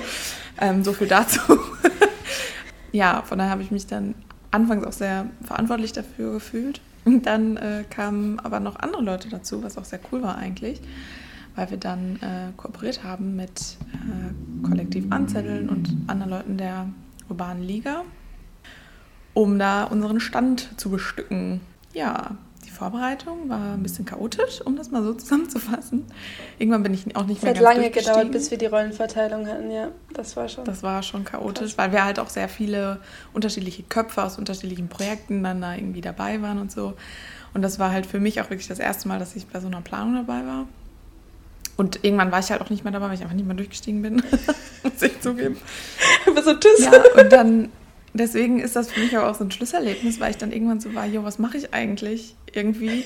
Ähm, 0.60 0.82
so 0.82 0.92
viel 0.92 1.06
dazu. 1.06 1.40
ja, 2.92 3.22
von 3.22 3.38
daher 3.38 3.52
habe 3.52 3.62
ich 3.62 3.70
mich 3.70 3.86
dann 3.86 4.14
anfangs 4.50 4.84
auch 4.84 4.92
sehr 4.92 5.26
verantwortlich 5.42 5.92
dafür 5.92 6.32
gefühlt. 6.32 6.80
Und 7.04 7.26
dann 7.26 7.56
äh, 7.56 7.84
kamen 7.88 8.40
aber 8.40 8.58
noch 8.58 8.80
andere 8.80 9.02
Leute 9.02 9.28
dazu, 9.28 9.62
was 9.62 9.78
auch 9.78 9.84
sehr 9.84 10.00
cool 10.10 10.22
war 10.22 10.36
eigentlich, 10.36 10.80
weil 11.54 11.70
wir 11.70 11.76
dann 11.76 12.16
äh, 12.16 12.50
kooperiert 12.56 13.04
haben 13.04 13.36
mit 13.36 13.76
äh, 13.92 14.66
Kollektiv 14.66 15.04
Anzetteln 15.10 15.68
und 15.68 15.96
anderen 16.08 16.30
Leuten 16.30 16.56
der 16.58 16.88
urbanen 17.28 17.62
Liga, 17.62 18.02
um 19.34 19.60
da 19.60 19.84
unseren 19.84 20.18
Stand 20.18 20.68
zu 20.78 20.90
bestücken. 20.90 21.60
Ja, 21.94 22.36
Vorbereitung 22.76 23.48
war 23.48 23.74
ein 23.74 23.82
bisschen 23.82 24.04
chaotisch, 24.04 24.60
um 24.64 24.76
das 24.76 24.90
mal 24.90 25.02
so 25.02 25.14
zusammenzufassen. 25.14 26.04
Irgendwann 26.58 26.82
bin 26.82 26.94
ich 26.94 27.16
auch 27.16 27.26
nicht 27.26 27.38
Es 27.38 27.42
mehr 27.42 27.54
hat 27.54 27.62
ganz 27.62 27.76
lange 27.76 27.90
gedauert, 27.90 28.30
bis 28.30 28.50
wir 28.50 28.58
die 28.58 28.66
Rollenverteilung 28.66 29.46
hatten, 29.46 29.70
ja. 29.70 29.88
Das 30.12 30.36
war 30.36 30.48
schon. 30.48 30.64
Das 30.64 30.82
war 30.82 31.02
schon 31.02 31.24
chaotisch, 31.24 31.76
weil 31.78 31.92
wir 31.92 32.04
halt 32.04 32.18
auch 32.18 32.28
sehr 32.28 32.48
viele 32.48 33.00
unterschiedliche 33.32 33.82
Köpfe 33.82 34.22
aus 34.22 34.38
unterschiedlichen 34.38 34.88
Projekten 34.88 35.42
dann 35.42 35.60
da 35.60 35.74
irgendwie 35.74 36.00
dabei 36.00 36.40
waren 36.42 36.58
und 36.58 36.70
so. 36.70 36.94
Und 37.54 37.62
das 37.62 37.78
war 37.78 37.90
halt 37.90 38.06
für 38.06 38.20
mich 38.20 38.40
auch 38.40 38.50
wirklich 38.50 38.68
das 38.68 38.78
erste 38.78 39.08
Mal, 39.08 39.18
dass 39.18 39.34
ich 39.34 39.46
bei 39.46 39.60
so 39.60 39.66
einer 39.66 39.80
Planung 39.80 40.14
dabei 40.14 40.46
war. 40.46 40.66
Und 41.76 42.04
irgendwann 42.04 42.32
war 42.32 42.38
ich 42.38 42.50
halt 42.50 42.60
auch 42.62 42.70
nicht 42.70 42.84
mehr 42.84 42.92
dabei, 42.92 43.08
weil 43.08 43.14
ich 43.14 43.22
einfach 43.22 43.36
nicht 43.36 43.46
mehr 43.46 43.56
durchgestiegen 43.56 44.00
bin. 44.02 44.16
Muss 44.82 45.02
ich 45.02 45.20
zugeben. 45.20 45.56
Aber 46.26 46.42
so 46.44 46.54
tschüss. 46.54 46.84
Ja, 46.84 46.92
und 47.20 47.30
dann, 47.32 47.70
deswegen 48.18 48.60
ist 48.60 48.76
das 48.76 48.90
für 48.90 49.00
mich 49.00 49.16
aber 49.16 49.30
auch 49.30 49.34
so 49.34 49.44
ein 49.44 49.50
Schlüsselerlebnis, 49.50 50.20
weil 50.20 50.30
ich 50.30 50.36
dann 50.36 50.52
irgendwann 50.52 50.80
so 50.80 50.94
war, 50.94 51.06
jo, 51.06 51.24
was 51.24 51.38
mache 51.38 51.56
ich 51.56 51.74
eigentlich 51.74 52.36
irgendwie, 52.52 53.04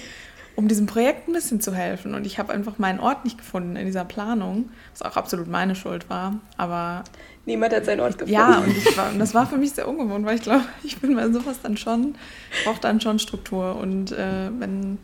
um 0.57 0.69
diesem 0.69 0.87
Projekt 0.87 1.29
ein 1.29 1.33
bisschen 1.33 1.61
zu 1.61 1.75
helfen? 1.75 2.15
Und 2.15 2.27
ich 2.27 2.39
habe 2.39 2.53
einfach 2.53 2.79
meinen 2.79 3.01
Ort 3.01 3.25
nicht 3.25 3.39
gefunden 3.39 3.77
in 3.77 3.87
dieser 3.87 4.05
Planung, 4.05 4.71
was 4.93 5.03
auch 5.03 5.17
absolut 5.17 5.49
meine 5.49 5.75
Schuld 5.75 6.11
war. 6.11 6.41
Aber 6.57 7.05
Niemand 7.47 7.73
hat 7.75 7.85
seinen 7.87 8.01
Ort 8.01 8.13
gefunden. 8.13 8.33
ja, 8.33 8.59
und, 8.59 8.77
ich 8.77 8.97
war, 8.97 9.11
und 9.11 9.19
das 9.19 9.35
war 9.35 9.47
für 9.47 9.57
mich 9.57 9.73
sehr 9.73 9.89
ungewohnt, 9.89 10.27
weil 10.27 10.37
ich 10.37 10.43
glaube, 10.43 10.65
ich 10.83 10.99
bin 10.99 11.17
bei 11.17 11.29
sowas 11.31 11.61
dann 11.63 11.77
schon, 11.77 12.15
brauche 12.65 12.81
dann 12.81 13.01
schon 13.01 13.19
Struktur. 13.19 13.77
Und 13.77 14.13
äh, 14.13 14.51
wenn 14.59 14.99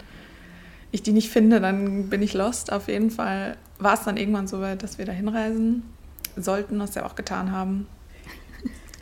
ich 0.92 1.03
die 1.03 1.12
nicht 1.12 1.31
finde, 1.31 1.61
dann 1.61 2.09
bin 2.09 2.23
ich 2.23 2.35
lost. 2.35 2.73
Auf 2.73 2.88
jeden 2.88 3.11
Fall 3.11 3.57
war 3.79 3.95
es 3.95 4.05
dann 4.05 4.16
irgendwann 4.16 4.47
so 4.47 4.61
weit, 4.61 4.83
dass 4.83 4.99
wir 4.99 5.07
da 5.07 5.12
hinreisen 5.12 5.83
sollten, 6.37 6.79
was 6.79 6.95
wir 6.95 7.07
auch 7.07 7.14
getan 7.14 7.53
haben. 7.53 7.87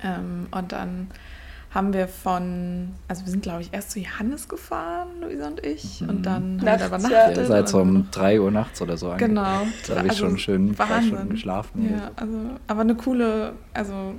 Ähm, 0.05 0.47
und 0.51 0.71
dann 0.73 1.09
haben 1.73 1.93
wir 1.93 2.07
von, 2.07 2.91
also 3.09 3.25
wir 3.25 3.31
sind 3.33 3.43
glaube 3.43 3.63
ich 3.63 3.71
erst 3.73 3.91
zu 3.91 3.99
Johannes 3.99 4.49
gefahren, 4.49 5.09
Luisa 5.21 5.49
und 5.49 5.67
ich, 5.67 6.01
Mhm. 6.03 6.09
und 6.09 6.23
dann 6.23 6.35
haben 6.35 6.61
wir 6.61 6.73
da 6.73 6.77
ja. 6.79 6.87
übernachtet. 6.87 7.37
Ihr 7.39 7.47
seid 7.47 7.69
so 7.69 7.79
um 7.81 8.09
3 8.13 8.41
Uhr 8.41 8.51
nachts 8.53 8.81
oder 8.81 8.97
so 8.97 9.11
angekommen. 9.11 9.35
Genau. 9.35 9.67
Da 9.89 9.97
habe 9.97 10.07
ich 10.07 10.13
Also 10.13 10.27
schon 10.27 10.39
schön 10.39 10.75
drei 10.77 10.89
Wahnsinn. 10.89 11.09
Stunden 11.15 11.31
geschlafen. 11.31 11.91
Ja, 11.99 12.11
also, 12.15 12.39
aber 12.69 12.81
eine 12.83 12.95
coole, 12.95 13.55
also 13.73 14.15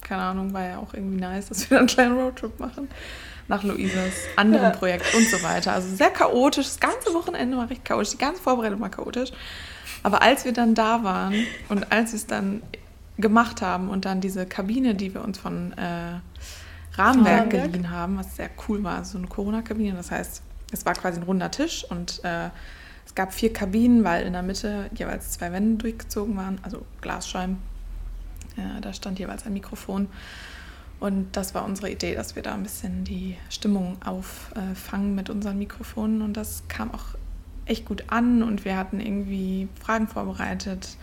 keine 0.00 0.22
Ahnung, 0.22 0.52
war 0.52 0.64
ja 0.64 0.78
auch 0.78 0.94
irgendwie 0.94 1.20
nice, 1.20 1.48
dass 1.48 1.60
wir 1.70 1.76
dann 1.76 1.78
einen 1.80 1.86
kleinen 1.88 2.16
Roadtrip 2.18 2.58
machen 2.58 2.88
nach 3.48 3.62
Luisas 3.62 4.12
anderem 4.34 4.64
Ja. 4.64 4.70
Projekt 4.70 5.14
und 5.14 5.28
so 5.28 5.40
weiter. 5.44 5.72
Also 5.74 5.94
sehr 5.94 6.10
chaotisch, 6.10 6.66
das 6.66 6.80
ganze 6.80 7.14
Wochenende 7.14 7.56
war 7.56 7.70
recht 7.70 7.84
chaotisch, 7.84 8.10
die 8.10 8.18
ganze 8.18 8.42
Vorbereitung 8.42 8.80
war 8.80 8.88
chaotisch. 8.88 9.30
Aber 10.02 10.22
als 10.22 10.44
wir 10.44 10.52
dann 10.52 10.74
da 10.74 11.04
waren 11.04 11.34
und 11.68 11.92
als 11.92 12.10
wir 12.12 12.16
es 12.16 12.26
dann 12.26 12.62
gemacht 13.18 13.62
haben 13.62 13.88
und 13.88 14.04
dann 14.04 14.20
diese 14.20 14.46
Kabine, 14.46 14.94
die 14.94 15.14
wir 15.14 15.22
uns 15.22 15.38
von 15.38 15.72
äh, 15.72 16.20
Rahmenwerk 16.94 16.98
Rahmenwerk. 16.98 17.50
geliehen 17.50 17.90
haben, 17.90 18.18
was 18.18 18.36
sehr 18.36 18.50
cool 18.68 18.82
war, 18.82 19.04
so 19.04 19.18
eine 19.18 19.26
Corona-Kabine, 19.26 19.94
das 19.94 20.10
heißt, 20.10 20.42
es 20.72 20.84
war 20.84 20.94
quasi 20.94 21.20
ein 21.20 21.22
runder 21.24 21.50
Tisch 21.50 21.84
und 21.88 22.24
äh, 22.24 22.50
es 23.04 23.14
gab 23.14 23.32
vier 23.32 23.52
Kabinen, 23.52 24.04
weil 24.04 24.26
in 24.26 24.32
der 24.32 24.42
Mitte 24.42 24.90
jeweils 24.94 25.30
zwei 25.30 25.52
Wände 25.52 25.76
durchgezogen 25.82 26.36
waren, 26.36 26.58
also 26.62 26.84
Glasscheiben. 27.00 27.58
Ja, 28.56 28.80
da 28.80 28.92
stand 28.92 29.18
jeweils 29.18 29.46
ein 29.46 29.52
Mikrofon. 29.52 30.08
Und 30.98 31.36
das 31.36 31.54
war 31.54 31.64
unsere 31.64 31.90
Idee, 31.90 32.14
dass 32.14 32.36
wir 32.36 32.42
da 32.42 32.54
ein 32.54 32.62
bisschen 32.62 33.04
die 33.04 33.36
Stimmung 33.50 33.98
auffangen 34.02 35.14
mit 35.14 35.28
unseren 35.28 35.58
Mikrofonen. 35.58 36.22
Und 36.22 36.36
das 36.36 36.64
kam 36.68 36.92
auch 36.92 37.04
echt 37.66 37.84
gut 37.84 38.04
an. 38.08 38.42
Und 38.42 38.64
wir 38.64 38.76
hatten 38.76 38.98
irgendwie 38.98 39.68
Fragen 39.78 40.08
vorbereitet 40.08 40.96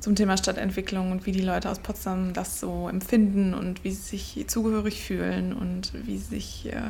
zum 0.00 0.14
Thema 0.14 0.36
Stadtentwicklung 0.36 1.12
und 1.12 1.26
wie 1.26 1.32
die 1.32 1.42
Leute 1.42 1.70
aus 1.70 1.80
Potsdam 1.80 2.32
das 2.32 2.60
so 2.60 2.88
empfinden 2.88 3.54
und 3.54 3.84
wie 3.84 3.90
sie 3.90 4.16
sich 4.16 4.48
zugehörig 4.48 5.02
fühlen 5.02 5.52
und 5.52 5.92
wie 6.06 6.18
sie 6.18 6.36
sich, 6.36 6.72
äh, 6.72 6.80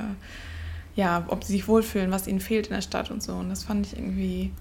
ja, 0.95 1.25
ob 1.29 1.45
sie 1.45 1.53
sich 1.53 1.69
wohlfühlen, 1.69 2.11
was 2.11 2.27
ihnen 2.27 2.41
fehlt 2.41 2.67
in 2.69 2.75
der 2.75 2.83
Stadt 2.83 3.11
und 3.11 3.23
so. 3.23 3.35
Und 3.35 3.49
das 3.51 3.65
fand 3.65 3.87
ich 3.87 3.97
irgendwie 3.97 4.53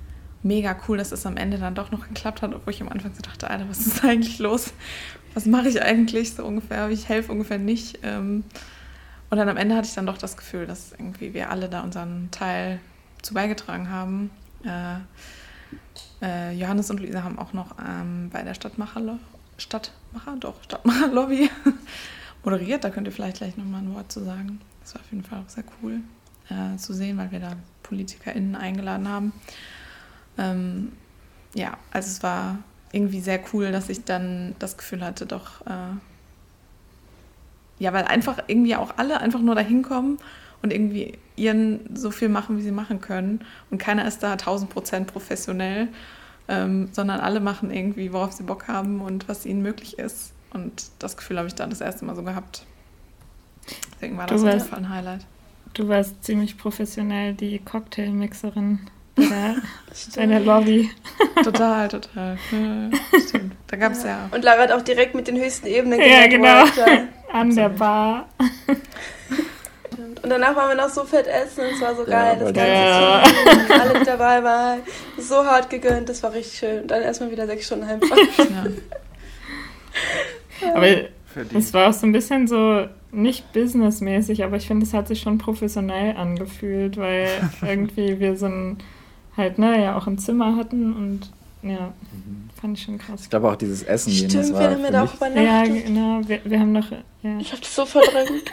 mega 0.43 0.75
cool, 0.87 0.97
dass 0.97 1.11
es 1.11 1.25
am 1.25 1.35
Ende 1.35 1.57
dann 1.57 1.75
doch 1.75 1.91
noch 1.91 2.07
geklappt 2.07 2.41
hat, 2.41 2.53
obwohl 2.53 2.73
ich 2.73 2.81
am 2.81 2.89
Anfang 2.89 3.13
so 3.13 3.21
dachte, 3.21 3.49
Alter, 3.49 3.67
was 3.69 3.85
ist 3.85 4.03
eigentlich 4.03 4.39
los? 4.39 4.73
Was 5.33 5.45
mache 5.45 5.67
ich 5.69 5.81
eigentlich 5.81 6.33
so 6.33 6.45
ungefähr? 6.45 6.89
Ich 6.89 7.09
helfe 7.09 7.31
ungefähr 7.31 7.57
nicht. 7.57 7.99
Ähm, 8.03 8.43
Und 9.29 9.37
dann 9.37 9.49
am 9.49 9.57
Ende 9.57 9.75
hatte 9.75 9.87
ich 9.87 9.93
dann 9.93 10.05
doch 10.05 10.17
das 10.17 10.37
Gefühl, 10.37 10.65
dass 10.67 10.93
irgendwie 10.93 11.33
wir 11.33 11.49
alle 11.49 11.67
da 11.67 11.81
unseren 11.81 12.29
Teil 12.31 12.79
zu 13.21 13.33
beigetragen 13.33 13.89
haben. 13.89 14.29
Äh, 14.63 14.99
äh, 16.21 16.53
Johannes 16.53 16.89
und 16.89 16.99
Luisa 16.99 17.23
haben 17.23 17.37
auch 17.37 17.53
noch 17.53 17.75
ähm, 17.85 18.29
bei 18.31 18.43
der 18.43 18.53
Stadtmacher, 18.53 19.19
Stadtmacher, 19.57 20.35
doch, 20.39 20.63
Stadtmacher 20.63 21.07
Lobby 21.07 21.49
moderiert. 22.43 22.83
Da 22.83 22.89
könnt 22.89 23.07
ihr 23.07 23.13
vielleicht 23.13 23.37
gleich 23.37 23.57
nochmal 23.57 23.81
ein 23.81 23.93
Wort 23.93 24.11
zu 24.11 24.23
sagen. 24.23 24.59
Das 24.81 24.95
war 24.95 25.01
auf 25.01 25.11
jeden 25.11 25.23
Fall 25.23 25.39
auch 25.39 25.49
sehr 25.49 25.63
cool 25.81 26.01
äh, 26.49 26.77
zu 26.77 26.93
sehen, 26.93 27.17
weil 27.17 27.31
wir 27.31 27.39
da 27.39 27.53
PolitikerInnen 27.83 28.55
eingeladen 28.55 29.07
haben. 29.07 29.33
Ähm, 30.37 30.91
ja, 31.53 31.77
also 31.91 32.07
es 32.07 32.23
war 32.23 32.59
irgendwie 32.91 33.19
sehr 33.19 33.39
cool, 33.53 33.71
dass 33.71 33.89
ich 33.89 34.03
dann 34.05 34.55
das 34.59 34.77
Gefühl 34.77 35.03
hatte, 35.03 35.25
doch, 35.25 35.65
äh, 35.65 35.95
ja, 37.79 37.93
weil 37.93 38.05
einfach 38.05 38.43
irgendwie 38.47 38.75
auch 38.75 38.97
alle 38.97 39.19
einfach 39.19 39.41
nur 39.41 39.55
dahin 39.55 39.83
kommen 39.83 40.17
und 40.61 40.73
irgendwie 40.73 41.17
ihren 41.35 41.95
so 41.95 42.11
viel 42.11 42.29
machen, 42.29 42.57
wie 42.57 42.61
sie 42.61 42.71
machen 42.71 42.99
können. 43.01 43.41
Und 43.69 43.77
keiner 43.77 44.07
ist 44.07 44.23
da 44.23 44.33
1000 44.33 44.69
Prozent 44.69 45.07
professionell, 45.07 45.87
ähm, 46.47 46.89
sondern 46.91 47.19
alle 47.19 47.39
machen 47.39 47.71
irgendwie, 47.71 48.11
worauf 48.13 48.31
sie 48.31 48.43
Bock 48.43 48.67
haben 48.67 49.01
und 49.01 49.27
was 49.27 49.45
ihnen 49.45 49.61
möglich 49.61 49.99
ist. 49.99 50.33
Und 50.51 50.89
das 50.99 51.17
Gefühl 51.17 51.37
habe 51.37 51.47
ich 51.47 51.55
da 51.55 51.67
das 51.67 51.81
erste 51.81 52.05
Mal 52.05 52.15
so 52.15 52.23
gehabt. 52.23 52.65
Deswegen 53.95 54.17
war 54.17 54.27
das 54.27 54.41
auf 54.41 54.47
jeden 54.47 54.61
Fall 54.61 54.79
ein 54.79 54.89
Highlight. 54.89 55.25
du 55.73 55.87
warst 55.87 56.23
ziemlich 56.23 56.57
professionell 56.57 57.33
die 57.33 57.59
Cocktailmixerin 57.59 58.79
der, 59.17 59.55
bei 60.15 60.25
der 60.25 60.39
Lobby. 60.39 60.89
Total, 61.43 61.87
total. 61.87 62.37
Ja, 62.51 63.19
stimmt. 63.19 63.53
Da 63.67 63.77
gab 63.77 63.93
es 63.93 64.03
ja. 64.03 64.29
Und 64.31 64.43
Lara 64.43 64.63
hat 64.63 64.71
auch 64.71 64.81
direkt 64.81 65.15
mit 65.15 65.27
den 65.27 65.37
höchsten 65.37 65.67
Ebenen 65.67 65.99
Ja, 65.99 66.27
genau. 66.27 66.65
An 67.31 67.53
der 67.55 67.69
Bar. 67.69 68.29
Stimmt. 70.17 70.23
Und 70.23 70.29
danach 70.29 70.55
waren 70.55 70.69
wir 70.69 70.75
noch 70.83 70.89
so 70.89 71.03
fett 71.03 71.27
essen 71.27 71.61
und 71.65 71.73
es 71.75 71.81
war 71.81 71.95
so 71.95 72.03
Ja, 72.03 72.09
geil. 72.09 72.35
Das 72.39 72.45
weil 72.45 72.53
ganze 72.53 72.71
Ja. 72.71 73.23
Team, 73.23 73.81
alle 73.81 73.99
mit 73.99 74.07
dabei 74.07 74.43
waren. 74.43 74.79
So 75.19 75.45
hart 75.45 75.69
gegönnt, 75.69 76.09
das 76.09 76.21
war 76.23 76.33
richtig 76.33 76.57
schön. 76.59 76.81
Und 76.83 76.87
dann 76.91 77.01
erstmal 77.01 77.31
wieder 77.31 77.45
sechs 77.47 77.65
Stunden 77.65 77.87
heimfahren. 77.87 78.27
ja. 80.61 80.71
Aber 80.73 80.87
Verdient. 81.33 81.63
es 81.63 81.73
war 81.73 81.89
auch 81.89 81.93
so 81.93 82.05
ein 82.07 82.11
bisschen 82.11 82.47
so 82.47 82.87
nicht 83.11 83.51
businessmäßig, 83.53 84.43
aber 84.43 84.57
ich 84.57 84.67
finde, 84.67 84.85
es 84.85 84.93
hat 84.93 85.07
sich 85.07 85.21
schon 85.21 85.37
professionell 85.37 86.15
angefühlt, 86.17 86.97
weil 86.97 87.29
irgendwie 87.61 88.19
wir 88.19 88.35
so 88.37 88.47
ein, 88.47 88.77
halt, 89.35 89.57
ne, 89.59 89.81
ja 89.81 89.97
auch 89.97 90.07
ein 90.07 90.17
Zimmer 90.17 90.55
hatten 90.55 90.93
und 90.93 91.31
ja, 91.63 91.93
fand 92.61 92.77
ich 92.77 92.83
schon 92.85 92.97
krass. 92.97 93.21
Ich 93.23 93.29
glaube 93.29 93.49
auch 93.51 93.55
dieses 93.55 93.83
Essen 93.83 94.11
gehen, 94.13 94.23
das 94.29 94.45
Stimmt, 94.47 94.53
war 94.53 94.61
wir 94.61 94.69
haben 94.71 94.83
ja 94.83 94.91
da 94.91 95.03
auch 95.03 95.13
übernachtet. 95.15 95.45
Ja, 95.45 95.63
genau, 95.63 96.21
wir, 96.27 96.39
wir 96.43 96.59
haben 96.59 96.71
noch, 96.71 96.91
ja, 96.91 97.37
Ich 97.39 97.51
hab 97.51 97.61
das 97.61 97.75
so 97.75 97.85
verdrängt. 97.85 98.29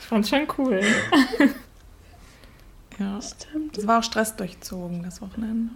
ich 0.00 0.06
fand's 0.06 0.28
schon 0.28 0.46
cool. 0.58 0.80
ja. 2.98 3.20
Stimmt. 3.20 3.78
Es 3.78 3.86
war 3.86 3.98
auch 4.00 4.04
Stress 4.04 4.36
durchzogen, 4.36 5.02
das 5.02 5.20
Wochenende. 5.20 5.72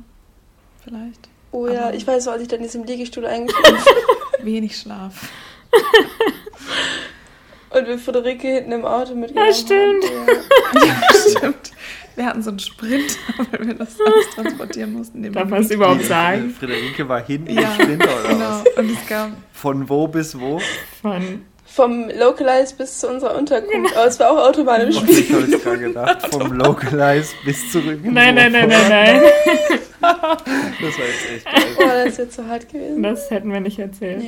Vielleicht. 0.84 1.28
Oh 1.50 1.66
ja, 1.66 1.86
Aber- 1.86 1.94
ich 1.94 2.06
weiß 2.06 2.24
so, 2.24 2.30
als 2.30 2.42
ich 2.42 2.48
dann 2.48 2.58
in 2.58 2.64
diesem 2.64 2.84
Liegestuhl 2.84 3.26
eingeschlafen 3.26 3.78
Wenig 4.42 4.76
Schlaf. 4.76 5.28
und 7.70 7.86
wir 7.86 7.98
Friederike 7.98 8.48
hinten 8.48 8.72
im 8.72 8.84
Auto 8.84 9.14
mitgenommen 9.14 9.48
Ja, 9.48 9.54
stimmt. 9.54 10.04
haben. 10.04 10.86
Ja. 10.86 10.96
Stimmt. 11.38 11.72
Wir 12.16 12.26
hatten 12.26 12.42
so 12.42 12.50
einen 12.50 12.58
Sprint, 12.58 13.16
weil 13.52 13.68
wir 13.68 13.74
das 13.74 13.96
alles 14.00 14.30
transportieren 14.34 14.92
mussten. 14.94 15.32
Darf 15.32 15.48
man 15.48 15.62
es 15.62 15.70
überhaupt 15.70 16.04
sagen? 16.04 16.50
Friederike 16.50 17.08
war 17.08 17.24
hinten 17.24 17.52
Ja, 17.54 17.74
im 17.74 17.80
Sprinter 17.80 18.08
oder 18.20 18.28
Genau. 18.28 18.40
was? 18.40 18.64
Und 18.76 18.90
es 18.90 19.06
gab 19.08 19.30
Von 19.52 19.88
wo 19.88 20.08
bis 20.08 20.38
wo? 20.38 20.60
Von, 21.00 21.42
Vom 21.78 22.10
Localize 22.10 22.74
bis 22.74 22.98
zu 22.98 23.08
unserer 23.08 23.36
Unterkunft. 23.36 23.96
Aber 23.96 24.06
es 24.06 24.18
war 24.18 24.30
auch 24.32 24.48
Autobahn 24.48 24.80
im 24.80 24.88
Ich 24.88 24.98
Spiel. 24.98 25.32
habe 25.36 25.46
jetzt 25.48 25.62
gerade 25.62 25.78
gedacht, 25.78 26.26
vom 26.34 26.52
Localize 26.58 27.34
bis 27.44 27.70
zurück. 27.70 28.00
in 28.02 28.12
nein, 28.14 28.34
nein, 28.34 28.50
nein, 28.50 28.68
nein, 28.68 28.88
nein, 28.88 29.20
Das 30.00 30.98
war 30.98 31.06
jetzt 31.06 31.30
echt 31.36 31.44
geil. 31.46 31.64
Oh, 31.78 31.82
das 31.86 32.06
ist 32.08 32.18
jetzt 32.18 32.34
so 32.36 32.44
hart 32.46 32.68
gewesen. 32.68 33.00
das 33.04 33.30
hätten 33.30 33.52
wir 33.52 33.60
nicht 33.60 33.78
erzählt. 33.78 34.24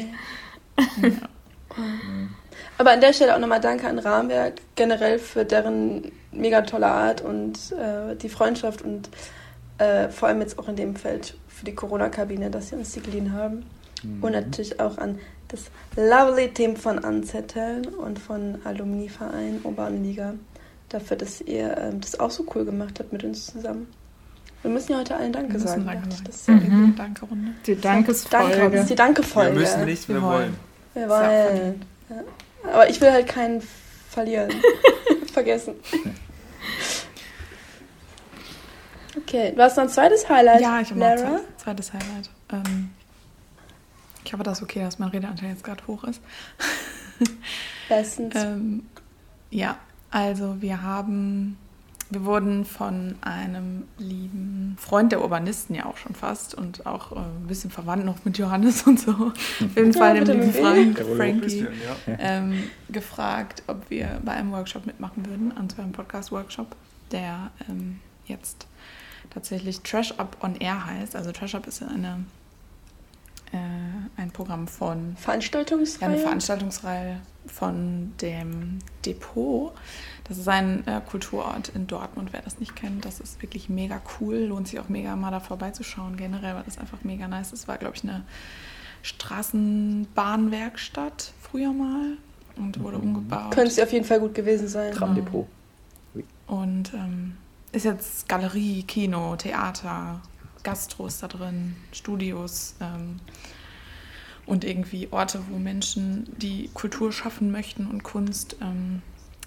Nee. 1.00 1.12
Aber 2.78 2.92
an 2.92 3.00
der 3.00 3.12
Stelle 3.12 3.34
auch 3.34 3.40
nochmal 3.40 3.60
Danke 3.60 3.88
an 3.88 3.98
Rahmenwerk 3.98 4.54
generell 4.76 5.18
für 5.18 5.44
deren 5.44 6.12
mega 6.32 6.62
tolle 6.62 6.86
Art 6.86 7.20
und 7.20 7.58
äh, 7.72 8.14
die 8.16 8.28
Freundschaft 8.28 8.82
und 8.82 9.10
äh, 9.78 10.08
vor 10.08 10.28
allem 10.28 10.40
jetzt 10.40 10.56
auch 10.58 10.68
in 10.68 10.76
dem 10.76 10.94
Feld 10.96 11.34
für 11.48 11.64
die 11.64 11.74
Corona-Kabine, 11.74 12.48
dass 12.50 12.68
sie 12.68 12.76
uns 12.76 12.92
die 12.92 13.00
geliehen 13.00 13.32
haben. 13.32 13.66
Und 14.22 14.32
natürlich 14.32 14.80
auch 14.80 14.96
an 14.96 15.18
das 15.50 15.64
lovely 15.96 16.48
Team 16.52 16.76
von 16.76 16.98
Anzetteln 17.04 17.86
und 17.86 18.18
von 18.18 18.58
Alumni-Verein 18.64 19.60
Oberliga 19.64 20.34
dafür, 20.88 21.16
dass 21.16 21.40
ihr 21.40 21.76
ähm, 21.78 22.00
das 22.00 22.18
auch 22.20 22.30
so 22.30 22.44
cool 22.54 22.64
gemacht 22.64 22.98
habt 22.98 23.12
mit 23.12 23.24
uns 23.24 23.46
zusammen. 23.46 23.86
Wir 24.62 24.70
müssen 24.70 24.92
ja 24.92 24.98
heute 24.98 25.16
allen 25.16 25.32
Danke 25.32 25.54
Wir 25.54 25.60
müssen 25.60 25.66
sagen. 25.68 25.86
Danke 25.86 26.08
ich. 26.10 26.22
Das 26.24 26.34
ist 26.36 26.48
ja 26.48 26.54
Mhm. 26.54 26.94
Danke-Runde. 26.96 27.52
Die 27.66 27.74
Danke, 27.74 28.12
Dankesfolge. 28.12 28.70
das 28.70 28.80
ist 28.82 28.90
die 28.90 28.94
Danke-Folge. 28.94 29.52
Wir 29.54 29.60
müssen 29.60 29.84
nicht, 29.86 30.08
wir, 30.08 30.16
Wir 30.16 30.22
wollen. 30.22 30.56
wollen. 30.94 31.08
Wir 31.08 31.08
wollen. 31.08 31.82
Ja. 32.10 32.70
Aber 32.72 32.90
ich 32.90 33.00
will 33.00 33.10
halt 33.10 33.26
keinen 33.26 33.62
verlieren. 34.10 34.50
Vergessen. 35.32 35.74
Okay, 39.16 39.52
du 39.56 39.62
hast 39.62 39.76
noch 39.76 39.84
ein 39.84 39.88
zweites 39.90 40.28
Highlight. 40.28 40.60
Ja, 40.60 40.80
ich 40.80 40.90
habe 40.90 41.00
noch 41.00 41.06
ein 41.06 41.40
zweites 41.56 41.92
Highlight. 41.92 42.30
Ähm, 42.52 42.90
ich 44.30 44.32
hoffe, 44.32 44.44
das 44.44 44.58
ist 44.58 44.62
okay, 44.62 44.78
dass 44.78 45.00
mein 45.00 45.08
Redeanteil 45.08 45.48
jetzt 45.48 45.64
gerade 45.64 45.84
hoch 45.88 46.04
ist. 46.04 46.22
Bestens. 47.88 48.32
Ähm, 48.36 48.84
ja, 49.50 49.76
also 50.12 50.62
wir 50.62 50.82
haben, 50.82 51.56
wir 52.10 52.24
wurden 52.24 52.64
von 52.64 53.16
einem 53.22 53.88
lieben 53.98 54.76
Freund 54.78 55.10
der 55.10 55.20
Urbanisten 55.20 55.74
ja 55.74 55.86
auch 55.86 55.96
schon 55.96 56.14
fast 56.14 56.54
und 56.54 56.86
auch 56.86 57.10
äh, 57.10 57.16
ein 57.16 57.48
bisschen 57.48 57.72
verwandt 57.72 58.04
noch 58.04 58.24
mit 58.24 58.38
Johannes 58.38 58.84
und 58.84 59.00
so. 59.00 59.10
Auf 59.10 59.34
jeden 59.58 59.90
Ja, 59.94 59.98
Fall 59.98 60.22
dem 60.22 60.42
lieben? 60.42 60.52
Frank, 60.52 61.00
Frankie, 61.16 61.40
bisschen, 61.40 61.68
ja. 62.06 62.16
ähm, 62.20 62.70
gefragt, 62.88 63.64
ob 63.66 63.90
wir 63.90 64.20
bei 64.24 64.30
einem 64.30 64.52
Workshop 64.52 64.86
mitmachen 64.86 65.26
würden, 65.26 65.50
und 65.50 65.72
zwar 65.72 65.82
einem 65.82 65.92
Podcast-Workshop, 65.92 66.76
der 67.10 67.50
ähm, 67.68 67.98
jetzt 68.26 68.68
tatsächlich 69.30 69.80
Trash 69.80 70.12
Up 70.18 70.36
on 70.40 70.54
Air 70.54 70.86
heißt. 70.86 71.16
Also 71.16 71.32
Trash 71.32 71.56
Up 71.56 71.66
ist 71.66 71.82
eine, 71.82 72.24
äh, 73.52 73.56
ein 74.16 74.30
Programm 74.30 74.68
von 74.68 75.16
Veranstaltungsreihe. 75.16 76.10
eine 76.10 76.18
Veranstaltungsreihe 76.18 77.20
von 77.46 78.12
dem 78.20 78.78
Depot. 79.04 79.72
Das 80.24 80.38
ist 80.38 80.48
ein 80.48 80.86
äh, 80.86 81.00
Kulturort 81.08 81.68
in 81.70 81.86
Dortmund, 81.86 82.32
wer 82.32 82.42
das 82.42 82.58
nicht 82.60 82.76
kennt. 82.76 83.04
Das 83.04 83.20
ist 83.20 83.42
wirklich 83.42 83.68
mega 83.68 84.00
cool. 84.20 84.36
Lohnt 84.36 84.68
sich 84.68 84.78
auch 84.78 84.88
mega 84.88 85.16
mal 85.16 85.32
da 85.32 85.40
vorbeizuschauen 85.40 86.16
generell, 86.16 86.54
weil 86.54 86.62
das 86.62 86.78
einfach 86.78 87.02
mega 87.02 87.26
nice 87.26 87.52
ist. 87.52 87.62
Es 87.62 87.68
war, 87.68 87.78
glaube 87.78 87.96
ich, 87.96 88.04
eine 88.04 88.22
Straßenbahnwerkstatt 89.02 91.32
früher 91.40 91.72
mal 91.72 92.18
und 92.56 92.80
wurde 92.80 92.98
umgebaut. 92.98 93.52
Könnte 93.52 93.72
sie 93.72 93.82
auf 93.82 93.92
jeden 93.92 94.04
Fall 94.04 94.20
gut 94.20 94.34
gewesen 94.34 94.68
sein. 94.68 94.92
Tramdepot. 94.92 95.46
Und 96.46 96.92
ähm, 96.94 97.36
ist 97.72 97.84
jetzt 97.84 98.28
Galerie, 98.28 98.82
Kino, 98.82 99.36
Theater, 99.36 100.20
Gastro 100.62 101.06
ist 101.06 101.22
da 101.22 101.28
drin, 101.28 101.76
Studios 101.92 102.74
ähm, 102.80 103.20
und 104.46 104.64
irgendwie 104.64 105.08
Orte, 105.10 105.40
wo 105.50 105.58
Menschen, 105.58 106.26
die 106.36 106.70
Kultur 106.74 107.12
schaffen 107.12 107.50
möchten 107.50 107.86
und 107.86 108.02
Kunst, 108.02 108.56
ähm, 108.60 109.02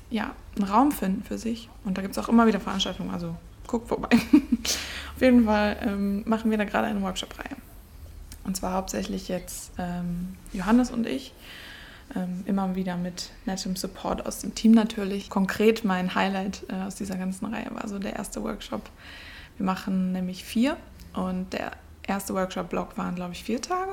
ja, 0.09 0.35
einen 0.55 0.65
Raum 0.65 0.91
finden 0.91 1.23
für 1.23 1.37
sich. 1.37 1.69
Und 1.83 1.97
da 1.97 2.01
gibt 2.01 2.15
es 2.15 2.23
auch 2.23 2.29
immer 2.29 2.47
wieder 2.47 2.59
Veranstaltungen, 2.59 3.11
also 3.11 3.35
guckt 3.67 3.87
vorbei. 3.87 4.09
Auf 5.15 5.21
jeden 5.21 5.45
Fall 5.45 5.77
ähm, 5.81 6.23
machen 6.27 6.51
wir 6.51 6.57
da 6.57 6.65
gerade 6.65 6.87
eine 6.87 7.01
Workshop-Reihe. 7.01 7.57
Und 8.43 8.57
zwar 8.57 8.73
hauptsächlich 8.73 9.27
jetzt 9.27 9.71
ähm, 9.77 10.35
Johannes 10.53 10.91
und 10.91 11.07
ich. 11.07 11.33
Ähm, 12.15 12.43
immer 12.45 12.75
wieder 12.75 12.97
mit 12.97 13.31
nettem 13.45 13.75
Support 13.75 14.25
aus 14.25 14.39
dem 14.39 14.53
Team 14.53 14.73
natürlich. 14.73 15.29
Konkret 15.29 15.83
mein 15.83 16.13
Highlight 16.13 16.63
äh, 16.69 16.75
aus 16.83 16.95
dieser 16.95 17.15
ganzen 17.15 17.45
Reihe 17.45 17.67
war 17.71 17.87
so 17.87 17.97
der 17.97 18.13
erste 18.15 18.43
Workshop. 18.43 18.89
Wir 19.57 19.65
machen 19.65 20.11
nämlich 20.11 20.43
vier 20.43 20.77
und 21.13 21.51
der 21.53 21.71
erste 22.05 22.33
Workshop-Block 22.33 22.97
waren, 22.97 23.15
glaube 23.15 23.33
ich, 23.33 23.43
vier 23.43 23.61
Tage. 23.61 23.91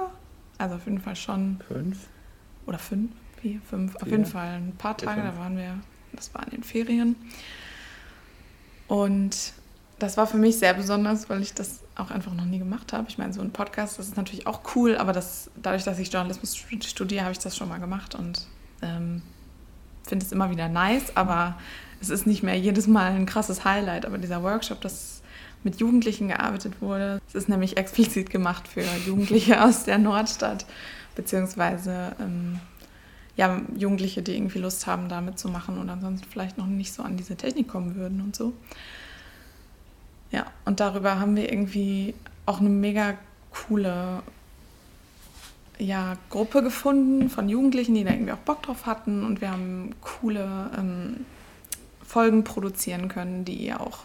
Also 0.59 0.75
auf 0.77 0.85
jeden 0.85 1.01
Fall 1.01 1.17
schon, 1.17 1.61
Fünf. 1.69 1.99
oder 2.67 2.79
fünf, 2.79 3.11
vier, 3.41 3.61
fünf, 3.69 3.97
auf 3.97 4.03
Vier. 4.03 4.11
jeden 4.13 4.27
Fall 4.27 4.49
ein 4.57 4.75
paar 4.77 4.95
Vier, 4.99 5.09
Tage, 5.09 5.23
fünf. 5.23 5.35
da 5.35 5.41
waren 5.41 5.57
wir, 5.57 5.79
das 6.13 6.35
war 6.35 6.45
in 6.45 6.51
den 6.51 6.63
Ferien. 6.63 7.17
Und 8.89 9.53
das 9.99 10.17
war 10.17 10.27
für 10.27 10.37
mich 10.39 10.59
sehr 10.59 10.75
besonders, 10.75 11.29
weil 11.29 11.43
ich 11.43 11.55
das 11.55 11.81
auch 11.95 12.11
einfach 12.11 12.33
noch 12.33 12.45
nie 12.47 12.59
gemacht 12.59 12.93
habe. 12.93 13.07
Ich 13.09 13.19
meine, 13.19 13.33
so 13.33 13.41
ein 13.41 13.51
Podcast, 13.53 13.99
das 13.99 14.09
ist 14.09 14.17
natürlich 14.17 14.47
auch 14.47 14.63
cool, 14.75 14.97
aber 14.97 15.13
das, 15.13 15.51
dadurch, 15.57 15.85
dass 15.85 15.99
ich 15.99 16.13
Journalismus 16.13 16.57
stud- 16.57 16.85
studiere, 16.85 17.23
habe 17.23 17.33
ich 17.33 17.39
das 17.39 17.57
schon 17.57 17.69
mal 17.69 17.79
gemacht 17.79 18.15
und 18.15 18.47
ähm, 18.83 19.23
finde 20.07 20.25
es 20.25 20.33
immer 20.33 20.51
wieder 20.51 20.69
nice, 20.69 21.15
aber 21.17 21.59
es 22.01 22.09
ist 22.09 22.27
nicht 22.27 22.43
mehr 22.43 22.59
jedes 22.59 22.87
Mal 22.87 23.13
ein 23.13 23.27
krasses 23.27 23.65
Highlight. 23.65 24.07
Aber 24.07 24.17
dieser 24.19 24.43
Workshop, 24.43 24.81
das 24.81 25.20
mit 25.63 25.81
Jugendlichen 25.81 26.29
gearbeitet 26.29 26.81
wurde, 26.81 27.21
es 27.29 27.35
ist 27.35 27.49
nämlich 27.49 27.77
explizit 27.77 28.31
gemacht 28.31 28.67
für 28.67 28.83
Jugendliche 29.07 29.63
aus 29.65 29.85
der 29.85 29.99
Nordstadt, 29.99 30.67
beziehungsweise 31.15 32.17
ähm, 32.21 32.61
ja, 33.37 33.61
Jugendliche, 33.77 34.23
die 34.23 34.37
irgendwie 34.37 34.59
Lust 34.59 34.87
haben, 34.87 35.09
da 35.09 35.21
mitzumachen 35.21 35.79
und 35.79 35.89
ansonsten 35.89 36.27
vielleicht 36.29 36.59
noch 36.59 36.67
nicht 36.67 36.93
so 36.93 37.03
an 37.03 37.17
diese 37.17 37.37
Technik 37.37 37.69
kommen 37.69 37.97
würden 37.97 38.21
und 38.21 38.37
so. 38.37 38.53
Ja, 40.31 40.47
und 40.65 40.81
darüber 40.81 41.19
haben 41.19 41.37
wir 41.37 41.53
irgendwie 41.53 42.15
auch 42.47 42.61
eine 42.61 42.69
mega 42.69 43.15
coole 43.51 44.23
ja, 45.79 46.17
Gruppe 46.29 46.63
gefunden 46.63 47.31
von 47.31 47.49
Jugendlichen, 47.49 47.95
die 47.95 48.05
da 48.05 48.11
irgendwie 48.11 48.33
auch 48.33 48.39
Bock 48.39 48.63
drauf 48.63 48.87
hatten 48.87 49.25
und 49.25 49.41
wir 49.41 49.51
haben 49.51 49.95
coole 50.03 50.71
ähm, 50.79 51.25
Folgen 52.05 52.45
produzieren 52.45 53.09
können, 53.09 53.45
die 53.45 53.55
ihr 53.55 53.81
auch 53.81 54.01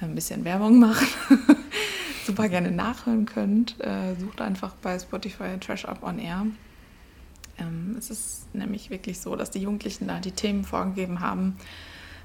ein 0.00 0.14
bisschen 0.14 0.44
Werbung 0.44 0.78
machen. 0.78 1.08
Super 2.26 2.48
gerne 2.48 2.70
nachhören 2.70 3.26
könnt. 3.26 3.80
Äh, 3.80 4.14
sucht 4.18 4.40
einfach 4.40 4.74
bei 4.82 4.98
Spotify 4.98 5.58
Trash 5.60 5.84
Up 5.84 6.02
on 6.02 6.18
Air. 6.18 6.46
Ähm, 7.58 7.94
es 7.98 8.10
ist 8.10 8.54
nämlich 8.54 8.90
wirklich 8.90 9.20
so, 9.20 9.36
dass 9.36 9.50
die 9.50 9.60
Jugendlichen 9.60 10.08
da 10.08 10.18
die 10.18 10.32
Themen 10.32 10.64
vorgegeben 10.64 11.20
haben. 11.20 11.56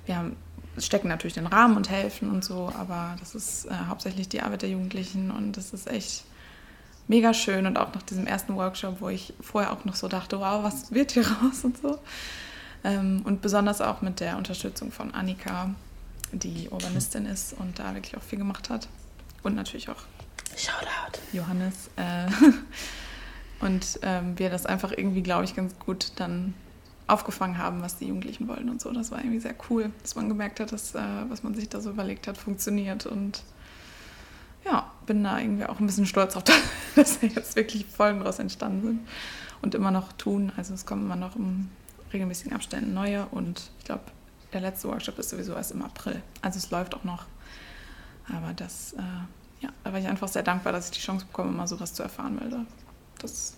Wir 0.05 0.17
haben, 0.17 0.35
stecken 0.77 1.07
natürlich 1.07 1.33
den 1.33 1.47
Rahmen 1.47 1.77
und 1.77 1.89
helfen 1.89 2.29
und 2.31 2.43
so, 2.43 2.71
aber 2.77 3.15
das 3.19 3.35
ist 3.35 3.65
äh, 3.65 3.73
hauptsächlich 3.87 4.27
die 4.29 4.41
Arbeit 4.41 4.63
der 4.63 4.69
Jugendlichen 4.69 5.31
und 5.31 5.57
das 5.57 5.73
ist 5.73 5.89
echt 5.89 6.25
mega 7.07 7.33
schön 7.33 7.65
und 7.65 7.77
auch 7.77 7.93
nach 7.93 8.03
diesem 8.03 8.25
ersten 8.25 8.55
Workshop, 8.55 9.01
wo 9.01 9.09
ich 9.09 9.33
vorher 9.41 9.71
auch 9.73 9.85
noch 9.85 9.95
so 9.95 10.07
dachte, 10.07 10.39
wow, 10.39 10.63
was 10.63 10.91
wird 10.91 11.11
hier 11.11 11.27
raus 11.43 11.63
und 11.63 11.77
so, 11.77 11.99
Ähm, 12.83 13.21
und 13.25 13.41
besonders 13.43 13.79
auch 13.79 14.01
mit 14.01 14.19
der 14.19 14.37
Unterstützung 14.37 14.91
von 14.91 15.13
Annika, 15.13 15.69
die 16.31 16.69
Urbanistin 16.69 17.25
ist 17.25 17.53
und 17.53 17.79
da 17.79 17.93
wirklich 17.93 18.17
auch 18.17 18.23
viel 18.23 18.39
gemacht 18.39 18.69
hat. 18.69 18.87
Und 19.43 19.55
natürlich 19.55 19.89
auch 19.89 20.03
Shoutout. 20.55 21.19
Johannes. 21.33 21.89
Äh, 21.95 22.27
und 23.65 23.99
ähm, 24.01 24.37
wir 24.37 24.49
das 24.49 24.65
einfach 24.65 24.91
irgendwie, 24.91 25.23
glaube 25.23 25.45
ich, 25.45 25.55
ganz 25.55 25.77
gut 25.79 26.13
dann 26.17 26.53
aufgefangen 27.07 27.57
haben, 27.57 27.81
was 27.81 27.97
die 27.97 28.07
Jugendlichen 28.07 28.47
wollten 28.47 28.69
und 28.69 28.81
so. 28.81 28.91
Das 28.91 29.11
war 29.11 29.19
irgendwie 29.19 29.39
sehr 29.39 29.55
cool, 29.69 29.91
dass 30.01 30.15
man 30.15 30.29
gemerkt 30.29 30.59
hat, 30.59 30.71
dass 30.71 30.95
äh, 30.95 31.01
was 31.29 31.43
man 31.43 31.53
sich 31.55 31.69
da 31.69 31.81
so 31.81 31.89
überlegt 31.89 32.27
hat, 32.27 32.37
funktioniert. 32.37 33.05
Und 33.05 33.43
ja, 34.65 34.91
bin 35.05 35.23
da 35.23 35.39
irgendwie 35.39 35.65
auch 35.65 35.79
ein 35.79 35.85
bisschen 35.85 36.05
stolz 36.05 36.35
auf, 36.35 36.43
das, 36.43 36.61
dass 36.95 37.19
da 37.19 37.27
jetzt 37.27 37.55
wirklich 37.55 37.85
Folgen 37.85 38.19
daraus 38.19 38.39
entstanden 38.39 38.81
sind 38.81 38.99
und 39.61 39.75
immer 39.75 39.91
noch 39.91 40.13
tun. 40.13 40.51
Also 40.57 40.73
es 40.73 40.85
kommen 40.85 41.03
immer 41.03 41.15
noch 41.15 41.35
im 41.35 41.69
regelmäßigen 42.13 42.53
Abständen 42.53 42.93
neue 42.93 43.25
und 43.27 43.71
ich 43.79 43.85
glaube, 43.85 44.03
der 44.53 44.61
letzte 44.61 44.87
Workshop 44.89 45.17
ist 45.19 45.29
sowieso 45.29 45.53
erst 45.53 45.71
im 45.71 45.81
April. 45.81 46.21
Also 46.41 46.57
es 46.57 46.69
läuft 46.71 46.95
auch 46.95 47.03
noch. 47.03 47.25
Aber 48.27 48.53
das, 48.53 48.93
äh, 48.93 49.63
ja, 49.63 49.69
da 49.83 49.91
war 49.91 49.99
ich 49.99 50.07
einfach 50.07 50.27
sehr 50.27 50.43
dankbar, 50.43 50.73
dass 50.73 50.85
ich 50.85 50.91
die 50.91 50.99
Chance 50.99 51.25
bekomme, 51.25 51.51
mal 51.51 51.67
sowas 51.67 51.93
zu 51.93 52.03
erfahren, 52.03 52.37
weil 52.39 52.49
da, 52.49 52.65
das 53.21 53.55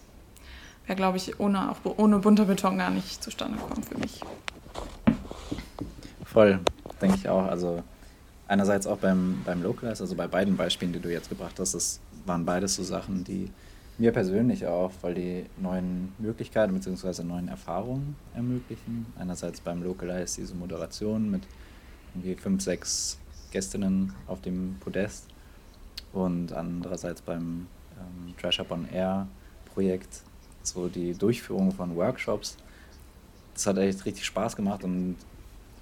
wäre, 0.85 0.95
glaube 0.95 1.17
ich, 1.17 1.39
ohne, 1.39 1.71
auch 1.71 1.77
ohne 1.97 2.19
bunter 2.19 2.45
Beton 2.45 2.77
gar 2.77 2.89
nicht 2.89 3.23
zustande 3.23 3.57
gekommen 3.57 3.83
für 3.83 3.97
mich. 3.97 4.21
Voll, 6.25 6.59
denke 7.01 7.17
ich 7.17 7.29
auch. 7.29 7.45
Also 7.45 7.83
einerseits 8.47 8.87
auch 8.87 8.97
beim, 8.97 9.41
beim 9.45 9.61
Localize, 9.61 10.01
also 10.01 10.15
bei 10.15 10.27
beiden 10.27 10.57
Beispielen, 10.57 10.93
die 10.93 10.99
du 10.99 11.11
jetzt 11.11 11.29
gebracht 11.29 11.59
hast, 11.59 11.73
das 11.73 11.99
waren 12.25 12.45
beides 12.45 12.75
so 12.75 12.83
Sachen, 12.83 13.23
die 13.23 13.51
mir 13.97 14.11
persönlich 14.11 14.65
auch, 14.65 14.91
weil 15.01 15.13
die 15.13 15.45
neuen 15.57 16.13
Möglichkeiten 16.17 16.73
bzw. 16.73 17.23
neuen 17.23 17.47
Erfahrungen 17.47 18.15
ermöglichen. 18.33 19.05
Einerseits 19.17 19.61
beim 19.61 19.83
Localize 19.83 20.41
diese 20.41 20.55
Moderation 20.55 21.29
mit 21.29 21.43
irgendwie 22.13 22.35
fünf, 22.35 22.63
sechs 22.63 23.19
Gästinnen 23.51 24.13
auf 24.27 24.41
dem 24.41 24.77
Podest 24.79 25.27
und 26.11 26.53
andererseits 26.53 27.21
beim 27.21 27.67
ähm, 27.97 28.33
Trash 28.37 28.59
Up 28.59 28.71
on 28.71 28.87
Air 28.89 29.27
Projekt 29.73 30.23
so 30.63 30.87
die 30.87 31.13
Durchführung 31.13 31.71
von 31.71 31.95
Workshops. 31.95 32.57
Das 33.53 33.67
hat 33.67 33.77
echt 33.77 34.05
richtig 34.05 34.25
Spaß 34.25 34.55
gemacht 34.55 34.83
und 34.83 35.17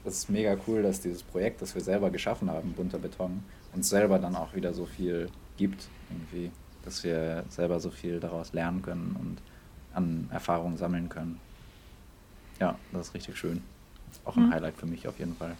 es 0.03 0.19
ist 0.19 0.29
mega 0.29 0.57
cool, 0.67 0.81
dass 0.81 0.99
dieses 0.99 1.23
Projekt, 1.23 1.61
das 1.61 1.75
wir 1.75 1.81
selber 1.81 2.09
geschaffen 2.09 2.49
haben, 2.49 2.73
Bunter 2.73 2.97
Beton, 2.97 3.43
uns 3.73 3.89
selber 3.89 4.19
dann 4.19 4.35
auch 4.35 4.55
wieder 4.55 4.73
so 4.73 4.85
viel 4.85 5.29
gibt, 5.57 5.87
irgendwie, 6.09 6.51
dass 6.83 7.03
wir 7.03 7.43
selber 7.49 7.79
so 7.79 7.89
viel 7.91 8.19
daraus 8.19 8.53
lernen 8.53 8.81
können 8.81 9.15
und 9.19 9.37
an 9.93 10.29
Erfahrungen 10.31 10.77
sammeln 10.77 11.09
können. 11.09 11.39
Ja, 12.59 12.75
das 12.91 13.07
ist 13.09 13.13
richtig 13.13 13.37
schön. 13.37 13.61
Auch 14.25 14.37
ein 14.37 14.47
Mhm. 14.47 14.53
Highlight 14.53 14.77
für 14.77 14.85
mich 14.85 15.07
auf 15.07 15.17
jeden 15.19 15.35
Fall. 15.35 15.55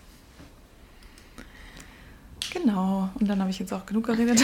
Genau, 2.54 3.10
und 3.20 3.30
dann 3.30 3.40
habe 3.40 3.50
ich 3.50 3.60
jetzt 3.60 3.72
auch 3.72 3.86
genug 3.86 4.08
geredet. 4.08 4.44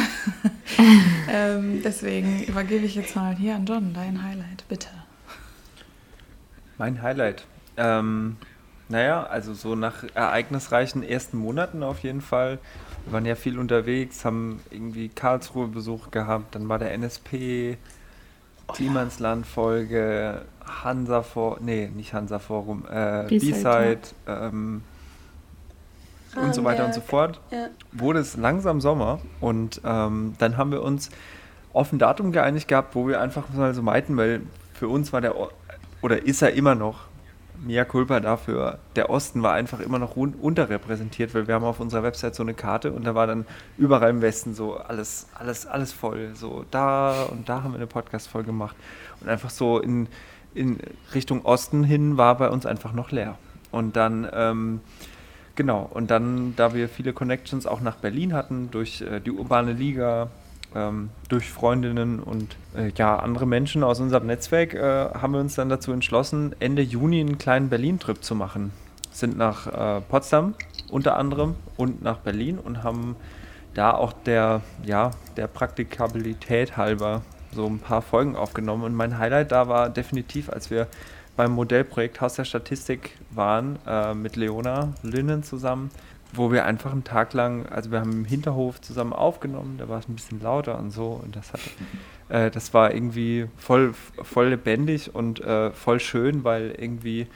ähm, 1.30 1.82
deswegen 1.84 2.44
übergebe 2.44 2.86
ich 2.86 2.96
jetzt 2.96 3.16
mal 3.16 3.36
hier 3.36 3.56
an 3.56 3.66
John 3.66 3.94
dein 3.94 4.24
Highlight, 4.24 4.64
bitte. 4.70 4.88
Mein 6.78 7.02
Highlight. 7.02 7.46
Ähm, 7.76 8.38
naja, 8.88 9.24
also 9.24 9.54
so 9.54 9.76
nach 9.76 10.04
ereignisreichen 10.14 11.04
ersten 11.04 11.38
Monaten 11.38 11.84
auf 11.84 12.00
jeden 12.00 12.22
Fall. 12.22 12.60
Wir 13.08 13.14
waren 13.14 13.26
ja 13.26 13.36
viel 13.36 13.58
unterwegs, 13.58 14.26
haben 14.26 14.60
irgendwie 14.70 15.08
Karlsruhe 15.08 15.68
Besuch 15.68 16.12
gehabt, 16.12 16.56
dann 16.56 16.68
war 16.68 16.78
der 16.78 16.92
NSP, 16.94 17.78
Klimansland-Folge, 18.74 20.42
Hansa 20.84 21.22
Forum, 21.24 21.60
nee, 21.64 21.90
nicht 21.96 22.14
Hansa 22.14 22.38
Forum, 22.40 22.84
äh, 22.92 23.24
B-Side, 23.30 24.00
ähm, 24.28 24.82
und 26.36 26.54
so 26.54 26.64
weiter 26.66 26.86
und 26.86 26.94
so 26.94 27.00
fort. 27.02 27.40
Ja. 27.50 27.70
wurde 27.94 28.20
es 28.20 28.36
langsam 28.36 28.82
Sommer 28.82 29.20
und 29.40 29.82
ähm, 29.86 30.36
dann 30.38 30.58
haben 30.58 30.72
wir 30.72 30.84
uns 30.84 31.10
auf 31.72 31.94
ein 31.94 32.00
Datum 32.00 32.34
geeinigt 32.34 32.68
gehabt, 32.68 32.94
wo 32.94 33.08
wir 33.08 33.22
einfach 33.22 33.50
mal 33.54 33.74
so 33.74 33.82
meinten, 33.82 34.18
weil 34.18 34.42
für 34.74 34.90
uns 34.90 35.14
war 35.14 35.22
der, 35.22 35.38
O- 35.40 35.50
oder 36.02 36.26
ist 36.26 36.42
er 36.42 36.54
immer 36.54 36.76
noch, 36.76 37.07
Mia 37.66 37.86
Culpa 37.86 38.20
dafür, 38.20 38.80
der 38.96 39.10
Osten 39.10 39.44
war 39.44 39.54
einfach 39.54 39.80
immer 39.80 40.00
noch 40.00 40.16
unterrepräsentiert, 40.16 41.34
weil 41.34 41.48
wir 41.48 41.56
haben 41.56 41.64
auf 41.66 41.80
unserer 41.80 42.04
Website 42.04 42.36
so 42.36 42.44
eine 42.44 42.54
Karte 42.54 42.92
und 42.92 43.06
da 43.06 43.16
war 43.16 43.28
dann 43.28 43.46
überall 43.78 44.10
im 44.10 44.22
Westen 44.22 44.54
so 44.54 44.78
alles, 44.78 45.28
alles, 45.34 45.66
alles 45.66 45.92
voll. 45.92 46.32
So 46.36 46.66
da 46.72 47.24
und 47.24 47.50
da 47.50 47.64
haben 47.64 47.72
wir 47.72 47.78
eine 47.78 47.88
Podcast-Folge 47.88 48.48
gemacht 48.48 48.76
und 49.22 49.30
einfach 49.30 49.50
so 49.50 49.80
in, 49.80 50.08
in 50.54 50.78
Richtung 51.14 51.46
Osten 51.46 51.84
hin 51.84 52.18
war 52.18 52.38
bei 52.38 52.50
uns 52.50 52.66
einfach 52.66 52.94
noch 52.94 53.12
leer. 53.12 53.38
Und 53.72 53.96
dann 53.96 54.28
ähm, 54.32 54.82
Genau, 55.58 55.90
und 55.92 56.12
dann, 56.12 56.56
da 56.56 56.76
wir 56.76 56.88
viele 56.88 57.14
Connections 57.14 57.66
auch 57.66 57.82
nach 57.82 57.96
Berlin 57.96 58.36
hatten, 58.36 58.70
durch 58.70 59.02
äh, 59.02 59.20
die 59.20 59.32
urbane 59.32 59.74
Liga, 59.74 60.30
ähm, 60.78 61.10
durch 61.28 61.52
Freundinnen 61.52 62.20
und 62.20 62.56
äh, 62.76 62.92
ja, 62.96 63.18
andere 63.18 63.48
Menschen 63.48 63.84
aus 63.84 64.00
unserem 64.00 64.28
Netzwerk, 64.28 64.74
äh, 64.74 65.10
haben 65.14 65.34
wir 65.34 65.40
uns 65.40 65.56
dann 65.56 65.70
dazu 65.70 65.92
entschlossen, 65.92 66.56
Ende 66.60 66.84
Juni 66.84 67.20
einen 67.20 67.38
kleinen 67.38 67.70
Berlin-Trip 67.70 68.24
zu 68.24 68.36
machen. 68.36 68.72
Sind 69.12 69.38
nach 69.38 69.68
äh, 69.68 70.02
Potsdam 70.02 70.54
unter 70.92 71.18
anderem 71.18 71.56
und 71.76 72.02
nach 72.04 72.20
Berlin 72.20 72.60
und 72.60 72.84
haben 72.84 73.16
da 73.74 73.92
auch 73.92 74.14
der, 74.14 74.62
ja, 74.84 75.12
der 75.36 75.48
Praktikabilität 75.48 76.78
halber 76.78 77.24
so 77.52 77.66
ein 77.66 77.80
paar 77.80 78.02
Folgen 78.02 78.36
aufgenommen. 78.36 78.84
Und 78.84 78.94
mein 78.94 79.18
Highlight 79.18 79.52
da 79.52 79.68
war 79.68 79.90
definitiv, 79.90 80.50
als 80.50 80.70
wir 80.70 80.88
beim 81.36 81.52
Modellprojekt 81.52 82.22
Haus 82.22 82.36
der 82.36 82.46
Statistik 82.46 83.18
waren, 83.32 83.80
äh, 83.88 84.14
mit 84.14 84.36
Leona 84.36 84.94
Linnen 85.04 85.44
zusammen, 85.44 85.92
wo 86.34 86.52
wir 86.52 86.66
einfach 86.66 86.92
einen 86.92 87.04
Tag 87.04 87.34
lang, 87.34 87.66
also 87.68 87.92
wir 87.92 88.00
haben 88.00 88.12
im 88.12 88.26
Hinterhof 88.26 88.82
zusammen 88.82 89.14
aufgenommen, 89.14 89.78
da 89.78 89.90
war 89.90 90.00
es 90.00 90.08
ein 90.08 90.16
bisschen 90.16 90.42
lauter 90.42 90.78
und 90.78 90.92
so 90.92 91.20
und 91.24 91.36
das 91.36 91.54
hat, 91.54 91.62
äh, 92.30 92.52
das 92.52 92.74
war 92.74 92.94
irgendwie 92.94 93.48
voll, 93.58 93.94
voll 94.22 94.50
lebendig 94.50 95.14
und 95.14 95.40
äh, 95.42 95.72
voll 95.72 96.00
schön, 96.00 96.44
weil 96.44 96.76
irgendwie 96.78 97.28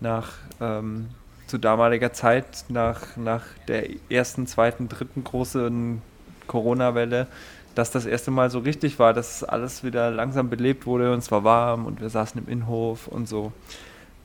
nach, 0.00 0.32
ähm, 0.60 1.08
zu 1.46 1.58
damaliger 1.58 2.12
Zeit, 2.12 2.64
nach, 2.68 3.16
nach 3.16 3.44
der 3.68 3.88
ersten, 4.10 4.46
zweiten, 4.46 4.88
dritten 4.88 5.22
großen 5.22 6.02
Corona-Welle, 6.46 7.28
dass 7.74 7.90
das 7.90 8.06
erste 8.06 8.30
Mal 8.30 8.50
so 8.50 8.60
richtig 8.60 8.98
war, 8.98 9.12
dass 9.12 9.44
alles 9.44 9.84
wieder 9.84 10.10
langsam 10.10 10.48
belebt 10.48 10.86
wurde 10.86 11.12
und 11.12 11.18
es 11.18 11.30
war 11.30 11.44
warm 11.44 11.86
und 11.86 12.00
wir 12.00 12.08
saßen 12.08 12.42
im 12.42 12.50
Innenhof 12.50 13.06
und 13.06 13.28
so. 13.28 13.52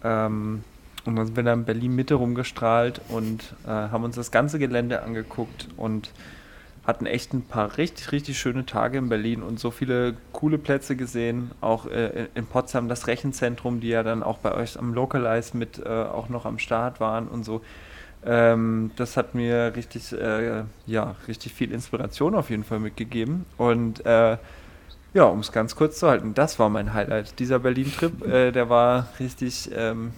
Ähm, 0.04 0.64
und 1.06 1.16
dann 1.16 1.26
sind 1.26 1.36
wir 1.36 1.44
da 1.44 1.54
in 1.54 1.66
Berlin 1.66 1.96
Mitte 1.96 2.16
rumgestrahlt 2.16 3.02
und 3.10 3.54
äh, 3.66 3.70
haben 3.70 4.04
uns 4.04 4.16
das 4.16 4.32
ganze 4.32 4.60
Gelände 4.60 5.02
angeguckt 5.04 5.68
und 5.78 6.12
hatten 6.86 7.06
echt 7.06 7.34
ein 7.34 7.44
paar 7.44 7.78
richtig, 7.78 8.12
richtig 8.12 8.40
schöne 8.40 8.66
Tage 8.66 8.98
in 8.98 9.08
Berlin 9.10 9.44
und 9.44 9.60
so 9.60 9.70
viele 9.70 10.16
coole 10.32 10.58
Plätze 10.58 10.96
gesehen. 10.96 11.52
Auch 11.62 11.86
äh, 11.86 12.08
in- 12.24 12.28
in 12.34 12.46
Potsdam 12.48 12.88
das 12.90 13.06
Rechenzentrum, 13.08 13.80
die 13.82 13.90
ja 13.90 14.02
dann 14.02 14.24
auch 14.24 14.40
bei 14.40 14.54
euch 14.56 14.80
am 14.80 14.94
Localize 14.94 15.56
mit 15.56 15.78
äh, 15.86 15.88
auch 15.88 16.30
noch 16.30 16.46
am 16.46 16.58
Start 16.58 17.00
waren 17.00 17.28
und 17.28 17.44
so. 17.46 17.62
Ähm, 18.26 18.92
das 18.96 19.16
hat 19.18 19.36
mir 19.36 19.74
richtig, 19.76 20.12
äh, 20.14 20.64
ja, 20.88 21.16
richtig 21.28 21.54
viel 21.54 21.72
Inspiration 21.72 22.34
auf 22.36 22.50
jeden 22.50 22.64
Fall 22.64 22.80
mitgegeben. 22.80 23.46
Und 23.58 24.04
äh, 24.06 24.38
ja, 25.14 25.24
um 25.26 25.40
es 25.40 25.52
ganz 25.52 25.76
kurz 25.76 26.00
zu 26.00 26.08
halten, 26.10 26.34
das 26.34 26.58
war 26.58 26.70
mein 26.70 26.94
Highlight. 26.94 27.38
Dieser 27.40 27.60
Berlin-Trip, 27.60 28.26
äh, 28.26 28.52
der 28.52 28.70
war 28.70 29.08
richtig 29.20 29.70
ähm, 29.76 30.14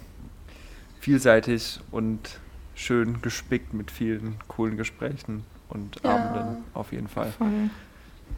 vielseitig 1.03 1.79
und 1.91 2.19
schön 2.75 3.21
gespickt 3.21 3.73
mit 3.73 3.91
vielen 3.91 4.35
coolen 4.47 4.77
Gesprächen 4.77 5.43
und 5.69 5.97
Ja. 6.03 6.15
Abenden 6.15 6.63
auf 6.73 6.91
jeden 6.93 7.09
Fall. 7.09 7.31
Voll. 7.37 7.69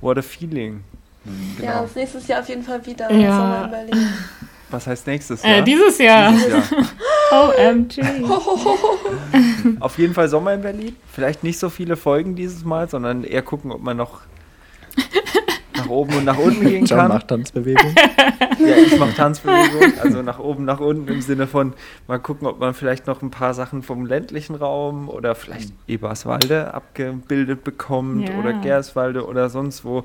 What 0.02 0.18
a 0.18 0.22
feeling. 0.24 0.84
Mhm. 1.24 1.56
Ja, 1.62 1.72
Genau. 1.72 1.82
das 1.84 1.96
nächstes 1.96 2.28
Jahr 2.28 2.42
auf 2.42 2.50
jeden 2.50 2.64
Fall 2.64 2.84
wieder 2.86 3.12
Ja. 3.12 3.38
Sommer 3.38 3.66
in 3.66 3.72
Berlin. 3.72 4.08
Was 4.72 4.88
heißt 4.88 5.06
nächstes 5.06 5.44
Jahr? 5.44 5.58
Äh, 5.60 5.64
dieses 5.64 5.98
Jahr. 6.00 6.32
Dieses 6.32 6.70
Jahr. 6.72 6.86
OMG. 7.32 8.00
Auf 9.80 9.98
jeden 10.00 10.14
Fall 10.16 10.28
Sommer 10.28 10.54
in 10.54 10.62
Berlin. 10.62 10.96
Vielleicht 11.12 11.44
nicht 11.44 11.60
so 11.60 11.70
viele 11.70 11.96
Folgen 11.96 12.36
dieses 12.36 12.64
Mal, 12.66 12.90
sondern 12.90 13.24
eher 13.24 13.42
gucken, 13.44 13.72
ob 13.72 13.82
man 13.82 13.96
noch 13.98 14.22
nach 15.86 15.90
oben 15.92 16.16
und 16.16 16.26
nach 16.26 16.38
unten 16.38 16.62
gehen 16.68 16.86
John 16.86 17.00
kann. 17.00 17.08
macht 17.10 17.28
Tanzbewegung. 17.28 17.96
Ja, 18.58 18.78
ich 18.78 18.98
mache 18.98 19.14
Tanzbewegung, 19.14 20.00
also 20.02 20.22
nach 20.22 20.40
oben, 20.40 20.64
nach 20.64 20.80
unten 20.80 21.08
im 21.12 21.22
Sinne 21.22 21.46
von 21.46 21.74
mal 22.08 22.20
gucken, 22.20 22.48
ob 22.48 22.60
man 22.60 22.74
vielleicht 22.74 23.06
noch 23.06 23.22
ein 23.22 23.30
paar 23.30 23.54
Sachen 23.54 23.84
vom 23.84 24.06
ländlichen 24.06 24.56
Raum 24.56 25.10
oder 25.10 25.36
vielleicht 25.36 25.74
Eberswalde 25.88 26.74
abgebildet 26.74 27.64
bekommt 27.66 28.30
Ja. 28.30 28.36
oder 28.40 28.54
Gerswalde 28.54 29.26
oder 29.28 29.50
sonst 29.50 29.84
wo. 29.84 30.04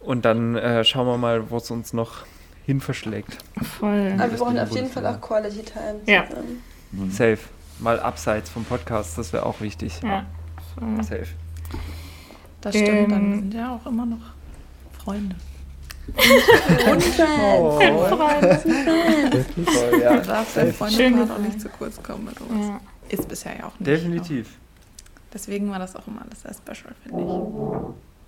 Und 0.00 0.24
dann 0.24 0.56
äh, 0.56 0.82
schauen 0.84 1.06
wir 1.06 1.18
mal, 1.18 1.50
wo 1.50 1.58
es 1.58 1.70
uns 1.70 1.92
noch 1.92 2.24
hin 2.64 2.80
verschlägt. 2.80 3.36
Voll. 3.78 4.14
Aber 4.18 4.30
wir 4.30 4.38
brauchen 4.38 4.58
auf 4.58 4.70
jeden 4.70 4.88
Fall 4.88 5.06
auch 5.06 5.20
Quality 5.20 5.62
Time 5.62 6.00
Ja. 6.06 6.24
Mhm. 6.90 7.10
Safe. 7.10 7.38
Mal 7.80 8.00
abseits 8.00 8.48
vom 8.48 8.64
Podcast, 8.64 9.18
das 9.18 9.32
wäre 9.34 9.44
auch 9.44 9.60
wichtig. 9.60 10.00
Ja. 10.02 10.24
Safe. 11.02 11.26
Das 12.62 12.74
stimmt, 12.74 13.12
dann 13.12 13.24
Ähm. 13.24 13.34
sind 13.40 13.54
ja 13.54 13.74
auch 13.76 13.86
immer 13.86 14.06
noch 14.06 14.32
Freunde. 15.04 15.36
Und. 16.90 17.02
Oh. 17.20 17.78
Friends. 17.80 18.64
Wirklich? 18.64 19.70
Voll, 19.70 20.00
ja. 20.02 20.16
Da 20.16 20.20
darf 20.20 20.48
Safe. 20.48 20.66
dein 20.66 20.72
Schön 20.72 20.74
Freundeskreis 20.74 21.12
gesagt. 21.12 21.30
auch 21.30 21.38
nicht 21.44 21.60
zu 21.60 21.68
kurz 21.68 22.02
kommen 22.02 22.24
mit 22.24 22.38
sowas. 22.38 22.66
Ja. 22.68 22.80
Ist 23.08 23.28
bisher 23.28 23.56
ja 23.56 23.64
auch 23.66 23.78
nicht. 23.78 23.86
Definitiv. 23.86 24.48
Deswegen 25.32 25.70
war 25.70 25.78
das 25.78 25.96
auch 25.96 26.06
immer 26.06 26.22
alles 26.22 26.42
sehr 26.42 26.52
special, 26.54 26.94
finde 27.02 27.22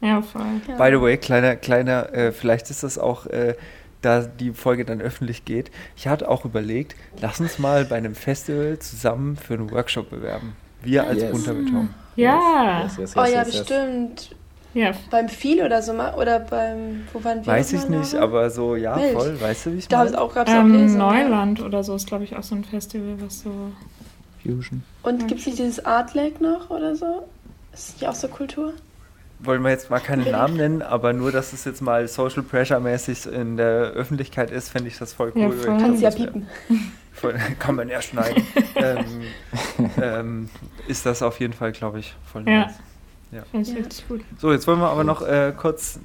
ich. 0.01 0.09
Ja, 0.09 0.22
voll. 0.22 0.43
Ja. 0.68 0.77
By 0.77 0.91
the 0.97 1.01
way, 1.03 1.16
kleiner, 1.16 1.57
kleiner, 1.57 2.12
äh, 2.12 2.33
vielleicht 2.33 2.70
ist 2.70 2.83
das 2.83 2.99
auch, 2.99 3.27
äh, 3.27 3.55
da 4.03 4.20
die 4.22 4.53
Folge 4.53 4.85
dann 4.85 5.01
öffentlich 5.01 5.45
geht. 5.45 5.70
Ich 5.97 6.07
hatte 6.09 6.29
auch 6.29 6.45
überlegt, 6.45 6.95
lass 7.20 7.41
uns 7.41 7.59
mal 7.59 7.85
bei 7.87 7.97
einem 7.97 8.14
Festival 8.14 8.79
zusammen 8.79 9.37
für 9.37 9.55
einen 9.55 9.70
Workshop 9.70 10.11
bewerben. 10.11 10.55
Wir 10.83 11.07
als 11.07 11.22
Yes. 11.22 11.31
bunter 11.33 11.55
Beton. 11.55 11.91
Ja. 12.16 12.83
Yes, 12.85 12.97
yes, 12.99 13.14
yes, 13.14 13.16
Oh 13.16 13.20
ja, 13.25 13.43
yes, 13.43 13.47
yes. 13.55 13.59
bestimmt. 13.66 14.37
Ja, 14.75 14.93
Beim 15.11 15.29
Viel 15.29 15.62
oder 15.62 15.81
so 15.83 15.93
mal. 15.93 16.14
Oder 16.14 16.41
beim. 16.41 17.07
Wo 17.12 17.22
waren 17.25 17.39
wir? 17.45 17.47
Weiß 17.53 17.72
ich 17.72 17.89
nicht, 17.89 18.14
aber 18.16 18.51
so, 18.51 18.75
ja, 18.77 18.97
Wild. 18.97 19.12
voll, 19.12 19.41
weißt 19.41 19.66
du, 19.66 19.72
wie 19.72 19.79
ich 19.79 19.89
Da 19.89 20.05
meine? 20.05 20.20
auch, 20.20 20.35
gab 20.35 20.49
es 20.49 20.55
auch 20.55 20.59
ähm, 20.59 20.72
Lesungen. 20.72 21.01
ja. 21.01 21.12
Neuland 21.29 21.62
oder 21.62 21.85
so 21.85 21.95
ist, 21.95 22.07
glaube 22.09 22.25
ich, 22.25 22.35
auch 22.37 22.43
so 22.43 22.55
ein 22.57 22.64
Festival, 22.64 23.14
was 23.20 23.41
so. 23.41 23.51
Fusion. 24.43 24.83
Und 25.03 25.27
gibt 25.29 25.41
es 25.41 25.47
nicht 25.47 25.59
dieses 25.59 25.85
Art 25.85 26.12
Lake 26.14 26.43
noch 26.43 26.70
oder 26.70 26.95
so? 26.97 27.27
Ist 27.72 27.95
nicht 28.01 28.09
auch 28.09 28.14
so 28.14 28.29
Kultur? 28.29 28.75
Wollen 29.41 29.62
wir 29.62 29.70
jetzt 29.70 29.91
mal 29.91 30.01
keine 30.01 30.31
Namen 30.31 30.57
nennen, 30.57 30.83
aber 30.83 31.12
nur, 31.12 31.31
dass 31.33 31.53
es 31.53 31.64
jetzt 31.64 31.81
mal 31.83 32.07
Social 32.09 32.43
Pressure 32.43 32.81
mäßig 32.81 33.27
in 33.27 33.57
der 33.57 33.91
Öffentlichkeit 33.93 34.51
ist, 34.51 34.70
fände 34.70 34.89
ich 34.89 34.99
das 34.99 35.12
voll 35.12 35.33
Ja, 35.35 35.47
cool. 35.47 35.53
voll. 35.57 35.77
Ich 35.77 35.83
Kannst 35.83 36.03
ja 36.03 36.11
glaub, 36.11 36.33
piepen. 36.33 36.47
Voll, 37.12 37.35
kann 37.59 37.75
man 37.75 37.89
ja 37.89 38.01
schneiden. 38.03 38.43
ähm, 38.77 39.05
ähm, 40.01 40.51
ist 40.89 41.05
das 41.07 41.22
auf 41.22 41.41
jeden 41.41 41.53
Fall, 41.53 41.72
glaube 41.72 41.99
ich, 42.01 42.14
voll 42.31 42.43
Ja. 42.49 42.66
nice. 42.66 42.75
Finde 43.51 43.68
ich 43.68 43.76
Ja. 43.76 43.82
richtig 43.82 44.09
gut. 44.09 44.20
So, 44.39 44.53
jetzt 44.53 44.66
wollen 44.66 44.78
wir 44.80 44.89
aber 44.89 45.05
noch 45.05 45.22
äh, 45.22 45.53
kurz 45.57 45.99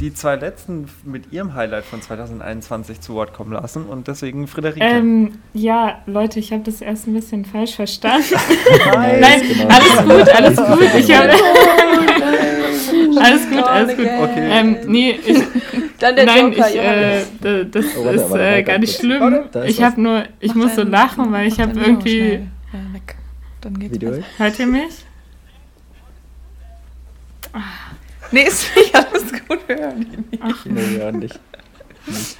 die 0.00 0.12
zwei 0.12 0.34
letzten 0.34 0.88
mit 1.04 1.32
ihrem 1.32 1.54
Highlight 1.54 1.84
von 1.84 2.02
2021 2.02 3.00
zu 3.00 3.14
Wort 3.14 3.32
kommen 3.34 3.52
lassen 3.52 3.84
und 3.86 4.08
deswegen 4.08 4.48
Friederike. 4.48 4.80
Ähm, 4.84 5.38
ja, 5.54 6.00
Leute, 6.06 6.40
ich 6.40 6.52
habe 6.52 6.64
das 6.64 6.80
erst 6.80 7.06
ein 7.06 7.14
bisschen 7.14 7.44
falsch 7.44 7.76
verstanden. 7.76 8.34
Nein. 8.94 9.20
Nein, 9.20 9.42
genau. 9.46 9.68
alles 9.68 9.96
gut, 9.96 10.28
alles 10.34 10.56
gut. 10.56 10.94
Ich 10.98 11.14
habe 11.16 11.32
alles 13.20 13.48
gut, 13.50 13.62
alles 13.62 13.96
gut. 13.96 14.06
Okay. 14.06 14.48
Ähm, 14.50 14.76
nee, 14.86 15.18
ich, 15.24 15.38
Dann 15.98 16.16
der 16.16 16.26
nein, 16.26 16.52
Joker, 16.52 16.68
ich, 16.68 16.76
äh, 16.76 17.64
das 17.70 17.84
Oh, 17.96 18.04
warte, 18.04 18.16
ist 18.16 18.22
äh, 18.26 18.30
warte, 18.30 18.64
gar 18.64 18.78
nicht 18.78 18.98
schlimm. 18.98 19.20
Warte, 19.20 19.58
ist 19.60 19.70
Ich 19.70 19.82
habe 19.82 20.00
nur, 20.00 20.24
ich 20.40 20.54
muss 20.54 20.74
so 20.74 20.82
lachen, 20.82 21.30
weil 21.30 21.46
ich 21.46 21.60
habe 21.60 21.78
irgendwie. 21.78 22.40
weg. 22.92 23.16
Dann 23.60 23.78
geht's 23.78 23.94
Video. 23.94 24.10
besser. 24.10 24.22
Hört 24.38 24.58
ihr 24.58 24.66
mich? 24.66 25.04
Nee, 28.30 28.44
ist 28.44 28.74
nicht 28.76 28.94
alles 28.94 29.30
gut. 29.46 29.68
Wir 29.68 29.76
hören 29.76 30.02
ihn 30.02 30.24
nicht. 30.30 30.42
Ach, 30.42 30.64
Nee, 30.64 30.96
ja, 30.98 31.12
nicht. 31.12 31.38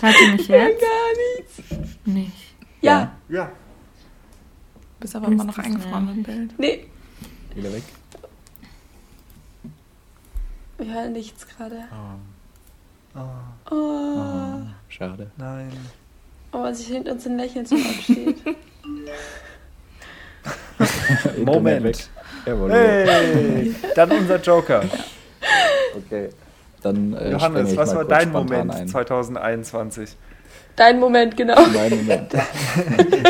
hört 0.00 0.20
ihr 0.20 0.28
mich 0.32 0.48
jetzt? 0.48 0.80
Gar 0.80 1.12
nichts. 1.36 1.62
Nicht. 2.04 2.54
Ja, 2.80 3.12
Ja. 3.28 3.50
Bist 5.00 5.14
aber 5.16 5.26
immer 5.28 5.44
noch 5.44 5.58
eingefroren 5.58 6.08
im. 6.08 6.22
Bild. 6.22 6.58
nee, 6.58 6.86
Wieder 7.54 7.72
weg. 7.72 7.82
wir 10.78 10.94
hören 10.94 11.12
nichts 11.12 11.46
gerade. 11.46 11.84
Oh. 11.92 13.18
Oh, 13.18 13.74
Oh, 13.74 14.60
schade. 14.88 15.30
Nein. 15.36 15.70
oh, 16.52 16.62
was 16.62 16.78
sich 16.78 16.86
hinter 16.88 17.12
uns 17.12 17.26
ein 17.26 17.36
Lächeln 17.36 17.66
zum 17.66 17.84
absteht. 17.84 18.36
Internet 21.36 21.44
Moment. 21.44 22.10
Jawohl. 22.46 22.70
Hey, 22.72 23.74
dann 23.94 24.10
unser 24.10 24.40
Joker. 24.40 24.82
Okay. 25.96 26.30
Dann 26.82 27.14
äh, 27.14 27.32
Johannes, 27.32 27.72
ich 27.72 27.76
was 27.76 27.90
mal 27.94 27.98
war 27.98 28.04
dein 28.06 28.32
Moment 28.32 28.74
ein. 28.74 28.88
2021? 28.88 30.16
Dein 30.74 30.98
Moment, 30.98 31.36
genau. 31.36 31.60
Mein 31.72 31.90
Moment. 31.96 32.32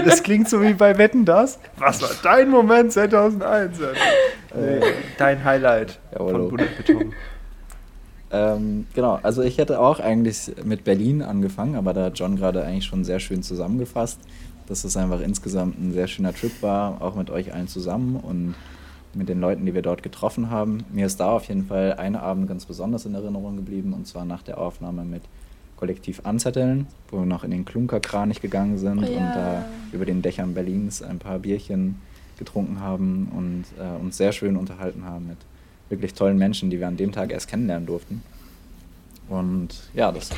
Das 0.04 0.22
klingt 0.22 0.48
so 0.48 0.62
wie 0.62 0.74
bei 0.74 0.96
Wetten 0.96 1.24
das. 1.24 1.58
Was 1.76 2.00
war 2.02 2.10
dein 2.22 2.50
Moment 2.50 2.92
2001? 2.92 3.78
Nee, 4.54 4.80
dein 5.18 5.44
Highlight 5.44 5.98
Jawohl. 6.12 6.32
von 6.32 6.48
Buddha 6.48 6.64
Beton. 6.76 7.12
Ähm, 8.34 8.86
genau, 8.94 9.20
also 9.22 9.42
ich 9.42 9.58
hätte 9.58 9.78
auch 9.78 10.00
eigentlich 10.00 10.52
mit 10.64 10.84
Berlin 10.84 11.20
angefangen, 11.20 11.76
aber 11.76 11.92
da 11.92 12.04
hat 12.04 12.18
John 12.18 12.36
gerade 12.36 12.64
eigentlich 12.64 12.86
schon 12.86 13.04
sehr 13.04 13.20
schön 13.20 13.42
zusammengefasst, 13.42 14.18
dass 14.68 14.84
es 14.84 14.96
einfach 14.96 15.20
insgesamt 15.20 15.78
ein 15.78 15.92
sehr 15.92 16.06
schöner 16.08 16.32
Trip 16.32 16.62
war, 16.62 17.02
auch 17.02 17.14
mit 17.14 17.28
euch 17.28 17.52
allen 17.52 17.68
zusammen 17.68 18.16
und 18.16 18.54
mit 19.14 19.28
den 19.28 19.40
Leuten, 19.40 19.66
die 19.66 19.74
wir 19.74 19.82
dort 19.82 20.02
getroffen 20.02 20.50
haben. 20.50 20.84
Mir 20.92 21.06
ist 21.06 21.20
da 21.20 21.32
auf 21.32 21.44
jeden 21.48 21.66
Fall 21.66 21.94
ein 21.94 22.16
Abend 22.16 22.48
ganz 22.48 22.64
besonders 22.66 23.04
in 23.06 23.14
Erinnerung 23.14 23.56
geblieben 23.56 23.92
und 23.92 24.06
zwar 24.06 24.24
nach 24.24 24.42
der 24.42 24.58
Aufnahme 24.58 25.04
mit 25.04 25.22
Kollektiv 25.76 26.20
Anzetteln, 26.24 26.86
wo 27.10 27.18
wir 27.18 27.26
noch 27.26 27.44
in 27.44 27.50
den 27.50 27.64
Klunkerkranich 27.64 28.40
gegangen 28.40 28.78
sind 28.78 29.00
Oh 29.00 29.02
ja. 29.02 29.08
und 29.18 29.34
da 29.34 29.64
über 29.92 30.04
den 30.04 30.22
Dächern 30.22 30.54
Berlins 30.54 31.02
ein 31.02 31.18
paar 31.18 31.40
Bierchen 31.40 32.00
getrunken 32.38 32.80
haben 32.80 33.30
und 33.36 33.64
äh, 33.78 34.00
uns 34.00 34.16
sehr 34.16 34.32
schön 34.32 34.56
unterhalten 34.56 35.04
haben 35.04 35.26
mit 35.26 35.38
wirklich 35.88 36.14
tollen 36.14 36.38
Menschen, 36.38 36.70
die 36.70 36.78
wir 36.78 36.88
an 36.88 36.96
dem 36.96 37.12
Tag 37.12 37.32
erst 37.32 37.48
kennenlernen 37.48 37.86
durften. 37.86 38.22
Und 39.28 39.68
ja, 39.94 40.10
das. 40.12 40.30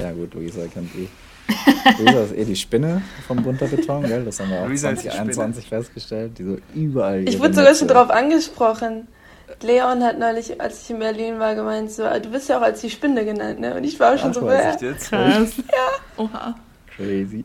Ja, 0.00 0.12
gut, 0.12 0.34
Luisa 0.34 0.66
kennt 0.66 0.90
die. 0.94 1.08
Luisa 1.98 2.22
ist 2.24 2.36
eh 2.36 2.44
die 2.44 2.56
Spinne 2.56 3.02
vom 3.26 3.42
bunter 3.42 3.66
Beton, 3.66 4.02
gell? 4.02 4.24
Das 4.24 4.40
haben 4.40 4.50
wir 4.50 4.60
auch 4.60 4.68
Luisa 4.68 4.90
ist 4.90 5.04
die 5.04 5.08
2021 5.08 5.68
festgestellt, 5.68 6.38
die 6.38 6.44
so 6.44 6.56
überall. 6.74 7.26
Ich 7.28 7.38
wurde 7.38 7.54
sogar 7.54 7.74
schon 7.74 7.88
drauf 7.88 8.10
angesprochen. 8.10 9.08
Leon 9.62 10.02
hat 10.04 10.18
neulich, 10.18 10.60
als 10.60 10.82
ich 10.82 10.90
in 10.90 10.98
Berlin 10.98 11.38
war, 11.38 11.54
gemeint, 11.54 11.90
so, 11.90 12.02
du 12.04 12.30
bist 12.30 12.48
ja 12.48 12.58
auch 12.58 12.62
als 12.62 12.80
die 12.80 12.90
Spinne 12.90 13.24
genannt, 13.24 13.60
ne? 13.60 13.74
Und 13.74 13.84
ich 13.84 13.98
war 13.98 14.16
schon 14.18 14.30
Ach, 14.30 14.34
so, 14.34 14.46
weiß 14.46 14.62
ja, 14.62 14.70
Echt 14.70 14.82
jetzt? 14.82 15.08
Krass. 15.08 15.52
Oha, 16.16 16.54
Crazy. 16.94 17.44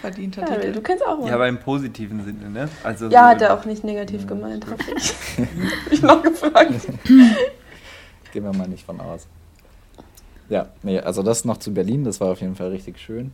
verdienter 0.00 0.42
ja, 0.42 0.56
Titel. 0.56 0.72
du 0.72 0.80
kennst 0.80 1.06
auch 1.06 1.18
mal. 1.18 1.28
Ja, 1.28 1.34
aber 1.34 1.48
im 1.48 1.58
positiven 1.58 2.24
Sinne, 2.24 2.50
ne? 2.50 2.68
Also 2.82 3.06
Ja, 3.06 3.24
so 3.24 3.28
hat 3.28 3.42
er 3.42 3.54
auch 3.54 3.64
nicht 3.64 3.84
negativ 3.84 4.26
gemeint, 4.26 4.66
hoffe 4.66 4.90
ich. 4.96 5.14
Hab 5.38 5.92
ich 5.92 6.02
noch 6.02 6.22
gefragt. 6.22 6.72
Gehen 8.32 8.44
wir 8.44 8.52
mal 8.52 8.68
nicht 8.68 8.84
von 8.84 9.00
aus. 9.00 9.26
Ja, 10.48 10.68
nee, 10.82 10.98
also 10.98 11.22
das 11.22 11.44
noch 11.44 11.58
zu 11.58 11.72
Berlin, 11.74 12.04
das 12.04 12.20
war 12.20 12.32
auf 12.32 12.40
jeden 12.40 12.54
Fall 12.56 12.68
richtig 12.68 12.98
schön. 12.98 13.32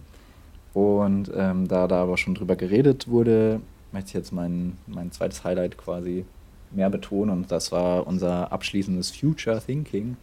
Und 0.73 1.31
ähm, 1.37 1.69
da 1.69 1.87
da 1.87 2.03
aber 2.03 2.17
schon 2.17 2.35
drüber 2.35 2.57
geredet 2.57 3.07
wurde, 3.09 3.61
möchte 3.93 4.09
ich 4.09 4.15
jetzt 4.15 4.33
mein, 4.33 4.77
mein 4.89 5.13
zweites 5.13 5.45
Highlight 5.45 5.79
quasi 5.79 6.25
mehr 6.73 6.91
betonen. 6.91 7.31
Und 7.31 7.53
das 7.53 7.71
war 7.71 8.07
unser 8.07 8.51
abschließendes 8.51 9.13
Future 9.13 9.61
Thinking. 9.65 10.17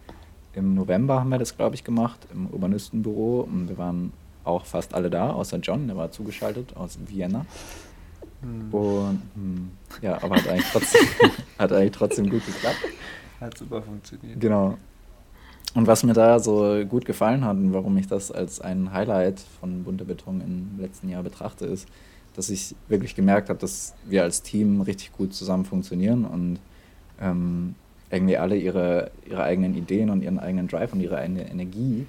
Im 0.54 0.76
November 0.76 1.22
haben 1.22 1.30
wir 1.30 1.38
das, 1.40 1.56
glaube 1.56 1.76
ich, 1.76 1.86
gemacht, 1.86 2.20
im 2.34 2.48
Urbanistenbüro. 2.48 3.42
Und 3.42 3.70
wir 3.70 3.78
waren 3.78 4.12
auch 4.44 4.66
fast 4.66 4.94
alle 4.94 5.10
da, 5.10 5.32
außer 5.32 5.58
John, 5.60 5.88
der 5.88 5.96
war 5.96 6.12
zugeschaltet 6.12 6.76
aus 6.76 7.00
Vienna. 7.08 7.46
Hm, 8.42 8.74
Und 8.74 9.22
hm, 9.36 9.72
ja, 10.02 10.22
aber 10.22 10.36
hat 10.36 10.48
eigentlich 10.50 10.70
trotzdem, 10.72 11.08
hat 11.60 11.72
eigentlich 11.72 11.92
trotzdem 11.92 12.30
gut 12.30 12.46
geklappt. 12.46 12.80
hat 13.40 13.58
super 13.58 13.82
funktioniert. 13.82 14.40
Genau. 14.42 14.78
Und 15.74 15.88
was 15.88 16.04
mir 16.04 16.14
da 16.14 16.40
so 16.40 16.86
gut 16.86 17.06
gefallen 17.06 17.46
hat 17.46 17.56
und 17.56 17.74
warum 17.74 17.98
ich 17.98 18.08
das 18.08 18.32
als 18.32 18.60
ein 18.60 18.92
Highlight 18.92 19.40
von 19.60 19.84
Bunter 19.84 20.06
Beton 20.06 20.42
im 20.42 20.80
letzten 20.80 21.08
Jahr 21.08 21.24
betrachte, 21.24 21.66
ist, 21.66 21.88
dass 22.36 22.50
ich 22.50 22.76
wirklich 22.88 23.16
gemerkt 23.16 23.50
habe, 23.50 23.60
dass 23.60 23.94
wir 24.06 24.24
als 24.24 24.42
Team 24.42 24.82
richtig 24.82 25.14
gut 25.14 25.34
zusammen 25.34 25.66
funktionieren 25.66 26.26
und 26.26 26.60
ähm, 27.22 27.76
irgendwie 28.10 28.38
alle 28.38 28.58
ihre, 28.58 29.12
ihre 29.30 29.44
eigenen 29.44 29.76
Ideen 29.76 30.10
und 30.10 30.22
ihren 30.22 30.40
eigenen 30.40 30.68
Drive 30.68 30.92
und 30.92 31.00
ihre 31.00 31.18
eigene 31.18 31.50
Energie 31.50 32.06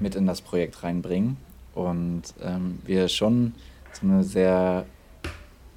mit 0.00 0.16
in 0.16 0.26
das 0.26 0.40
Projekt 0.40 0.82
reinbringen. 0.82 1.36
Und 1.74 2.22
ähm, 2.42 2.80
wir 2.84 3.08
schon 3.08 3.54
so 3.92 4.06
eine 4.06 4.24
sehr 4.24 4.86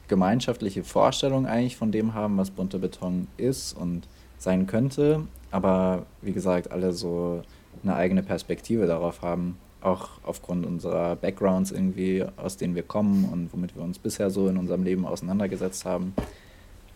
gemeinschaftliche 0.08 0.84
Vorstellung 0.84 1.46
eigentlich 1.46 1.78
von 1.78 1.92
dem 1.92 2.14
haben, 2.16 2.38
was 2.38 2.50
bunter 2.50 2.80
Beton 2.80 3.28
ist 3.38 3.74
und 3.74 4.08
sein 4.38 4.66
könnte, 4.66 5.28
aber 5.52 6.06
wie 6.22 6.32
gesagt, 6.32 6.72
alle 6.72 6.94
so 6.94 7.42
eine 7.84 7.96
eigene 7.96 8.24
Perspektive 8.24 8.86
darauf 8.88 9.22
haben, 9.22 9.58
auch 9.82 10.10
aufgrund 10.24 10.66
unserer 10.66 11.16
Backgrounds 11.16 11.72
irgendwie, 11.72 12.26
aus 12.38 12.58
denen 12.58 12.76
wir 12.76 12.84
kommen 12.84 13.26
und 13.26 13.54
womit 13.54 13.76
wir 13.76 13.84
uns 13.84 13.98
bisher 13.98 14.30
so 14.30 14.48
in 14.48 14.58
unserem 14.58 14.84
Leben 14.84 15.06
auseinandergesetzt 15.06 15.86
haben, 15.86 16.14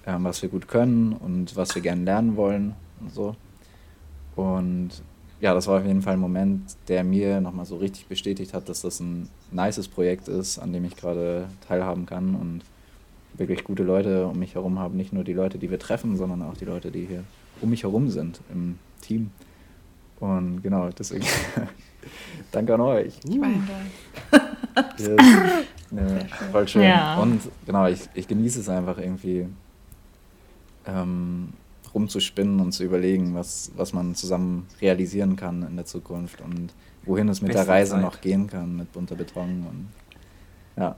ähm, 0.05 0.23
was 0.23 0.41
wir 0.41 0.49
gut 0.49 0.67
können 0.67 1.13
und 1.13 1.55
was 1.55 1.75
wir 1.75 1.81
gerne 1.81 2.03
lernen 2.03 2.35
wollen 2.35 2.75
und 2.99 3.13
so. 3.13 3.35
Und 4.35 4.89
ja, 5.39 5.53
das 5.53 5.67
war 5.67 5.79
auf 5.79 5.85
jeden 5.85 6.01
Fall 6.01 6.13
ein 6.13 6.19
Moment, 6.19 6.75
der 6.87 7.03
mir 7.03 7.41
nochmal 7.41 7.65
so 7.65 7.77
richtig 7.77 8.07
bestätigt 8.07 8.53
hat, 8.53 8.69
dass 8.69 8.81
das 8.81 8.99
ein 8.99 9.29
nices 9.51 9.87
Projekt 9.87 10.27
ist, 10.27 10.59
an 10.59 10.73
dem 10.73 10.85
ich 10.85 10.95
gerade 10.95 11.47
teilhaben 11.67 12.05
kann 12.05 12.35
und 12.35 12.61
wirklich 13.33 13.63
gute 13.63 13.83
Leute 13.83 14.27
um 14.27 14.39
mich 14.39 14.55
herum 14.55 14.79
habe. 14.79 14.95
Nicht 14.95 15.13
nur 15.13 15.23
die 15.23 15.33
Leute, 15.33 15.57
die 15.57 15.69
wir 15.69 15.79
treffen, 15.79 16.17
sondern 16.17 16.41
auch 16.43 16.55
die 16.55 16.65
Leute, 16.65 16.91
die 16.91 17.05
hier 17.05 17.23
um 17.61 17.69
mich 17.69 17.83
herum 17.83 18.09
sind 18.09 18.41
im 18.51 18.77
Team. 19.01 19.31
Und 20.19 20.61
genau, 20.61 20.89
deswegen 20.89 21.25
danke 22.51 22.73
an 22.73 22.81
euch. 22.81 23.19
Ich. 23.23 23.35
Yes. 24.97 25.09
Ja, 25.95 26.25
voll 26.51 26.67
schön. 26.67 26.81
Ja. 26.81 27.19
Und 27.19 27.39
genau, 27.67 27.85
ich, 27.85 28.09
ich 28.15 28.27
genieße 28.27 28.61
es 28.61 28.67
einfach 28.67 28.97
irgendwie, 28.97 29.45
ähm, 30.87 31.53
rumzuspinnen 31.93 32.59
und 32.59 32.71
zu 32.71 32.83
überlegen, 32.83 33.35
was, 33.35 33.71
was 33.75 33.93
man 33.93 34.15
zusammen 34.15 34.67
realisieren 34.81 35.35
kann 35.35 35.61
in 35.63 35.75
der 35.75 35.85
Zukunft 35.85 36.41
und 36.41 36.73
wohin 37.05 37.29
es 37.29 37.41
mit 37.41 37.51
Beste 37.51 37.65
der 37.65 37.73
Reise 37.73 37.91
Zeit. 37.91 38.01
noch 38.01 38.21
gehen 38.21 38.47
kann 38.47 38.75
mit 38.75 38.91
bunter 38.91 39.15
Beton. 39.15 39.65
Und 39.69 39.87
ja, 40.75 40.95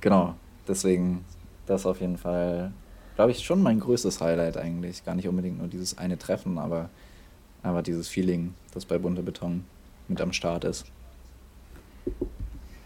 genau. 0.00 0.34
Deswegen 0.66 1.24
das 1.66 1.86
auf 1.86 2.00
jeden 2.00 2.18
Fall, 2.18 2.72
glaube 3.18 3.32
ich, 3.32 3.44
schon 3.44 3.60
mein 3.64 3.80
größtes 3.80 4.20
Highlight 4.20 4.56
eigentlich. 4.56 5.04
Gar 5.04 5.16
nicht 5.16 5.26
unbedingt 5.26 5.58
nur 5.58 5.66
dieses 5.66 5.98
eine 5.98 6.16
Treffen, 6.18 6.56
aber, 6.56 6.88
aber 7.64 7.82
dieses 7.82 8.06
Feeling, 8.06 8.54
das 8.72 8.84
bei 8.84 8.96
bunter 8.96 9.22
Beton 9.22 9.64
mit 10.06 10.20
am 10.20 10.32
Start 10.32 10.62
ist. 10.62 10.84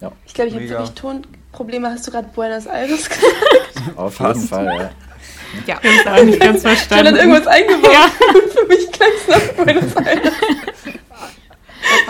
Ja, 0.00 0.10
Ich 0.24 0.32
glaube, 0.32 0.48
ich 0.48 0.54
habe 0.54 0.68
wirklich 0.70 0.90
Tonprobleme. 0.92 1.90
Hast 1.90 2.06
du 2.06 2.10
gerade 2.12 2.28
Buenos 2.34 2.64
Aires 2.64 3.08
gesagt? 3.10 3.94
auf 3.98 4.18
jeden 4.20 4.40
Fall, 4.40 4.64
ja. 4.66 4.90
Ja. 5.66 5.78
Ich 5.82 6.06
auch 6.08 6.24
nicht 6.24 6.40
ganz 6.40 6.60
Ich 6.60 6.64
habe 6.64 6.76
verstanden. 6.76 7.04
dann 7.04 7.16
irgendwas 7.16 7.46
eingeworfen. 7.46 8.50
Für 8.56 8.66
mich 8.68 8.90
klang 8.90 9.10
es 9.14 9.28
nach 9.28 9.64
Buenos 9.64 9.96
Aires. 9.96 10.32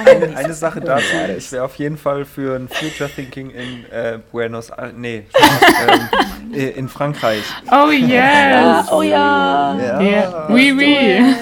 Eine, 0.05 0.37
eine 0.37 0.55
Sache 0.55 0.81
dazu, 0.81 1.05
ich 1.37 1.51
wäre 1.53 1.65
auf 1.65 1.77
jeden 1.77 1.97
Fall 1.97 2.25
für 2.25 2.57
ein 2.57 2.69
Future 2.69 3.09
Thinking 3.11 3.51
in 3.51 3.85
äh, 3.91 4.19
Buenos 4.31 4.71
Aires, 4.71 4.93
nee, 4.97 5.25
ähm, 5.89 6.53
äh, 6.55 6.69
in 6.71 6.89
Frankreich. 6.89 7.43
Oh 7.71 7.91
yes! 7.91 8.87
oh 8.91 9.03
ja. 9.03 10.01
Ja. 10.01 10.47
Oui, 10.51 10.73
oui. 10.77 11.35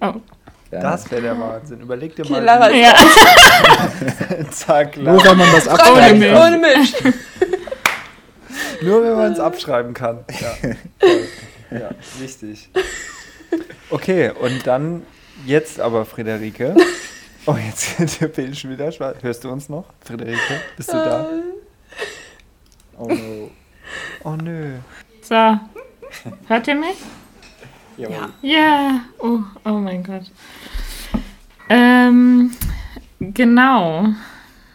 Oh. 0.00 0.14
Das 0.70 1.10
wäre 1.10 1.22
der 1.22 1.38
Wahnsinn. 1.38 1.80
Überleg 1.80 2.14
dir 2.14 2.24
Okay, 2.24 2.32
mal, 2.32 2.44
Lara, 2.44 2.70
Ja. 2.70 2.94
zack, 4.50 4.96
Wo 4.98 5.02
Lara. 5.02 5.18
soll 5.20 5.34
man 5.36 5.52
das 5.52 5.66
abschreiben? 5.66 6.18
Milch. 6.18 6.36
ohne 6.38 6.58
Milch. 6.58 6.94
Nur 8.82 9.02
wenn 9.02 9.16
man 9.16 9.32
es 9.32 9.40
abschreiben 9.40 9.94
kann. 9.94 10.24
Ja, 10.40 10.50
toll. 10.60 10.76
ja, 11.70 11.90
wichtig. 12.20 12.68
Okay, 13.90 14.30
und 14.38 14.66
dann 14.66 15.02
jetzt 15.46 15.80
aber, 15.80 16.04
Friederike. 16.04 16.74
Oh, 17.48 17.56
jetzt 17.56 17.98
ist 18.00 18.20
der 18.20 18.28
Bild 18.28 18.58
schon 18.58 18.72
wieder 18.72 18.92
schwarz. 18.92 19.22
Hörst 19.22 19.42
du 19.42 19.48
uns 19.48 19.70
noch? 19.70 19.86
Friederike, 20.04 20.60
bist 20.76 20.90
du 20.90 20.96
da? 20.96 21.26
Oh 22.98 23.08
no. 23.08 23.50
Oh 24.22 24.36
nö. 24.36 24.76
So. 25.22 25.58
Hört 26.46 26.68
ihr 26.68 26.74
mich? 26.74 26.98
Jawohl. 27.96 28.28
Ja. 28.42 29.00
Oh, 29.18 29.40
oh 29.64 29.78
mein 29.78 30.04
Gott. 30.04 30.30
Ähm, 31.70 32.50
genau. 33.18 34.08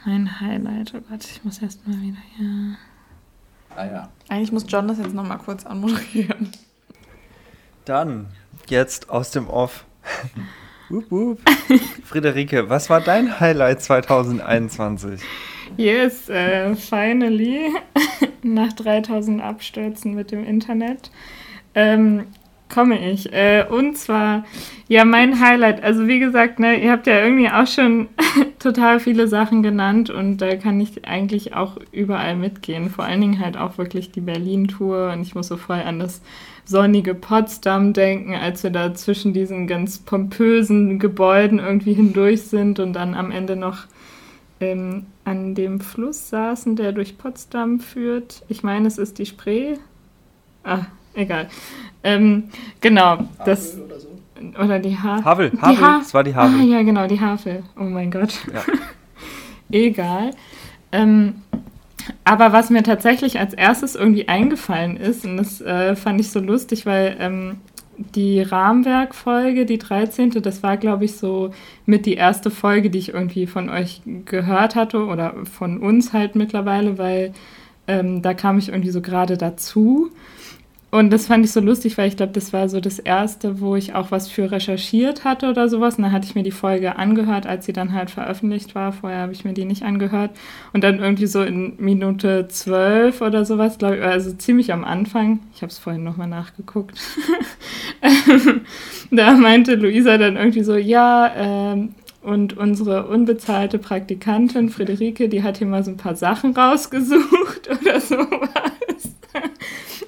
Mein 0.04 0.42
Highlight. 0.42 0.96
Oh 0.96 1.02
Gott, 1.08 1.24
ich 1.26 1.44
muss 1.44 1.60
erst 1.62 1.88
mal 1.88 2.02
wieder 2.02 2.18
hier. 2.36 2.76
Ah 3.76 3.86
ja. 3.86 4.10
Eigentlich 4.30 4.52
muss 4.52 4.66
John 4.68 4.88
das 4.88 4.98
jetzt 4.98 5.14
nochmal 5.14 5.38
kurz 5.38 5.64
anmoderieren. 5.64 6.52
Dann, 7.86 8.30
jetzt 8.68 9.12
aus 9.12 9.30
dem 9.30 9.48
Off. 9.48 9.86
Wup, 10.94 11.10
wup. 11.10 11.40
Friederike, 12.04 12.70
was 12.70 12.88
war 12.88 13.02
dein 13.02 13.40
Highlight 13.40 13.82
2021? 13.82 15.22
Yes, 15.76 16.30
äh, 16.30 16.76
finally. 16.76 17.74
Nach 18.44 18.72
3000 18.74 19.42
Abstürzen 19.42 20.14
mit 20.14 20.30
dem 20.30 20.46
Internet. 20.46 21.10
Ähm, 21.74 22.26
komme 22.72 23.10
ich. 23.10 23.34
Äh, 23.34 23.66
und 23.68 23.98
zwar, 23.98 24.46
ja, 24.88 25.04
mein 25.04 25.40
Highlight. 25.40 25.82
Also, 25.82 26.06
wie 26.06 26.20
gesagt, 26.20 26.60
ne, 26.60 26.80
ihr 26.80 26.92
habt 26.92 27.08
ja 27.08 27.24
irgendwie 27.24 27.50
auch 27.50 27.66
schon 27.66 28.10
total 28.60 29.00
viele 29.00 29.28
Sachen 29.28 29.64
genannt 29.64 30.12
und 30.12 30.38
da 30.38 30.56
kann 30.58 30.80
ich 30.80 31.08
eigentlich 31.08 31.56
auch 31.56 31.78
überall 31.92 32.36
mitgehen. 32.36 32.92
Vor 32.92 33.06
allen 33.06 33.22
Dingen 33.22 33.40
halt 33.40 33.58
auch 33.58 33.80
wirklich 33.80 34.12
die 34.12 34.22
Berlin-Tour 34.22 35.12
und 35.12 35.24
ich 35.24 35.34
muss 35.34 35.48
so 35.48 35.58
voll 35.58 35.82
an 35.82 35.98
das 35.98 36.22
sonnige 36.66 37.14
Potsdam 37.14 37.94
denken, 37.94 38.34
als 38.36 38.64
wir 38.64 38.70
da 38.72 38.94
zwischen 38.94 39.34
diesen 39.34 39.68
ganz 39.68 40.00
pompösen 40.00 40.98
Gebäuden 41.00 41.60
irgendwie 41.60 41.94
hindurch 41.94 42.44
sind 42.44 42.80
und 42.80 42.94
dann 42.94 43.14
am 43.16 43.32
Ende 43.32 43.56
noch 43.56 43.86
ähm, 44.60 45.06
an 45.26 45.56
dem 45.56 45.82
Fluss 45.82 46.30
saßen, 46.30 46.76
der 46.76 46.92
durch 46.94 47.18
Potsdam 47.18 47.80
führt. 47.80 48.44
Ich 48.48 48.64
meine, 48.64 48.88
es 48.88 48.98
ist 48.98 49.18
die 49.20 49.26
Spree. 49.26 49.76
Ah, 50.64 50.86
egal. 51.14 51.50
Ähm, 52.04 52.46
genau, 52.80 53.18
das 53.46 53.78
oder 53.78 54.00
so? 54.00 54.08
oder 54.62 54.80
die 54.80 54.98
Havel. 54.98 55.24
Havel, 55.26 55.50
Die 55.52 55.62
Havel, 55.62 55.82
Ha- 55.82 56.00
es 56.02 56.14
war 56.14 56.24
die 56.24 56.34
Ah, 56.34 56.44
Havel. 56.50 56.66
ja, 56.70 56.82
genau, 56.84 57.08
die 57.08 57.20
Havel. 57.20 57.64
Oh 57.78 57.84
mein 57.84 58.10
Gott. 58.12 58.34
Ja. 58.54 58.62
Egal. 59.72 60.32
Ähm, 60.92 61.36
aber 62.24 62.54
was 62.54 62.70
mir 62.70 62.84
tatsächlich 62.84 63.40
als 63.40 63.54
erstes 63.54 63.96
irgendwie 63.96 64.28
eingefallen 64.28 64.98
ist, 64.98 65.26
und 65.26 65.38
das 65.38 65.62
äh, 65.62 65.96
fand 65.96 66.20
ich 66.20 66.30
so 66.30 66.40
lustig, 66.40 66.86
weil 66.86 67.18
ähm, 67.20 67.58
die 67.98 68.42
Rahmenwerkfolge, 68.42 69.66
die 69.66 69.78
13., 69.78 70.32
das 70.42 70.64
war, 70.64 70.78
glaube 70.78 71.06
ich, 71.06 71.16
so 71.16 71.52
mit 71.86 72.06
die 72.06 72.16
erste 72.16 72.50
Folge, 72.50 72.90
die 72.90 73.00
ich 73.00 73.14
irgendwie 73.14 73.48
von 73.48 73.70
euch 73.70 74.02
gehört 74.26 74.76
hatte 74.76 75.06
oder 75.06 75.36
von 75.46 75.80
uns 75.80 76.14
halt 76.14 76.36
mittlerweile, 76.36 76.98
weil 76.98 77.34
ähm, 77.88 78.22
da 78.22 78.34
kam 78.34 78.58
ich 78.58 78.70
irgendwie 78.70 78.92
so 78.92 79.02
gerade 79.02 79.38
dazu. 79.38 80.12
Und 80.94 81.10
das 81.10 81.26
fand 81.26 81.44
ich 81.44 81.52
so 81.52 81.60
lustig, 81.60 81.98
weil 81.98 82.08
ich 82.08 82.18
glaube, 82.18 82.34
das 82.34 82.54
war 82.54 82.70
so 82.70 82.80
das 82.80 83.00
erste, 83.00 83.60
wo 83.60 83.76
ich 83.76 83.96
auch 83.96 84.12
was 84.12 84.28
für 84.28 84.52
recherchiert 84.52 85.24
hatte 85.24 85.50
oder 85.50 85.68
sowas. 85.68 85.96
Und 85.98 86.04
dann 86.04 86.12
hatte 86.12 86.28
ich 86.28 86.36
mir 86.36 86.44
die 86.44 86.52
Folge 86.52 86.98
angehört, 86.98 87.48
als 87.48 87.66
sie 87.66 87.74
dann 87.74 87.94
halt 87.94 88.12
veröffentlicht 88.12 88.76
war. 88.76 88.94
Vorher 88.94 89.22
habe 89.22 89.32
ich 89.34 89.44
mir 89.44 89.54
die 89.54 89.66
nicht 89.66 89.82
angehört. 89.82 90.30
Und 90.72 90.84
dann 90.84 91.00
irgendwie 91.00 91.26
so 91.26 91.42
in 91.42 91.74
Minute 91.78 92.48
zwölf 92.48 93.22
oder 93.22 93.44
sowas, 93.44 93.80
glaube 93.80 93.96
ich, 93.96 94.04
also 94.04 94.34
ziemlich 94.34 94.72
am 94.72 94.84
Anfang. 94.84 95.40
Ich 95.56 95.64
habe 95.64 95.72
es 95.72 95.80
vorhin 95.80 96.04
nochmal 96.04 96.28
nachgeguckt. 96.28 97.02
da 99.10 99.32
meinte 99.32 99.74
Luisa 99.74 100.20
dann 100.20 100.38
irgendwie 100.38 100.64
so, 100.64 100.76
ja, 100.76 101.32
ähm, 101.36 101.96
und 102.22 102.56
unsere 102.56 103.08
unbezahlte 103.08 103.80
Praktikantin 103.80 104.70
Friederike, 104.70 105.28
die 105.28 105.42
hat 105.42 105.58
hier 105.58 105.66
mal 105.66 105.84
so 105.84 105.90
ein 105.90 105.98
paar 105.98 106.16
Sachen 106.16 106.56
rausgesucht 106.56 107.68
oder 107.82 108.00
sowas. 108.00 108.83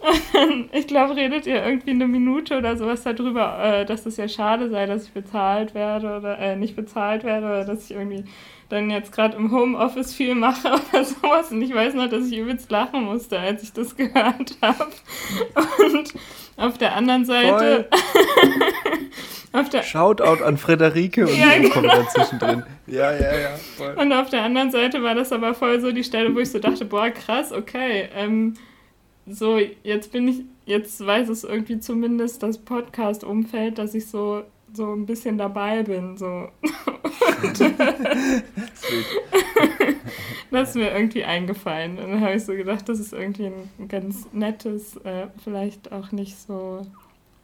Ich 0.71 0.87
glaube, 0.87 1.15
redet 1.15 1.47
ihr 1.47 1.63
irgendwie 1.63 1.91
eine 1.91 2.07
Minute 2.07 2.57
oder 2.57 2.77
sowas 2.77 3.03
darüber, 3.03 3.59
äh, 3.63 3.85
dass 3.85 4.05
es 4.05 4.17
ja 4.17 4.27
schade 4.27 4.69
sei, 4.69 4.85
dass 4.85 5.05
ich 5.05 5.11
bezahlt 5.11 5.73
werde 5.73 6.17
oder 6.17 6.37
äh, 6.39 6.55
nicht 6.55 6.75
bezahlt 6.75 7.23
werde 7.23 7.45
oder 7.45 7.65
dass 7.65 7.89
ich 7.89 7.95
irgendwie 7.95 8.25
dann 8.69 8.89
jetzt 8.89 9.11
gerade 9.11 9.37
im 9.37 9.51
Homeoffice 9.51 10.13
viel 10.13 10.35
mache 10.35 10.67
oder 10.91 11.03
sowas. 11.03 11.51
Und 11.51 11.61
ich 11.61 11.73
weiß 11.73 11.93
noch, 11.93 12.09
dass 12.09 12.27
ich 12.27 12.37
übelst 12.37 12.71
lachen 12.71 13.03
musste, 13.03 13.39
als 13.39 13.63
ich 13.63 13.73
das 13.73 13.95
gehört 13.97 14.57
habe. 14.61 14.87
Und 15.79 16.13
auf 16.57 16.77
der 16.77 16.95
anderen 16.95 17.25
Seite, 17.25 17.89
auf 19.51 19.69
der, 19.69 19.83
Shoutout 19.83 20.43
an 20.43 20.57
Friederike 20.57 21.25
und 21.25 21.37
Ja, 21.37 21.53
ja, 21.53 21.57
genau. 21.59 21.73
kommt 21.73 22.11
zwischendrin. 22.11 22.63
Ja, 22.87 23.11
ja, 23.11 23.37
ja. 23.37 23.49
Voll. 23.77 23.95
Und 23.97 24.13
auf 24.13 24.29
der 24.29 24.43
anderen 24.43 24.71
Seite 24.71 25.01
war 25.03 25.15
das 25.15 25.31
aber 25.31 25.53
voll 25.53 25.79
so 25.79 25.91
die 25.91 26.03
Stelle, 26.03 26.33
wo 26.35 26.39
ich 26.39 26.51
so 26.51 26.59
dachte, 26.59 26.85
boah, 26.85 27.09
krass, 27.09 27.51
okay, 27.51 28.09
ähm, 28.15 28.55
so, 29.27 29.59
jetzt 29.83 30.11
bin 30.11 30.27
ich, 30.27 30.41
jetzt 30.65 31.05
weiß 31.05 31.29
es 31.29 31.43
irgendwie 31.43 31.79
zumindest 31.79 32.43
das 32.43 32.57
Podcast-Umfeld, 32.57 33.77
dass 33.77 33.95
ich 33.95 34.07
so, 34.07 34.43
so 34.73 34.93
ein 34.93 35.05
bisschen 35.05 35.37
dabei 35.37 35.83
bin, 35.83 36.17
so. 36.17 36.49
Das 40.51 40.69
ist 40.69 40.75
mir 40.75 40.91
irgendwie 40.91 41.23
eingefallen. 41.25 41.97
Und 41.97 42.11
dann 42.11 42.21
habe 42.21 42.35
ich 42.35 42.45
so 42.45 42.53
gedacht, 42.53 42.87
das 42.87 42.99
ist 42.99 43.11
irgendwie 43.11 43.47
ein 43.47 43.87
ganz 43.89 44.27
nettes, 44.31 44.95
äh, 44.97 45.27
vielleicht 45.43 45.91
auch 45.91 46.13
nicht 46.13 46.37
so 46.37 46.85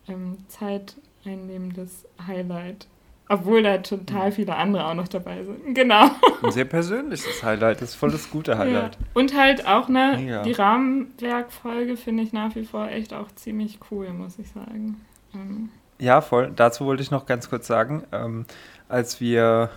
ähm, 0.07 0.37
zeiteinnehmendes 0.47 2.05
Highlight. 2.25 2.87
Obwohl 3.31 3.63
da 3.63 3.77
total 3.77 4.33
viele 4.33 4.55
andere 4.55 4.85
auch 4.85 4.93
noch 4.93 5.07
dabei 5.07 5.43
sind. 5.45 5.73
Genau. 5.73 6.09
Ein 6.43 6.51
sehr 6.51 6.65
persönliches 6.65 7.41
Highlight, 7.41 7.81
das 7.81 7.91
ist 7.91 7.95
voll 7.95 8.11
das 8.11 8.29
gute 8.29 8.57
Highlight. 8.57 8.95
Ja. 8.95 9.07
Und 9.13 9.37
halt 9.37 9.65
auch, 9.67 9.87
ne, 9.87 10.17
Mega. 10.17 10.43
die 10.43 10.51
Rahmenwerkfolge 10.51 11.95
finde 11.95 12.23
ich 12.23 12.33
nach 12.33 12.55
wie 12.55 12.65
vor 12.65 12.89
echt 12.89 13.13
auch 13.13 13.31
ziemlich 13.35 13.79
cool, 13.89 14.09
muss 14.09 14.37
ich 14.37 14.49
sagen. 14.49 14.99
Ähm, 15.33 15.69
Ja, 15.97 16.19
voll. 16.19 16.51
Dazu 16.55 16.85
wollte 16.85 17.03
ich 17.03 17.11
noch 17.11 17.25
ganz 17.25 17.49
kurz 17.49 17.67
sagen, 17.67 18.03
ähm, 18.11 18.45
als 18.89 19.21
wir 19.21 19.69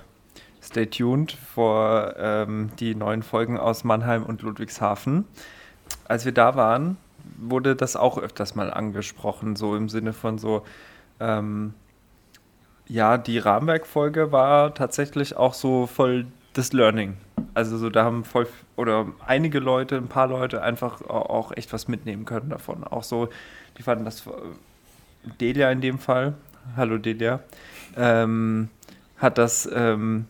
Stay 0.61 0.87
tuned 0.87 1.31
vor 1.33 2.15
ähm, 2.17 2.71
die 2.81 2.95
neuen 2.95 3.23
Folgen 3.23 3.59
aus 3.59 3.85
Mannheim 3.85 4.25
und 4.25 4.43
Ludwigshafen. 4.43 5.27
Als 6.09 6.25
wir 6.25 6.33
da 6.33 6.57
waren, 6.57 6.97
wurde 7.37 7.77
das 7.77 7.95
auch 7.95 8.19
öfters 8.19 8.55
mal 8.55 8.73
angesprochen, 8.73 9.57
so 9.57 9.77
im 9.77 9.89
Sinne 9.89 10.13
von 10.13 10.39
so, 10.39 10.65
ähm, 11.21 11.75
ja, 12.87 13.19
die 13.19 13.39
Rahmenwerkfolge 13.39 14.33
war 14.33 14.75
tatsächlich 14.75 15.37
auch 15.37 15.55
so 15.55 15.87
voll 15.87 16.27
das 16.53 16.73
Learning. 16.73 17.17
Also 17.55 17.79
so, 17.79 17.91
da 17.91 18.05
haben 18.05 18.25
voll 18.25 18.47
oder 18.77 19.07
einige 19.27 19.59
Leute, 19.59 19.97
ein 19.97 20.09
paar 20.09 20.27
Leute 20.29 20.63
einfach 20.63 21.01
au- 21.03 21.29
auch 21.29 21.53
echt 21.57 21.73
was 21.73 21.89
mitnehmen 21.89 22.25
können 22.25 22.51
davon. 22.51 22.85
Auch 22.85 23.03
so, 23.05 23.29
die 23.79 23.83
fanden 23.83 24.05
das, 24.05 24.27
äh, 24.27 24.31
Delia 25.41 25.71
in 25.71 25.81
dem 25.81 25.99
Fall, 25.99 26.35
hallo 26.77 26.99
Delia, 26.99 27.41
ähm, 27.97 28.69
hat 29.19 29.39
das, 29.39 29.69
ähm, 29.73 30.27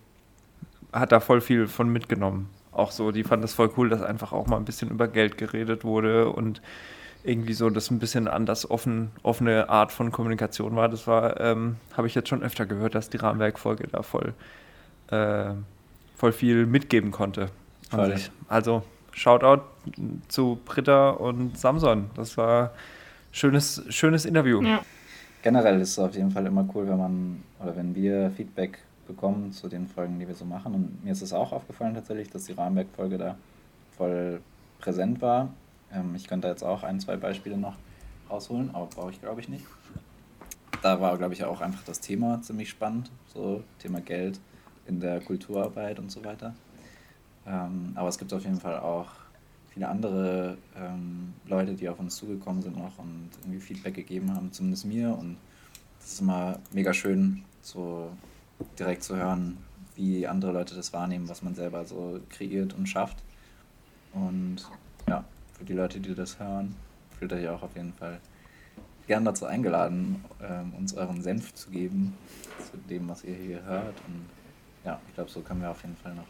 hat 0.93 1.13
da 1.13 1.21
voll 1.21 1.41
viel 1.41 1.67
von 1.67 1.89
mitgenommen. 1.89 2.49
Auch 2.73 2.91
so, 2.91 3.11
die 3.11 3.25
fanden 3.25 3.43
das 3.43 3.55
voll 3.55 3.71
cool, 3.77 3.89
dass 3.89 4.03
einfach 4.03 4.33
auch 4.33 4.47
mal 4.47 4.57
ein 4.57 4.65
bisschen 4.65 4.91
über 4.91 5.09
Geld 5.09 5.39
geredet 5.39 5.85
wurde 5.85 6.29
und 6.31 6.61
irgendwie 7.25 7.55
so 7.55 7.71
das 7.71 7.91
ein 7.91 7.99
bisschen 7.99 8.29
anders 8.29 8.71
offen, 8.71 9.11
offene 9.23 9.69
Art 9.69 9.93
von 9.93 10.13
Kommunikation 10.13 10.77
war. 10.77 10.89
Das 10.89 11.07
war, 11.07 11.41
ähm, 11.41 11.77
habe 11.97 12.07
ich 12.07 12.15
jetzt 12.15 12.29
schon 12.29 12.43
öfter 12.43 12.67
gehört, 12.67 12.95
dass 12.95 13.09
die 13.09 13.17
Rahmenwerkfolge 13.17 13.89
da 13.91 14.03
voll, 14.03 14.35
äh, 15.11 15.53
voll 16.17 16.33
viel 16.33 16.67
mitgeben 16.67 17.11
konnte. 17.11 17.49
Also 18.49 18.83
Shoutout 19.13 19.63
zu 20.29 20.59
Britta 20.65 21.11
und 21.11 21.57
Samson. 21.57 22.11
Das 22.15 22.37
war 22.37 22.73
schönes, 23.33 23.83
schönes 23.89 24.25
Interview. 24.25 24.63
Ja. 24.63 24.83
Generell 25.43 25.81
ist 25.81 25.91
es 25.91 25.99
auf 25.99 26.15
jeden 26.15 26.31
Fall 26.31 26.47
immer 26.47 26.69
cool, 26.75 26.89
wenn 26.89 26.99
man 26.99 27.43
oder 27.61 27.77
wenn 27.77 27.95
wir 27.95 28.31
Feedback 28.31 28.79
bekommen 29.07 29.53
zu 29.53 29.69
den 29.69 29.87
Folgen, 29.87 30.19
die 30.19 30.27
wir 30.27 30.35
so 30.35 30.45
machen. 30.45 30.75
Und 30.75 31.05
mir 31.05 31.13
ist 31.13 31.23
es 31.23 31.33
auch 31.33 31.53
aufgefallen 31.53 31.95
tatsächlich, 31.95 32.31
dass 32.31 32.45
die 32.45 32.53
Rahmenwerkfolge 32.53 33.19
da 33.19 33.37
voll 33.97 34.41
präsent 34.81 35.23
war. 35.23 35.51
Ähm, 35.95 36.15
ich 36.15 36.27
könnte 36.27 36.49
jetzt 36.49 36.63
auch 36.63 36.83
ein, 36.83 37.01
zwei 37.01 37.17
Beispiele 37.17 37.57
noch 37.57 37.77
rausholen, 38.31 38.75
aber 38.75 38.87
brauche 38.87 39.11
ich 39.11 39.21
glaube 39.21 39.41
ich 39.41 39.49
nicht. 39.49 39.65
Da 40.83 41.01
war, 41.01 41.17
glaube 41.17 41.35
ich, 41.35 41.45
auch 41.45 41.61
einfach 41.61 41.83
das 41.85 42.01
Thema 42.01 42.43
ziemlich 42.43 42.69
spannend, 42.69 43.11
so 43.33 43.63
Thema 43.79 44.01
Geld 44.01 44.39
in 44.87 45.01
der 45.01 45.21
Kulturarbeit 45.21 45.99
und 45.99 46.11
so 46.11 46.25
weiter. 46.25 46.55
Ähm, 47.47 47.93
aber 47.95 48.09
es 48.09 48.19
gibt 48.19 48.33
auf 48.33 48.45
jeden 48.45 48.61
Fall 48.61 48.79
auch 48.79 49.09
viele 49.73 49.89
andere 49.89 50.57
ähm, 50.77 51.35
Leute, 51.47 51.75
die 51.75 51.89
auf 51.89 51.99
uns 51.99 52.17
zugekommen 52.17 52.63
sind 52.63 52.77
noch 52.77 52.99
und 52.99 53.31
irgendwie 53.43 53.61
Feedback 53.61 53.95
gegeben 53.95 54.35
haben, 54.35 54.53
zumindest 54.53 54.85
mir. 54.85 55.17
Und 55.17 55.37
das 55.99 56.13
ist 56.13 56.21
immer 56.21 56.59
mega 56.73 56.93
schön, 56.93 57.45
so 57.61 58.11
direkt 58.79 59.03
zu 59.03 59.17
hören, 59.17 59.59
wie 59.97 60.27
andere 60.27 60.53
Leute 60.53 60.75
das 60.75 60.93
wahrnehmen, 60.93 61.29
was 61.29 61.43
man 61.43 61.55
selber 61.55 61.85
so 61.85 62.21
kreiert 62.31 62.75
und 62.75 62.87
schafft. 62.87 63.19
Und 64.13 64.59
ja, 65.09 65.25
für 65.65 65.69
die 65.69 65.79
Leute, 65.79 65.99
die 65.99 66.15
das 66.15 66.39
hören, 66.39 66.77
fühlt 67.19 67.33
euch 67.33 67.49
auch 67.49 67.63
auf 67.63 67.75
jeden 67.75 67.95
Fall 67.95 68.21
gern 69.07 69.25
dazu 69.25 69.47
eingeladen, 69.47 70.23
ähm, 70.43 70.75
uns 70.75 70.93
euren 70.93 71.23
Senf 71.23 71.55
zu 71.55 71.71
geben 71.71 72.13
zu 72.71 72.77
dem, 72.77 73.09
was 73.09 73.25
ihr 73.25 73.35
hier 73.35 73.63
hört. 73.65 73.95
Und 74.07 74.27
ja, 74.85 75.01
ich 75.09 75.15
glaube, 75.15 75.31
so 75.31 75.41
können 75.41 75.63
wir 75.63 75.71
auf 75.71 75.81
jeden 75.81 75.97
Fall 75.97 76.15
noch 76.15 76.27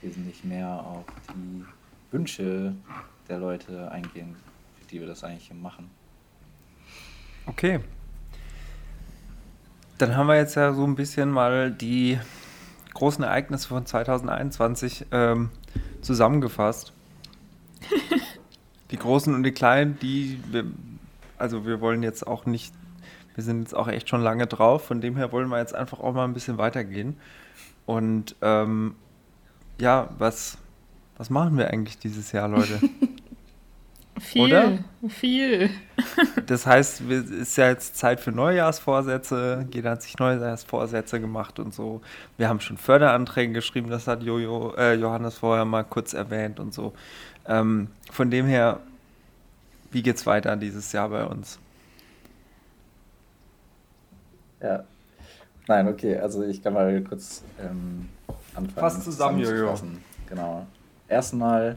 wesentlich 0.00 0.42
mehr 0.42 0.68
auf 0.68 1.04
die 1.32 1.64
Wünsche 2.10 2.74
der 3.28 3.38
Leute 3.38 3.88
eingehen, 3.92 4.34
für 4.80 4.86
die 4.86 4.98
wir 4.98 5.06
das 5.06 5.22
eigentlich 5.22 5.46
hier 5.46 5.56
machen. 5.56 5.88
Okay. 7.46 7.78
Dann 9.98 10.16
haben 10.16 10.26
wir 10.26 10.36
jetzt 10.36 10.56
ja 10.56 10.72
so 10.72 10.84
ein 10.84 10.96
bisschen 10.96 11.30
mal 11.30 11.70
die 11.70 12.18
großen 12.94 13.22
Ereignisse 13.22 13.68
von 13.68 13.86
2021 13.86 15.06
ähm, 15.12 15.50
zusammengefasst. 16.00 16.92
Die 18.92 18.98
großen 18.98 19.34
und 19.34 19.42
die 19.42 19.52
kleinen, 19.52 19.98
die 20.00 20.38
wir, 20.50 20.64
also 21.38 21.66
wir 21.66 21.80
wollen 21.80 22.02
jetzt 22.02 22.26
auch 22.26 22.46
nicht, 22.46 22.72
wir 23.34 23.42
sind 23.42 23.62
jetzt 23.62 23.74
auch 23.74 23.88
echt 23.88 24.08
schon 24.08 24.20
lange 24.20 24.46
drauf, 24.46 24.84
von 24.84 25.00
dem 25.00 25.16
her 25.16 25.32
wollen 25.32 25.48
wir 25.48 25.58
jetzt 25.58 25.74
einfach 25.74 25.98
auch 26.00 26.12
mal 26.12 26.24
ein 26.24 26.34
bisschen 26.34 26.58
weitergehen. 26.58 27.16
Und 27.86 28.36
ähm, 28.42 28.94
ja, 29.80 30.10
was, 30.18 30.58
was 31.16 31.30
machen 31.30 31.58
wir 31.58 31.68
eigentlich 31.70 31.98
dieses 31.98 32.30
Jahr, 32.32 32.48
Leute? 32.48 32.80
Viel, 34.20 34.42
Oder? 34.42 34.78
viel. 35.08 35.70
Das 36.46 36.66
heißt, 36.66 37.00
es 37.08 37.30
ist 37.30 37.56
ja 37.56 37.68
jetzt 37.68 37.96
Zeit 37.96 38.20
für 38.20 38.30
Neujahrsvorsätze. 38.30 39.66
Jeder 39.72 39.92
hat 39.92 40.02
sich 40.02 40.18
Neujahrsvorsätze 40.18 41.20
gemacht 41.20 41.58
und 41.58 41.72
so. 41.72 42.02
Wir 42.36 42.48
haben 42.48 42.60
schon 42.60 42.76
Förderanträge 42.76 43.52
geschrieben, 43.52 43.88
das 43.88 44.06
hat 44.06 44.22
Jojo, 44.22 44.74
äh, 44.76 44.94
Johannes 44.94 45.38
vorher 45.38 45.64
mal 45.64 45.84
kurz 45.84 46.12
erwähnt 46.12 46.60
und 46.60 46.74
so. 46.74 46.92
Ähm, 47.46 47.88
von 48.10 48.30
dem 48.30 48.46
her, 48.46 48.80
wie 49.90 50.02
geht's 50.02 50.26
weiter 50.26 50.56
dieses 50.56 50.92
Jahr 50.92 51.08
bei 51.08 51.24
uns? 51.24 51.58
Ja. 54.60 54.84
Nein, 55.66 55.88
okay, 55.88 56.16
also 56.18 56.44
ich 56.44 56.62
kann 56.62 56.74
mal 56.74 57.02
kurz 57.02 57.42
ähm, 57.60 58.08
anfangen. 58.54 58.76
Fass 58.76 59.04
zusammen, 59.04 59.38
Jojo. 59.38 59.74
Genau. 60.28 60.66
Erstmal 61.08 61.76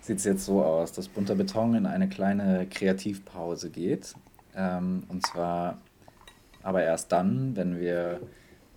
sieht 0.00 0.18
es 0.18 0.24
jetzt 0.24 0.44
so 0.44 0.62
aus, 0.62 0.92
dass 0.92 1.08
Bunter 1.08 1.34
Beton 1.34 1.74
in 1.74 1.86
eine 1.86 2.08
kleine 2.08 2.66
Kreativpause 2.66 3.70
geht. 3.70 4.14
Ähm, 4.54 5.04
und 5.08 5.26
zwar 5.26 5.78
aber 6.62 6.82
erst 6.82 7.12
dann, 7.12 7.56
wenn 7.56 7.78
wir 7.78 8.20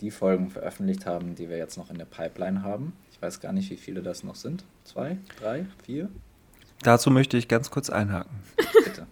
die 0.02 0.12
Folgen 0.12 0.50
veröffentlicht 0.50 1.06
haben, 1.06 1.36
die 1.36 1.50
wir 1.50 1.58
jetzt 1.58 1.78
noch 1.78 1.90
in 1.90 1.98
der 1.98 2.06
Pipeline 2.06 2.62
haben. 2.62 2.94
Ich 3.18 3.22
weiß 3.24 3.40
gar 3.40 3.52
nicht, 3.52 3.72
wie 3.72 3.78
viele 3.78 4.04
das 4.04 4.24
noch 4.24 4.36
sind. 4.36 4.64
Zwei, 4.84 5.18
drei, 5.42 5.66
vier? 5.84 6.08
Dazu 6.84 7.10
möchte 7.10 7.36
ich 7.36 7.48
ganz 7.48 7.72
kurz 7.72 7.90
einhaken. 7.90 8.44
Bitte. 8.86 9.08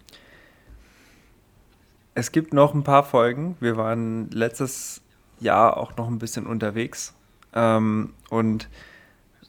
Es 2.13 2.31
gibt 2.31 2.53
noch 2.53 2.75
ein 2.75 2.83
paar 2.83 3.03
Folgen. 3.03 3.57
Wir 3.59 3.77
waren 3.77 4.29
letztes 4.29 5.01
Jahr 5.39 5.77
auch 5.77 5.97
noch 5.97 6.07
ein 6.07 6.19
bisschen 6.19 6.45
unterwegs 6.45 7.15
ähm, 7.55 8.13
und 8.29 8.69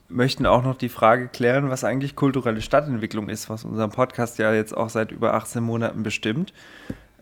möchten 0.09 0.47
auch 0.47 0.65
noch 0.65 0.79
die 0.79 0.89
Frage 0.89 1.29
klären, 1.29 1.69
was 1.69 1.85
eigentlich 1.85 2.17
kulturelle 2.17 2.63
Stadtentwicklung 2.63 3.29
ist, 3.29 3.51
was 3.51 3.67
unseren 3.67 3.91
Podcast 3.91 4.39
ja 4.39 4.55
jetzt 4.55 4.75
auch 4.75 4.89
seit 4.89 5.13
über 5.13 5.35
18 5.35 5.63
Monaten 5.63 6.03
bestimmt. 6.03 6.55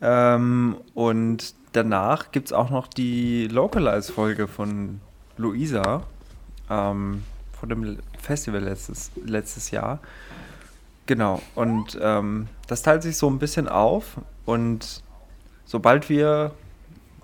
Ähm, 0.01 0.77
und 0.93 1.53
danach 1.73 2.31
gibt 2.31 2.47
es 2.47 2.53
auch 2.53 2.69
noch 2.69 2.87
die 2.87 3.49
Localize-Folge 3.49 4.47
von 4.47 5.01
Luisa 5.35 6.05
ähm, 6.69 7.23
von 7.59 7.69
dem 7.69 7.97
Festival 8.19 8.61
letztes, 8.61 9.11
letztes 9.23 9.71
Jahr. 9.71 9.99
Genau, 11.05 11.41
und 11.53 11.97
ähm, 12.01 12.47
das 12.67 12.81
teilt 12.81 13.03
sich 13.03 13.17
so 13.17 13.29
ein 13.29 13.37
bisschen 13.37 13.67
auf 13.67 14.17
und 14.45 15.03
sobald 15.65 16.09
wir 16.09 16.51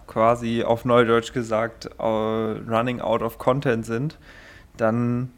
quasi 0.06 0.64
auf 0.64 0.86
Neudeutsch 0.86 1.34
gesagt 1.34 1.86
äh, 1.98 2.04
running 2.04 3.02
out 3.02 3.22
of 3.22 3.38
content 3.38 3.86
sind, 3.86 4.18
dann 4.78 5.32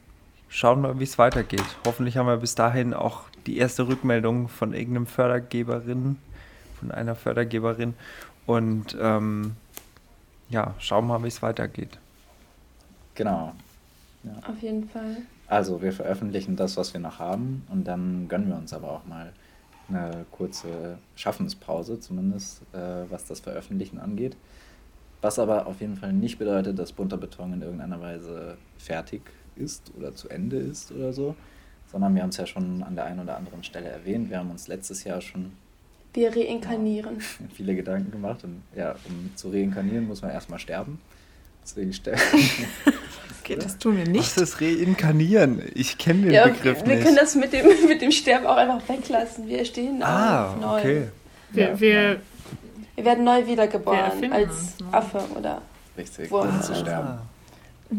schauen 0.49 0.81
wir, 0.81 0.99
wie 0.99 1.03
es 1.03 1.17
weitergeht. 1.17 1.63
Hoffentlich 1.85 2.17
haben 2.17 2.27
wir 2.27 2.37
bis 2.37 2.55
dahin 2.55 2.93
auch 2.93 3.21
die 3.45 3.57
erste 3.57 3.87
Rückmeldung 3.87 4.49
von 4.49 4.73
irgendeinem 4.73 5.07
Fördergeberin, 5.07 6.17
von 6.79 6.91
einer 6.91 7.15
Fördergeberin 7.15 7.93
und 8.45 8.97
ähm, 8.99 9.55
ja, 10.49 10.73
schauen 10.79 11.07
wir 11.07 11.19
mal, 11.19 11.23
wie 11.23 11.29
es 11.29 11.41
weitergeht. 11.41 11.97
Genau. 13.15 13.53
Auf 14.47 14.61
jeden 14.61 14.87
Fall. 14.87 15.17
Also 15.47 15.81
wir 15.81 15.91
veröffentlichen 15.91 16.55
das, 16.55 16.77
was 16.77 16.93
wir 16.93 16.99
noch 17.01 17.19
haben 17.19 17.63
und 17.69 17.87
dann 17.87 18.27
gönnen 18.27 18.47
wir 18.47 18.55
uns 18.55 18.73
aber 18.73 18.91
auch 18.91 19.05
mal 19.05 19.33
eine 19.89 20.25
kurze 20.31 20.97
Schaffenspause, 21.15 21.99
zumindest 21.99 22.61
äh, 22.73 23.09
was 23.09 23.25
das 23.25 23.41
Veröffentlichen 23.41 23.99
angeht. 23.99 24.37
Was 25.21 25.39
aber 25.39 25.67
auf 25.67 25.79
jeden 25.81 25.95
Fall 25.95 26.13
nicht 26.13 26.37
bedeutet, 26.37 26.77
dass 26.79 26.91
bunter 26.91 27.17
Beton 27.17 27.53
in 27.53 27.61
irgendeiner 27.61 28.01
Weise 28.01 28.57
fertig 28.77 29.21
ist 29.55 29.91
oder 29.97 30.13
zu 30.13 30.29
Ende 30.29 30.57
ist 30.57 30.91
oder 30.91 31.13
so, 31.13 31.35
sondern 31.91 32.15
wir 32.15 32.23
haben 32.23 32.29
es 32.29 32.37
ja 32.37 32.45
schon 32.45 32.83
an 32.83 32.95
der 32.95 33.05
einen 33.05 33.19
oder 33.19 33.37
anderen 33.37 33.63
Stelle 33.63 33.87
erwähnt. 33.87 34.29
Wir 34.29 34.39
haben 34.39 34.51
uns 34.51 34.67
letztes 34.67 35.03
Jahr 35.03 35.21
schon 35.21 35.53
Wir 36.13 36.35
reinkarnieren. 36.35 37.19
viele 37.53 37.75
Gedanken 37.75 38.11
gemacht 38.11 38.43
und 38.43 38.63
ja, 38.75 38.95
um 39.07 39.31
zu 39.35 39.49
reinkarnieren 39.49 40.07
muss 40.07 40.21
man 40.21 40.31
erstmal 40.31 40.59
sterben. 40.59 40.99
Deswegen 41.63 41.93
sterben. 41.93 42.21
Okay, 43.45 43.57
das 43.61 43.77
tun 43.77 43.97
wir 43.97 44.03
Was 44.03 44.09
nicht. 44.09 44.37
ist 44.37 44.61
Reinkarnieren? 44.61 45.61
Ich 45.75 45.97
kenne 45.97 46.21
den 46.21 46.31
Ja, 46.31 46.45
Begriff 46.47 46.79
wir 46.85 46.95
nicht. 46.95 47.03
können 47.03 47.17
das 47.17 47.35
mit 47.35 47.51
dem, 47.51 47.65
mit 47.89 48.01
dem 48.01 48.09
Sterben 48.13 48.45
auch 48.47 48.55
einfach 48.55 48.79
weglassen. 48.87 49.49
Wir 49.49 49.65
stehen 49.65 50.01
ah, 50.01 50.53
auf 50.53 50.59
neu. 50.61 50.79
okay. 50.79 51.07
Wir, 51.51 51.63
Ja, 51.71 51.79
wir, 51.81 52.21
Wir 52.95 53.03
werden 53.03 53.25
neu 53.25 53.39
Wir 53.39 53.47
wiedergeboren 53.47 54.31
als 54.31 54.49
uns 54.49 54.79
neu. 54.79 54.85
Affe 54.97 55.19
oder. 55.37 55.61
Richtig, 55.97 56.31
Wo- 56.31 56.39
um 56.39 56.61
zu 56.61 56.71
Ah. 56.71 56.75
sterben. 56.75 57.17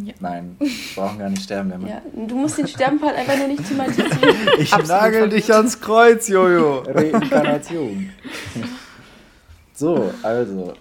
Ja. 0.06 0.14
Nein, 0.18 0.56
wir 0.58 0.70
brauchen 0.96 1.18
gar 1.18 1.28
nicht 1.28 1.42
sterben. 1.42 1.78
Wir 1.84 1.88
Ja, 1.90 2.02
du 2.26 2.36
musst 2.36 2.56
den 2.56 2.66
Sterbenpart 2.66 3.14
einfach 3.14 3.36
nur 3.36 3.48
nicht 3.48 3.68
thematisieren. 3.68 4.10
Ich 4.58 4.72
Absolut 4.72 4.88
nagel 5.02 5.28
dich 5.28 5.52
ans 5.52 5.78
Kreuz, 5.78 6.26
Jojo. 6.26 6.84
Reinkarnation. 6.88 8.08
so, 9.74 10.10
also. 10.22 10.72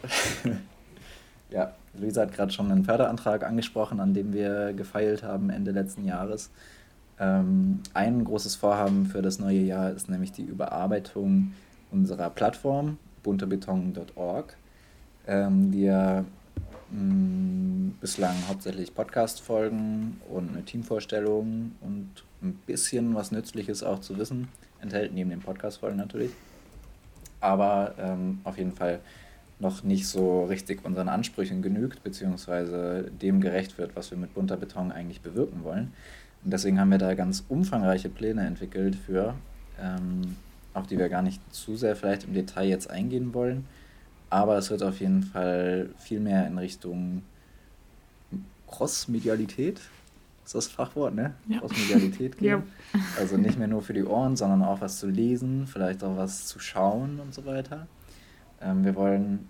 ja, 1.50 1.74
Luisa 1.94 2.22
hat 2.22 2.34
gerade 2.34 2.52
schon 2.52 2.72
einen 2.72 2.86
Förderantrag 2.86 3.44
angesprochen, 3.44 4.00
an 4.00 4.14
dem 4.14 4.34
wir 4.34 4.74
gefeilt 4.74 5.24
haben 5.24 5.50
Ende 5.50 5.72
letzten 5.72 6.06
Jahres. 6.06 6.50
Ähm, 7.20 7.82
ein 7.94 8.24
großes 8.24 8.56
Vorhaben 8.56 9.06
für 9.06 9.22
das 9.22 9.40
neue 9.40 9.60
Jahr 9.60 9.92
ist 9.92 10.10
nämlich 10.10 10.32
die 10.32 10.44
Überarbeitung 10.44 11.54
unserer 11.92 12.30
Plattform 12.30 12.98
bunterbeton.org, 13.22 14.56
ähm, 15.28 15.72
ja 15.74 16.26
mh, 16.92 17.94
bislang 18.02 18.36
hauptsächlich 18.48 18.94
Podcast-Folgen 18.94 20.22
und 20.30 20.50
eine 20.50 20.66
Teamvorstellung 20.66 21.72
und 21.82 22.10
ein 22.42 22.54
bisschen 22.66 23.16
was 23.16 23.32
Nützliches 23.32 23.84
auch 23.84 24.00
zu 24.00 24.18
wissen 24.18 24.50
enthält, 24.82 25.14
neben 25.14 25.30
den 25.30 25.40
Podcast-Folgen 25.40 25.98
natürlich. 25.98 26.32
Aber 27.40 27.94
ähm, 27.98 28.40
auf 28.44 28.58
jeden 28.58 28.74
Fall 28.74 29.00
noch 29.64 29.84
nicht 29.84 30.08
so 30.08 30.46
richtig 30.46 30.86
unseren 30.86 31.10
Ansprüchen 31.10 31.64
genügt, 31.64 32.04
beziehungsweise 32.04 33.10
dem 33.22 33.42
gerecht 33.42 33.78
wird, 33.80 33.96
was 33.96 34.12
wir 34.12 34.18
mit 34.18 34.36
bunter 34.36 34.58
Beton 34.58 34.92
eigentlich 34.92 35.22
bewirken 35.22 35.64
wollen. 35.64 35.94
Und 36.44 36.52
deswegen 36.52 36.80
haben 36.80 36.92
wir 36.92 36.98
da 36.98 37.16
ganz 37.16 37.44
umfangreiche 37.50 38.10
Pläne 38.10 38.46
entwickelt 38.46 38.96
für, 38.96 39.34
ähm, 39.82 40.36
auf 40.74 40.86
die 40.88 41.00
wir 41.00 41.10
gar 41.10 41.22
nicht 41.22 41.42
zu 41.54 41.76
sehr 41.76 41.96
vielleicht 41.96 42.26
im 42.26 42.34
Detail 42.34 42.68
jetzt 42.68 42.90
eingehen 42.90 43.34
wollen. 43.34 43.66
Aber 44.30 44.58
es 44.58 44.70
wird 44.70 44.84
auf 44.84 45.00
jeden 45.00 45.24
Fall 45.24 45.90
viel 45.98 46.20
mehr 46.20 46.46
in 46.48 46.58
Richtung 46.58 47.24
Cross-Medialität, 48.68 49.80
ist 50.44 50.56
das 50.56 50.68
Fachwort, 50.68 51.16
ne? 51.16 51.34
Ja. 51.48 51.60
Cross-Medialität 51.60 52.38
gehen. 52.40 52.64
Ja. 52.94 53.00
Also 53.18 53.38
nicht 53.38 53.58
mehr 53.58 53.68
nur 53.68 53.82
für 53.82 53.94
die 53.94 54.04
Ohren, 54.04 54.36
sondern 54.36 54.64
auch 54.64 54.82
was 54.82 55.00
zu 55.00 55.08
lesen, 55.08 55.68
vielleicht 55.68 56.04
auch 56.04 56.18
was 56.18 56.48
zu 56.48 56.60
schauen 56.60 57.20
und 57.20 57.34
so 57.34 57.46
weiter. 57.46 57.88
Ähm, 58.64 58.84
wir 58.84 58.96
wollen 58.96 59.50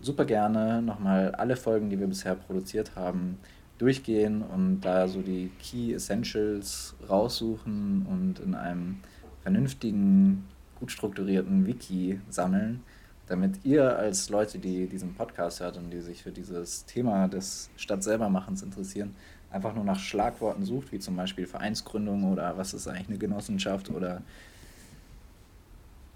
super 0.00 0.24
gerne 0.24 0.82
nochmal 0.82 1.34
alle 1.34 1.56
Folgen, 1.56 1.90
die 1.90 1.98
wir 1.98 2.06
bisher 2.06 2.34
produziert 2.34 2.96
haben, 2.96 3.38
durchgehen 3.78 4.42
und 4.42 4.80
da 4.82 5.08
so 5.08 5.20
die 5.22 5.50
Key 5.60 5.92
Essentials 5.92 6.94
raussuchen 7.08 8.06
und 8.08 8.38
in 8.40 8.54
einem 8.54 9.00
vernünftigen, 9.42 10.44
gut 10.78 10.90
strukturierten 10.90 11.66
Wiki 11.66 12.20
sammeln, 12.28 12.82
damit 13.26 13.64
ihr 13.64 13.96
als 13.96 14.28
Leute, 14.28 14.58
die 14.58 14.86
diesen 14.86 15.14
Podcast 15.14 15.60
hört 15.60 15.76
und 15.76 15.90
die 15.90 16.00
sich 16.00 16.22
für 16.22 16.30
dieses 16.32 16.84
Thema 16.84 17.26
des 17.28 17.70
Stadt 17.76 18.02
selber 18.02 18.28
Machens 18.28 18.62
interessieren, 18.62 19.14
einfach 19.50 19.74
nur 19.74 19.84
nach 19.84 19.98
Schlagworten 19.98 20.64
sucht, 20.64 20.92
wie 20.92 20.98
zum 20.98 21.16
Beispiel 21.16 21.46
Vereinsgründung 21.46 22.24
oder 22.24 22.56
was 22.58 22.74
ist 22.74 22.86
eigentlich 22.88 23.08
eine 23.08 23.18
Genossenschaft 23.18 23.90
oder 23.90 24.22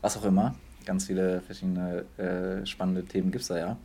was 0.01 0.17
auch 0.17 0.25
immer. 0.25 0.55
Ganz 0.85 1.07
viele 1.07 1.41
verschiedene 1.41 2.05
äh, 2.17 2.67
spannende 2.67 3.05
Themen 3.05 3.31
gibt 3.31 3.43
es 3.43 3.49
da 3.49 3.59
ja. 3.59 3.77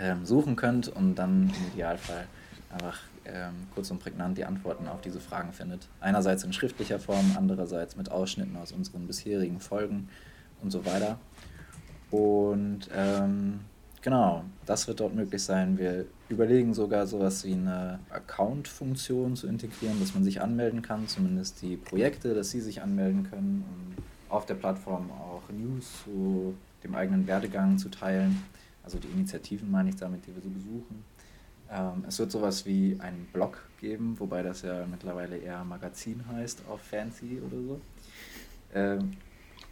Ähm, 0.00 0.24
suchen 0.24 0.56
könnt 0.56 0.88
und 0.88 1.16
dann 1.16 1.44
im 1.44 1.72
Idealfall 1.72 2.26
einfach 2.70 3.00
ähm, 3.24 3.66
kurz 3.74 3.90
und 3.90 3.98
prägnant 3.98 4.38
die 4.38 4.44
Antworten 4.44 4.86
auf 4.88 5.00
diese 5.00 5.20
Fragen 5.20 5.52
findet. 5.52 5.88
Einerseits 6.00 6.44
in 6.44 6.52
schriftlicher 6.52 6.98
Form, 6.98 7.36
andererseits 7.36 7.96
mit 7.96 8.10
Ausschnitten 8.10 8.56
aus 8.56 8.72
unseren 8.72 9.06
bisherigen 9.06 9.60
Folgen 9.60 10.08
und 10.62 10.70
so 10.70 10.84
weiter. 10.84 11.18
Und 12.10 12.88
ähm, 12.94 13.60
genau, 14.00 14.44
das 14.66 14.88
wird 14.88 15.00
dort 15.00 15.14
möglich 15.14 15.42
sein. 15.42 15.78
Wir 15.78 16.06
überlegen 16.28 16.74
sogar 16.74 17.06
sowas 17.06 17.44
wie 17.44 17.52
eine 17.52 17.98
Account-Funktion 18.10 19.36
zu 19.36 19.46
integrieren, 19.46 20.00
dass 20.00 20.14
man 20.14 20.24
sich 20.24 20.40
anmelden 20.40 20.82
kann, 20.82 21.06
zumindest 21.06 21.62
die 21.62 21.76
Projekte, 21.76 22.34
dass 22.34 22.50
sie 22.50 22.60
sich 22.60 22.82
anmelden 22.82 23.28
können 23.30 23.64
und 23.68 24.04
auf 24.28 24.46
der 24.46 24.54
Plattform 24.54 25.10
auch 25.10 25.42
News 25.50 26.04
zu 26.04 26.54
dem 26.84 26.94
eigenen 26.94 27.26
Werdegang 27.26 27.78
zu 27.78 27.88
teilen. 27.88 28.42
Also 28.84 28.98
die 28.98 29.08
Initiativen 29.08 29.70
meine 29.70 29.90
ich 29.90 29.96
damit, 29.96 30.26
die 30.26 30.34
wir 30.34 30.42
so 30.42 30.48
besuchen. 30.48 31.04
Ähm, 31.70 32.04
es 32.06 32.18
wird 32.18 32.30
sowas 32.30 32.64
wie 32.64 32.96
einen 33.00 33.28
Blog 33.32 33.58
geben, 33.80 34.16
wobei 34.18 34.42
das 34.42 34.62
ja 34.62 34.86
mittlerweile 34.86 35.36
eher 35.36 35.64
Magazin 35.64 36.24
heißt 36.32 36.62
auf 36.68 36.80
Fancy 36.80 37.40
oder 37.46 37.56
so. 37.56 37.80
Ähm, 38.74 39.12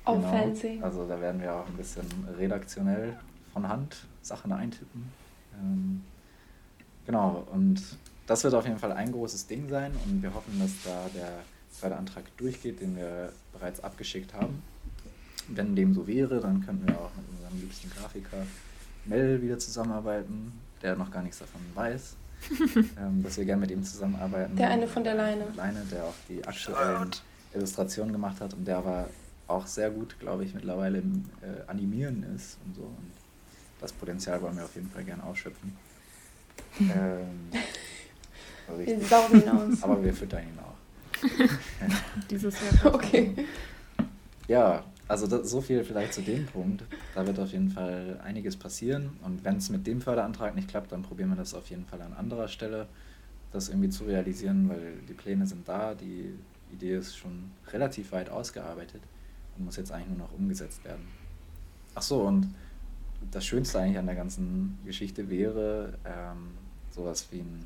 Auf 0.05 0.23
Fancy. 0.23 0.79
Also 0.83 1.07
da 1.07 1.21
werden 1.21 1.41
wir 1.41 1.55
auch 1.55 1.67
ein 1.67 1.77
bisschen 1.77 2.07
redaktionell 2.39 3.17
von 3.53 3.69
Hand 3.69 4.07
Sachen 4.23 4.53
eintippen. 4.53 5.11
Ähm, 5.55 6.03
genau, 7.07 7.47
und 7.53 7.83
das 8.27 8.45
wird 8.45 8.55
auf 8.55 8.67
jeden 8.67 8.79
Fall 8.79 8.93
ein 8.93 9.13
großes 9.13 9.47
Ding 9.47 9.69
sein 9.69 9.93
und 10.05 10.23
wir 10.23 10.35
hoffen, 10.35 10.59
dass 10.59 10.73
da 10.85 11.09
der 11.15 11.41
Förderantrag 11.77 12.24
durchgeht, 12.37 12.81
den 12.81 12.97
wir 12.97 13.33
bereits 13.53 13.81
abgeschickt 13.81 14.35
haben. 14.35 14.62
Wenn 15.49 15.77
dem 15.77 15.95
so 15.95 16.07
wäre, 16.07 16.41
dann 16.41 16.64
könnten 16.64 16.89
wir 16.89 16.99
auch 16.99 17.11
mit 17.14 17.24
unserem 17.31 17.61
liebsten 17.61 17.91
Grafiker 17.91 18.47
Mel 19.05 19.41
wieder 19.41 19.59
zusammenarbeiten, 19.59 20.53
der 20.83 20.97
noch 20.97 21.11
gar 21.11 21.22
nichts 21.22 21.39
davon 21.39 21.61
weiß, 21.74 22.16
ähm, 22.99 23.22
dass 23.22 23.37
wir 23.37 23.45
gerne 23.45 23.61
mit 23.61 23.70
ihm 23.70 23.85
zusammenarbeiten. 23.85 24.57
Der 24.57 24.70
eine 24.70 24.89
von 24.89 25.05
der 25.05 25.14
Leine. 25.14 25.45
Leine, 25.55 25.85
der 25.91 26.05
auch 26.05 26.14
die 26.29 26.45
aktuellen 26.45 27.11
Illustrationen 27.55 28.12
gemacht 28.12 28.41
hat 28.41 28.55
und 28.55 28.66
der 28.66 28.79
aber 28.79 29.09
auch 29.47 29.66
sehr 29.66 29.91
gut, 29.91 30.18
glaube 30.18 30.45
ich, 30.45 30.55
mittlerweile 30.55 30.99
im 30.99 31.24
äh, 31.43 31.68
Animieren 31.70 32.24
ist 32.35 32.59
und 32.64 32.74
so. 32.74 32.83
Und 32.83 33.12
das 33.81 33.93
Potenzial 33.93 34.41
wollen 34.43 34.57
wir 34.57 34.64
auf 34.64 34.74
jeden 34.74 34.91
Fall 34.91 35.05
gerne 35.05 35.22
ausschöpfen. 35.22 35.77
ähm, 36.81 37.51
Wir 38.85 39.01
saugen 39.01 39.43
ihn 39.43 39.49
aus. 39.49 39.83
Aber 39.83 40.03
wir 40.03 40.12
füttern 40.12 40.43
ihn 40.43 40.59
auch. 40.59 40.76
Dieses 42.31 42.55
Jahr. 42.61 42.95
Okay. 42.95 43.33
Ja, 44.49 44.85
also 45.09 45.27
das, 45.27 45.51
so 45.51 45.61
viel 45.61 45.85
vielleicht 45.85 46.14
zu 46.14 46.23
dem 46.23 46.47
Punkt. 46.47 46.85
Da 47.14 47.27
wird 47.27 47.39
auf 47.39 47.53
jeden 47.53 47.71
Fall 47.71 48.21
einiges 48.25 48.57
passieren. 48.57 49.11
Und 49.23 49.45
wenn 49.45 49.57
es 49.57 49.71
mit 49.71 49.87
dem 49.87 50.01
Förderantrag 50.01 50.55
nicht 50.55 50.69
klappt, 50.69 50.93
dann 50.93 51.03
probieren 51.03 51.31
wir 51.31 51.37
das 51.37 51.55
auf 51.55 51.69
jeden 51.71 51.87
Fall 51.87 52.03
an 52.03 52.12
anderer 52.12 52.49
Stelle, 52.49 52.87
das 53.53 53.69
irgendwie 53.69 53.91
zu 53.91 54.05
realisieren, 54.05 54.69
weil 54.69 54.95
die 55.09 55.14
Pläne 55.14 55.47
sind 55.47 55.69
da, 55.69 55.95
die 55.95 56.35
Idee 56.73 56.97
ist 56.97 57.17
schon 57.17 57.51
relativ 57.73 58.12
weit 58.12 58.31
ausgearbeitet 58.31 59.03
und 59.57 59.64
muss 59.64 59.77
jetzt 59.77 59.93
eigentlich 59.93 60.09
nur 60.09 60.27
noch 60.27 60.33
umgesetzt 60.33 60.85
werden. 60.85 61.07
Ach 61.95 62.03
so, 62.03 62.23
und 62.23 62.53
das 63.31 63.45
Schönste 63.47 63.79
eigentlich 63.79 63.99
an 63.99 64.07
der 64.07 64.17
ganzen 64.17 64.79
Geschichte 64.85 65.31
wäre 65.31 65.95
ähm, 66.05 66.51
sowas 66.91 67.27
wie 67.31 67.41
ein 67.41 67.64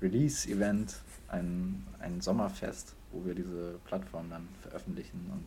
Release-Event, 0.00 0.96
ein, 1.28 1.86
ein 2.00 2.20
Sommerfest, 2.20 2.94
wo 3.12 3.24
wir 3.24 3.34
diese 3.34 3.78
Plattform 3.84 4.30
dann 4.30 4.48
veröffentlichen 4.62 5.30
und 5.32 5.44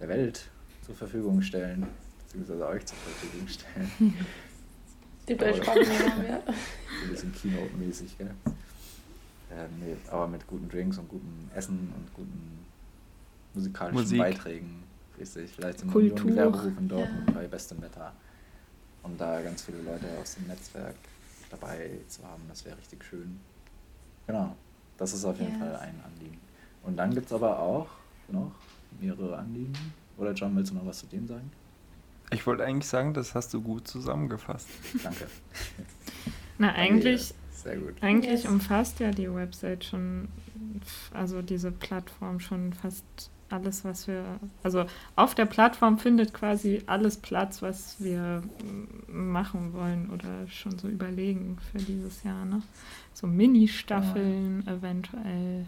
der 0.00 0.08
Welt 0.08 0.50
zur 0.84 0.94
Verfügung 0.94 1.40
stellen, 1.42 1.86
beziehungsweise 2.24 2.66
euch 2.66 2.84
zur 2.86 2.98
Verfügung 2.98 3.48
stellen. 3.48 4.14
Die 5.28 5.36
deutschsprachigen 5.36 6.10
haben, 6.10 6.24
ja. 6.26 6.40
So 6.46 7.04
ein 7.04 7.10
bisschen 7.10 7.32
Keynote-mäßig, 7.32 8.18
gell? 8.18 8.34
Äh, 9.50 9.66
nee, 9.80 9.96
aber 10.10 10.26
mit 10.26 10.46
guten 10.46 10.68
Drinks 10.68 10.98
und 10.98 11.08
gutem 11.08 11.48
Essen 11.54 11.92
und 11.96 12.14
guten 12.14 12.64
musikalischen 13.54 14.00
Musik. 14.00 14.18
Beiträgen. 14.18 14.82
Richtig, 15.18 15.52
vielleicht 15.52 15.82
im 15.82 15.92
Kultur. 15.92 16.18
Union-Gewerberuf 16.18 16.78
in 16.78 16.88
Dortmund 16.88 17.28
Ja. 17.28 17.34
bei 17.34 17.46
bestem 17.46 17.80
Wetter. 17.80 18.12
Und 19.02 19.20
da 19.20 19.40
ganz 19.42 19.62
viele 19.62 19.80
Leute 19.82 20.06
aus 20.20 20.34
dem 20.34 20.46
Netzwerk 20.48 20.96
dabei 21.50 21.90
zu 22.08 22.24
haben, 22.24 22.42
das 22.48 22.64
wäre 22.64 22.76
richtig 22.76 23.04
schön. 23.04 23.38
Genau, 24.26 24.56
das 24.96 25.12
ist 25.14 25.24
auf 25.24 25.38
jeden 25.38 25.52
Yes. 25.52 25.58
Fall 25.60 25.76
ein 25.76 25.94
Anliegen. 26.04 26.38
Und 26.82 26.96
dann 26.96 27.14
gibt 27.14 27.26
es 27.26 27.32
aber 27.32 27.58
auch 27.58 27.88
noch 28.28 28.52
mehrere 29.00 29.38
Anliegen. 29.38 29.72
Oder 30.16 30.32
John, 30.32 30.54
willst 30.56 30.70
du 30.70 30.76
noch 30.76 30.86
was 30.86 30.98
zu 31.00 31.06
dem 31.06 31.26
sagen? 31.26 31.50
Ich 32.30 32.46
wollte 32.46 32.64
eigentlich 32.64 32.86
sagen, 32.88 33.12
das 33.14 33.34
hast 33.34 33.52
du 33.54 33.60
gut 33.60 33.86
zusammengefasst. 33.88 34.68
Danke. 35.02 35.26
Na, 36.58 36.72
eigentlich, 36.72 37.34
Sehr 37.52 37.76
gut. 37.76 37.94
eigentlich 38.00 38.44
Yes. 38.44 38.46
umfasst 38.50 39.00
ja 39.00 39.10
die 39.10 39.32
Website 39.32 39.84
schon, 39.84 40.28
also 41.12 41.42
diese 41.42 41.70
Plattform 41.72 42.40
schon 42.40 42.72
fast 42.72 43.04
alles, 43.50 43.84
was 43.84 44.08
wir, 44.08 44.24
also 44.62 44.86
auf 45.16 45.34
der 45.34 45.44
Plattform 45.46 45.98
findet 45.98 46.32
quasi 46.32 46.82
alles 46.86 47.16
Platz, 47.18 47.60
was 47.62 47.96
wir 48.00 48.42
machen 49.06 49.72
wollen 49.74 50.10
oder 50.10 50.46
schon 50.48 50.78
so 50.78 50.88
überlegen 50.88 51.58
für 51.70 51.78
dieses 51.78 52.22
Jahr, 52.24 52.44
ne? 52.46 52.62
So 53.14 53.26
Mini-Staffeln 53.26 54.66
eventuell 54.66 55.66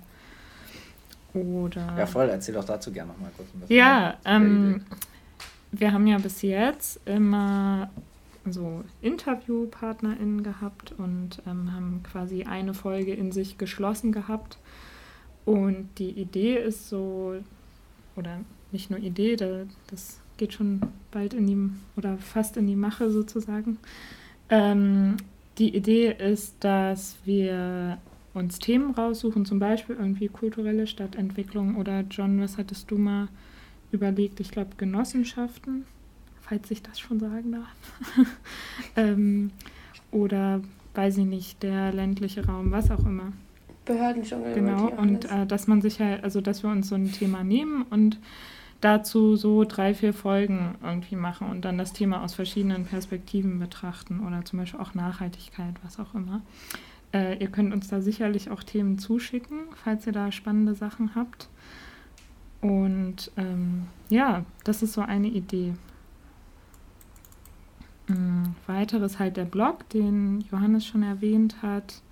oder... 1.32 1.96
Ja, 1.96 2.06
voll, 2.06 2.28
erzähl 2.28 2.54
doch 2.54 2.64
dazu 2.64 2.92
gerne 2.92 3.12
nochmal 3.12 3.30
kurz 3.36 3.48
ein 3.54 3.60
bisschen. 3.60 3.76
Ja, 3.76 4.16
ähm, 4.24 4.82
wir 5.70 5.92
haben 5.92 6.06
ja 6.06 6.18
bis 6.18 6.42
jetzt 6.42 7.00
immer 7.06 7.88
so 8.48 8.84
InterviewpartnerInnen 9.00 10.42
gehabt 10.42 10.92
und 10.98 11.42
ähm, 11.46 11.72
haben 11.72 12.02
quasi 12.02 12.44
eine 12.44 12.74
Folge 12.74 13.14
in 13.14 13.32
sich 13.32 13.58
geschlossen 13.58 14.12
gehabt. 14.12 14.58
Und 15.44 15.88
die 15.98 16.10
Idee 16.10 16.56
ist 16.58 16.88
so, 16.88 17.36
oder 18.16 18.40
nicht 18.72 18.90
nur 18.90 18.98
Idee, 18.98 19.36
da, 19.36 19.62
das 19.88 20.20
geht 20.36 20.52
schon 20.52 20.80
bald 21.12 21.34
in 21.34 21.46
die, 21.46 21.70
oder 21.96 22.18
fast 22.18 22.56
in 22.56 22.66
die 22.66 22.76
Mache 22.76 23.10
sozusagen. 23.10 23.78
Ähm, 24.48 25.16
die 25.58 25.74
Idee 25.74 26.12
ist, 26.12 26.56
dass 26.60 27.16
wir 27.24 27.98
uns 28.34 28.58
Themen 28.58 28.92
raussuchen, 28.92 29.46
zum 29.46 29.58
Beispiel 29.58 29.96
irgendwie 29.96 30.28
kulturelle 30.28 30.86
Stadtentwicklung 30.86 31.76
oder 31.76 32.02
John, 32.10 32.40
was 32.40 32.58
hattest 32.58 32.90
du 32.90 32.98
mal 32.98 33.28
überlegt? 33.92 34.40
Ich 34.40 34.50
glaube 34.50 34.70
Genossenschaften, 34.76 35.86
falls 36.42 36.70
ich 36.70 36.82
das 36.82 37.00
schon 37.00 37.18
sagen 37.18 37.52
darf. 37.52 38.26
ähm, 38.96 39.50
oder 40.10 40.60
weiß 40.94 41.18
ich 41.18 41.24
nicht, 41.24 41.62
der 41.62 41.92
ländliche 41.92 42.46
Raum, 42.46 42.70
was 42.72 42.90
auch 42.90 43.04
immer. 43.06 43.32
Behördendschungel. 43.86 44.54
Genau, 44.54 44.88
und 44.88 45.30
äh, 45.30 45.46
dass 45.46 45.66
man 45.66 45.80
sich 45.80 46.00
halt, 46.00 46.22
also 46.24 46.40
dass 46.40 46.62
wir 46.62 46.70
uns 46.70 46.88
so 46.88 46.94
ein 46.94 47.10
Thema 47.12 47.44
nehmen 47.44 47.82
und 47.88 48.18
dazu 48.80 49.36
so 49.36 49.64
drei, 49.64 49.94
vier 49.94 50.12
Folgen 50.12 50.76
irgendwie 50.82 51.16
machen 51.16 51.48
und 51.48 51.64
dann 51.64 51.78
das 51.78 51.92
Thema 51.92 52.22
aus 52.22 52.34
verschiedenen 52.34 52.84
Perspektiven 52.84 53.58
betrachten 53.58 54.20
oder 54.26 54.44
zum 54.44 54.58
Beispiel 54.58 54.80
auch 54.80 54.94
Nachhaltigkeit, 54.94 55.74
was 55.82 55.98
auch 55.98 56.14
immer. 56.14 56.42
Äh, 57.12 57.38
ihr 57.38 57.48
könnt 57.48 57.72
uns 57.72 57.88
da 57.88 58.00
sicherlich 58.00 58.50
auch 58.50 58.62
Themen 58.62 58.98
zuschicken, 58.98 59.60
falls 59.82 60.06
ihr 60.06 60.12
da 60.12 60.30
spannende 60.32 60.74
Sachen 60.74 61.14
habt. 61.14 61.48
Und 62.60 63.30
ähm, 63.36 63.86
ja, 64.08 64.44
das 64.64 64.82
ist 64.82 64.92
so 64.92 65.00
eine 65.00 65.28
Idee. 65.28 65.74
Mm, 68.08 68.46
Weiteres 68.66 69.18
halt 69.18 69.36
der 69.36 69.44
Blog, 69.44 69.88
den 69.90 70.42
Johannes 70.50 70.86
schon 70.86 71.02
erwähnt 71.02 71.62
hat. 71.62 72.02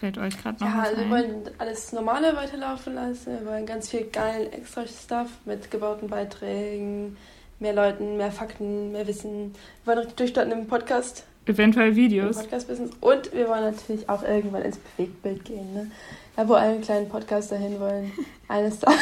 Fällt 0.00 0.16
euch 0.18 0.36
gerade 0.42 0.64
noch 0.64 0.70
Ja, 0.70 0.78
was 0.78 0.84
also 0.88 0.96
wir 0.96 1.04
ein? 1.04 1.10
wollen 1.10 1.50
alles 1.58 1.92
Normale 1.92 2.34
weiterlaufen 2.34 2.94
lassen. 2.94 3.38
Wir 3.40 3.46
wollen 3.46 3.66
ganz 3.66 3.90
viel 3.90 4.04
geilen 4.04 4.50
Extra-Stuff 4.52 5.28
mit 5.44 5.70
gebauten 5.70 6.08
Beiträgen, 6.08 7.18
mehr 7.58 7.74
Leuten, 7.74 8.16
mehr 8.16 8.32
Fakten, 8.32 8.92
mehr 8.92 9.06
Wissen. 9.06 9.52
Wir 9.84 9.86
wollen 9.92 9.98
richtig 9.98 10.16
durchstarten 10.16 10.52
im 10.52 10.66
Podcast, 10.66 11.24
Eventuell 11.46 11.96
Videos. 11.96 12.36
Podcast-Business. 12.38 12.90
Und 13.00 13.32
wir 13.34 13.48
wollen 13.48 13.64
natürlich 13.64 14.08
auch 14.08 14.22
irgendwann 14.22 14.62
ins 14.62 14.76
Bewegtbild 14.78 15.44
gehen. 15.44 15.72
Ne? 15.74 15.90
Da, 16.36 16.46
wo 16.48 16.54
alle 16.54 16.78
kleinen 16.80 17.08
Podcaster 17.08 17.56
hin 17.56 17.80
wollen. 17.80 18.12
Eines 18.48 18.78
Tages. 18.78 19.00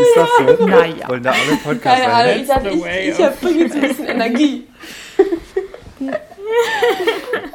Ist 0.00 0.16
das 0.16 0.58
so? 0.58 0.66
Naja. 0.66 1.08
Wollen 1.08 1.22
da 1.22 1.32
alle 1.32 1.78
Keine 1.78 2.06
Ahnung, 2.12 2.44
sein? 2.44 2.66
ich, 2.66 2.74
ich, 2.74 3.08
ich 3.18 3.24
habe 3.24 3.48
jetzt 3.50 3.74
ein 3.74 3.80
bisschen 3.80 4.06
Energie. 4.06 4.66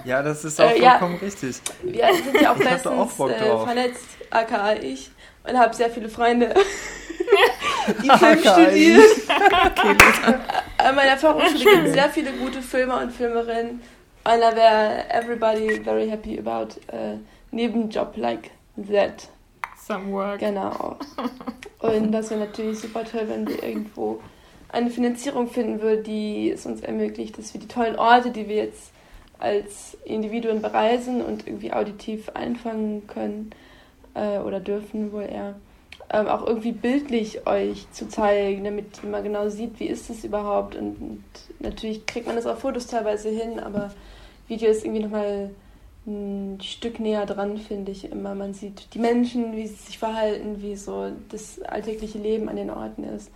Ja, 0.05 0.21
das 0.23 0.43
ist 0.45 0.59
auch 0.59 0.69
Äh, 0.69 0.81
ja. 0.81 0.91
vollkommen 0.91 1.19
richtig. 1.21 1.57
Wir 1.83 2.07
sind 2.13 2.41
ja 2.41 2.51
auch 2.53 2.59
Ich 2.59 2.65
auch 2.65 2.71
bestens 2.71 3.15
Bock 3.15 3.31
äh, 3.31 3.39
drauf. 3.47 3.63
vernetzt, 3.65 4.05
aka 4.29 4.73
ich. 4.73 5.11
Und 5.47 5.57
habe 5.57 5.73
sehr 5.75 5.89
viele 5.89 6.09
Freunde, 6.09 6.53
die 8.03 8.09
AKA 8.09 8.17
Film 8.35 8.39
studieren. 8.39 9.01
Okay. 9.79 10.35
An 10.77 10.95
meiner 10.95 11.17
Fachhochschule 11.17 11.59
gibt 11.59 11.87
es 11.87 11.93
sehr 11.93 12.09
viele 12.09 12.31
gute 12.33 12.61
Filmer 12.61 13.01
und 13.01 13.11
Filmerinnen. 13.11 13.81
Und 14.23 14.41
da 14.41 14.55
wäre 14.55 15.05
everybody 15.09 15.81
very 15.83 16.07
happy 16.09 16.37
about 16.39 16.79
äh, 16.91 17.17
Nebenjob 17.51 18.15
like 18.17 18.51
that. 18.91 19.27
Some 19.87 20.11
work. 20.11 20.39
Genau. 20.39 20.97
Und 21.79 22.11
das 22.11 22.29
wäre 22.29 22.41
natürlich 22.41 22.79
super 22.79 23.03
toll, 23.05 23.23
wenn 23.27 23.47
wir 23.47 23.63
irgendwo 23.63 24.21
eine 24.69 24.89
Finanzierung 24.89 25.47
finden 25.47 25.81
würden, 25.81 26.03
die 26.03 26.51
es 26.51 26.65
uns 26.65 26.81
ermöglicht, 26.81 27.37
dass 27.37 27.53
wir 27.53 27.61
die 27.61 27.67
tollen 27.67 27.97
Orte, 27.97 28.31
die 28.31 28.47
wir 28.47 28.57
jetzt 28.57 28.91
als 29.39 29.97
Individuen 30.05 30.61
bereisen 30.61 31.21
und 31.21 31.47
irgendwie 31.47 31.73
auditiv 31.73 32.29
einfangen 32.29 33.07
können 33.07 33.51
äh, 34.13 34.37
oder 34.39 34.59
dürfen 34.59 35.11
wohl 35.11 35.23
eher, 35.23 35.55
ähm, 36.11 36.27
auch 36.27 36.45
irgendwie 36.45 36.73
bildlich 36.73 37.47
euch 37.47 37.89
zu 37.91 38.07
zeigen, 38.09 38.63
damit 38.63 39.03
man 39.03 39.23
genau 39.23 39.49
sieht, 39.49 39.79
wie 39.79 39.87
ist 39.87 40.09
es 40.09 40.23
überhaupt. 40.23 40.75
Und, 40.75 41.01
und 41.01 41.23
natürlich 41.59 42.05
kriegt 42.05 42.27
man 42.27 42.35
das 42.35 42.45
auf 42.45 42.59
Fotos 42.59 42.87
teilweise 42.87 43.29
hin, 43.29 43.59
aber 43.59 43.91
Video 44.47 44.69
ist 44.69 44.83
irgendwie 44.83 45.03
nochmal 45.03 45.51
ein 46.05 46.59
Stück 46.61 46.99
näher 46.99 47.25
dran, 47.25 47.57
finde 47.57 47.91
ich 47.91 48.11
immer. 48.11 48.33
Man 48.35 48.53
sieht 48.53 48.93
die 48.93 48.99
Menschen, 48.99 49.55
wie 49.55 49.67
sie 49.67 49.75
sich 49.75 49.99
verhalten, 49.99 50.61
wie 50.61 50.75
so 50.75 51.11
das 51.29 51.61
alltägliche 51.61 52.17
Leben 52.17 52.49
an 52.49 52.55
den 52.55 52.69
Orten 52.69 53.03
ist. 53.03 53.31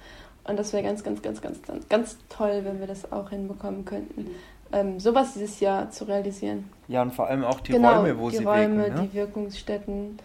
Und 0.45 0.59
das 0.59 0.73
wäre 0.73 0.83
ganz, 0.83 1.03
ganz, 1.03 1.21
ganz, 1.21 1.41
ganz, 1.41 1.61
ganz, 1.61 1.87
ganz 1.87 2.17
toll, 2.29 2.61
wenn 2.63 2.79
wir 2.79 2.87
das 2.87 3.11
auch 3.11 3.29
hinbekommen 3.29 3.85
könnten, 3.85 4.31
ähm, 4.73 4.99
sowas 4.99 5.33
dieses 5.33 5.59
Jahr 5.59 5.89
zu 5.89 6.05
realisieren. 6.05 6.69
Ja, 6.87 7.01
und 7.01 7.13
vor 7.13 7.27
allem 7.27 7.43
auch 7.43 7.61
die 7.61 7.71
genau, 7.71 8.01
Räume, 8.01 8.19
wo 8.19 8.29
die 8.29 8.37
sie 8.37 8.43
Räume, 8.43 8.77
wirken. 8.77 8.95
Ne? 8.95 9.07
die 9.07 9.13
Wirkungsstätten, 9.13 10.17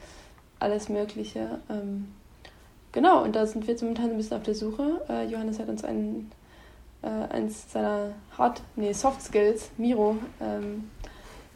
alles 0.59 0.89
Mögliche. 0.89 1.61
Ähm, 1.71 2.09
genau, 2.91 3.23
und 3.23 3.37
da 3.37 3.47
sind 3.47 3.67
wir 3.67 3.73
jetzt 3.73 3.83
momentan 3.83 4.11
ein 4.11 4.17
bisschen 4.17 4.37
auf 4.37 4.43
der 4.43 4.55
Suche. 4.55 5.03
Äh, 5.09 5.27
Johannes 5.27 5.61
hat 5.61 5.69
uns 5.69 5.85
ein, 5.85 6.33
äh, 7.03 7.09
eins 7.09 7.71
seiner 7.73 8.13
Hard, 8.37 8.63
nee, 8.75 8.93
Soft 8.93 9.23
Skills, 9.23 9.71
Miro, 9.77 10.17
ähm, 10.41 10.91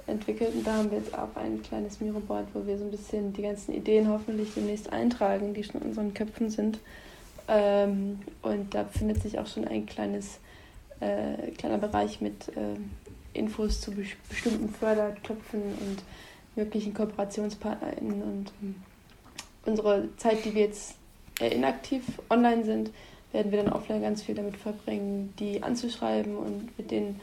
entwickelt. 0.07 0.55
Und 0.55 0.67
da 0.67 0.75
haben 0.75 0.91
wir 0.91 0.99
jetzt 0.99 1.15
auch 1.15 1.35
ein 1.35 1.63
kleines 1.63 2.01
Miro-Board, 2.01 2.47
wo 2.55 2.65
wir 2.67 2.79
so 2.79 2.85
ein 2.85 2.91
bisschen 2.93 3.33
die 3.33 3.43
ganzen 3.43 3.75
Ideen 3.75 4.09
hoffentlich 4.09 4.55
demnächst 4.55 4.93
eintragen, 4.93 5.55
die 5.55 5.65
schon 5.65 5.81
in 5.81 5.89
unseren 5.89 6.15
Köpfen 6.15 6.49
sind. 6.49 6.79
Ähm, 7.49 8.20
und 8.43 8.74
da 8.74 8.84
befindet 8.84 9.22
sich 9.22 9.38
auch 9.38 9.47
schon 9.47 9.66
ein 9.66 9.86
kleines, 9.86 10.38
äh, 11.01 11.51
kleiner 11.59 11.78
Bereich 11.78 12.20
mit 12.20 12.53
ähm, 12.57 12.90
Infos 13.34 13.80
zu 13.80 13.90
bes- 13.90 14.16
bestimmten 14.28 14.68
Fördertöpfen 14.68 15.62
und 15.62 16.03
möglichen 16.55 16.95
KooperationspartnerInnen. 16.95 18.22
Und 18.22 18.53
ähm, 18.62 18.74
unsere 19.66 20.09
Zeit, 20.16 20.45
die 20.45 20.55
wir 20.55 20.62
jetzt 20.62 20.95
äh, 21.40 21.55
inaktiv 21.55 22.05
online 22.30 22.64
sind, 22.64 22.90
werden 23.32 23.51
wir 23.51 23.62
dann 23.62 23.72
offline 23.72 24.03
ganz 24.03 24.22
viel 24.22 24.34
damit 24.34 24.57
verbringen, 24.57 25.32
die 25.38 25.62
anzuschreiben 25.62 26.36
und 26.36 26.76
mit 26.76 26.90
denen 26.90 27.20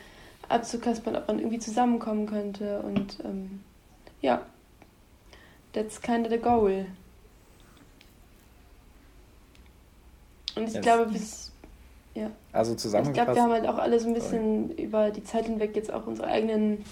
abzukaspern, 0.47 1.15
ob 1.15 1.27
man 1.27 1.39
irgendwie 1.39 1.59
zusammenkommen 1.59 2.25
könnte. 2.25 2.81
Und 2.81 3.19
ähm, 3.23 3.61
ja, 4.21 4.41
that's 5.73 6.01
kind 6.01 6.25
of 6.25 6.31
the 6.31 6.39
goal. 6.39 6.87
Und 10.55 10.67
ich 10.67 10.73
Yes. 10.73 10.83
glaube, 10.83 11.11
bis 11.11 11.51
Also 12.51 12.71
ich 12.73 12.77
zusammengefasst. 12.79 13.15
glaube, 13.15 13.35
wir 13.35 13.43
haben 13.43 13.51
halt 13.51 13.67
auch 13.67 13.77
alle 13.77 13.99
so 13.99 14.07
ein 14.07 14.13
bisschen 14.13 14.71
über 14.77 15.09
die 15.11 15.23
Zeit 15.23 15.45
hinweg 15.45 15.75
jetzt 15.75 15.93
auch 15.93 16.05
unsere 16.07 16.27
eigenen 16.27 16.83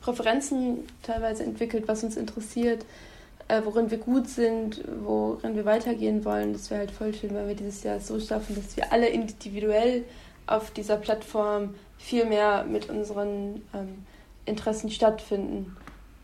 Präferenzen 0.00 0.84
teilweise 1.02 1.42
entwickelt, 1.44 1.86
was 1.86 2.02
uns 2.02 2.16
interessiert, 2.16 2.86
äh, 3.48 3.60
worin 3.64 3.90
wir 3.90 3.98
gut 3.98 4.28
sind, 4.28 4.82
worin 5.04 5.54
wir 5.56 5.64
weitergehen 5.66 6.24
wollen. 6.24 6.52
Das 6.54 6.70
wäre 6.70 6.80
halt 6.80 6.90
voll 6.92 7.12
schön, 7.12 7.34
wenn 7.34 7.46
wir 7.48 7.54
dieses 7.54 7.82
Jahr 7.82 7.96
es 7.96 8.06
so 8.08 8.18
schaffen, 8.20 8.54
dass 8.56 8.76
wir 8.76 8.92
alle 8.92 9.08
individuell 9.08 10.04
auf 10.46 10.70
dieser 10.70 10.96
Plattform 10.96 11.74
viel 11.98 12.24
mehr 12.24 12.64
mit 12.64 12.88
unseren 12.88 13.62
ähm, 13.74 14.04
Interessen 14.46 14.90
stattfinden. 14.90 15.76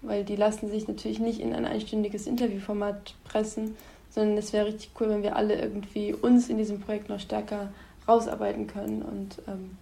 Weil 0.02 0.24
die 0.24 0.36
lassen 0.36 0.70
sich 0.70 0.88
natürlich 0.88 1.18
nicht 1.18 1.40
in 1.40 1.52
ein 1.52 1.64
einstündiges 1.66 2.26
Interviewformat 2.26 3.14
pressen, 3.24 3.76
sondern 4.10 4.38
es 4.38 4.52
wäre 4.52 4.66
richtig 4.66 4.90
cool, 5.00 5.08
wenn 5.10 5.22
wir 5.22 5.36
alle 5.36 5.60
irgendwie 5.60 6.12
uns 6.12 6.48
in 6.48 6.58
diesem 6.58 6.80
Projekt 6.80 7.08
noch 7.08 7.20
stärker 7.20 7.68
rausarbeiten 8.08 8.66
können 8.66 9.02
und 9.02 9.42
ähm, 9.48 9.76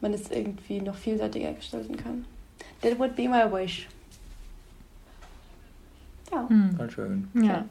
man 0.00 0.12
es 0.12 0.30
irgendwie 0.30 0.80
noch 0.80 0.94
vielseitiger 0.94 1.52
gestalten 1.52 1.96
kann. 1.96 2.24
That 2.82 2.98
would 2.98 3.16
be 3.16 3.28
my 3.28 3.50
wish. 3.50 3.88
Ja, 6.30 6.48
Hm. 6.48 6.76
Voll 6.76 6.90
schön. 6.90 7.28
Ja, 7.34 7.64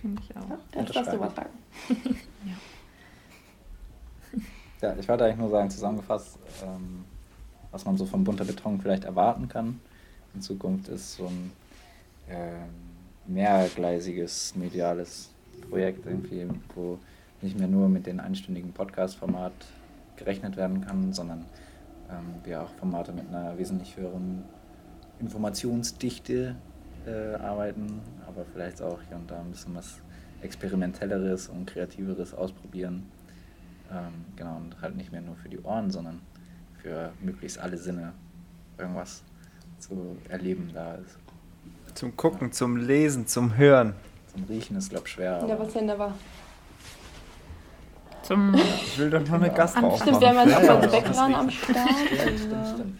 finde 0.00 0.22
ich 0.22 0.36
auch. 0.36 0.48
ja 0.48 0.82
das 0.82 0.92
darfst 0.92 1.12
du 1.12 1.16
mal 1.18 1.30
sagen. 1.30 1.50
Ja, 4.80 4.94
ich 4.96 5.08
wollte 5.08 5.24
eigentlich 5.24 5.38
nur 5.38 5.50
sagen, 5.50 5.70
zusammengefasst, 5.70 6.38
ähm, 6.62 7.04
was 7.72 7.84
man 7.84 7.96
so 7.96 8.06
vom 8.06 8.22
bunter 8.22 8.44
Beton 8.44 8.80
vielleicht 8.80 9.04
erwarten 9.04 9.48
kann 9.48 9.80
in 10.34 10.40
Zukunft, 10.40 10.88
ist 10.88 11.14
so 11.14 11.26
ein 11.26 11.52
ähm, 12.28 12.68
mehrgleisiges 13.28 14.56
mediales 14.56 15.30
Projekt 15.68 16.06
irgendwie, 16.06 16.48
wo 16.74 16.98
nicht 17.42 17.58
mehr 17.58 17.68
nur 17.68 17.88
mit 17.88 18.06
dem 18.06 18.18
einstündigen 18.20 18.72
Podcast-Format 18.72 19.52
gerechnet 20.16 20.56
werden 20.56 20.80
kann, 20.80 21.12
sondern 21.12 21.44
ähm, 22.10 22.34
wir 22.44 22.62
auch 22.62 22.70
Formate 22.74 23.12
mit 23.12 23.28
einer 23.28 23.56
wesentlich 23.58 23.96
höheren 23.96 24.44
Informationsdichte 25.20 26.56
äh, 27.06 27.34
arbeiten, 27.34 28.00
aber 28.26 28.44
vielleicht 28.52 28.82
auch 28.82 29.00
hier 29.08 29.16
und 29.16 29.30
da 29.30 29.40
ein 29.40 29.50
bisschen 29.50 29.74
was 29.74 30.00
Experimentelleres 30.42 31.48
und 31.48 31.66
Kreativeres 31.66 32.34
ausprobieren. 32.34 33.06
Ähm, 33.90 34.24
genau, 34.36 34.56
und 34.56 34.80
halt 34.80 34.96
nicht 34.96 35.12
mehr 35.12 35.20
nur 35.20 35.36
für 35.36 35.48
die 35.48 35.60
Ohren, 35.60 35.90
sondern 35.90 36.20
für 36.82 37.12
möglichst 37.20 37.58
alle 37.58 37.76
Sinne 37.76 38.12
irgendwas 38.78 39.22
zu 39.78 40.16
erleben 40.28 40.70
da 40.72 40.94
ist. 40.94 41.18
Zum 41.98 42.16
Gucken, 42.16 42.52
zum 42.52 42.76
Lesen, 42.76 43.26
zum 43.26 43.56
Hören. 43.56 43.92
Zum 44.32 44.44
Riechen 44.44 44.76
ist, 44.76 44.90
glaube 44.90 45.08
ich, 45.08 45.14
schwer. 45.14 45.44
Ja, 45.48 45.58
was 45.58 45.72
denn 45.72 45.88
da 45.88 45.98
war. 45.98 46.14
Zum 48.22 48.54
Ich 48.54 48.96
will 49.00 49.10
doch 49.10 49.26
noch 49.26 49.32
eine 49.32 49.50
Gastro 49.50 49.96
Stimmt, 49.96 50.20
wir 50.20 50.28
haben 50.28 50.48
Ja, 50.48 50.60
mal 50.60 50.64
ja, 50.64 50.74
Bäckerin 50.76 51.02
das 51.12 51.18
am 51.18 51.50
Start. 51.50 51.76
Ja, 51.76 52.18
stimmt, 52.22 52.54
Also, 52.54 52.74
stimmt. 52.74 52.98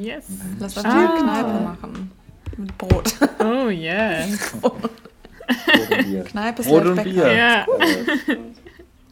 Yes. 0.00 0.26
Lass 0.58 0.76
uns 0.76 0.84
Ah. 0.84 1.16
Kneipe 1.18 1.60
machen. 1.64 2.10
Mit 2.58 2.76
Brot. 2.76 3.14
Oh 3.40 3.70
yes. 3.70 4.52
Brot 4.60 4.74
und 4.84 6.04
Bier. 6.04 6.24
Kneipe 6.24 6.62
Brot 6.64 6.84
und. 6.84 7.02
Bier. 7.04 7.32
Ja, 7.32 7.66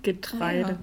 Getreide. 0.02 0.76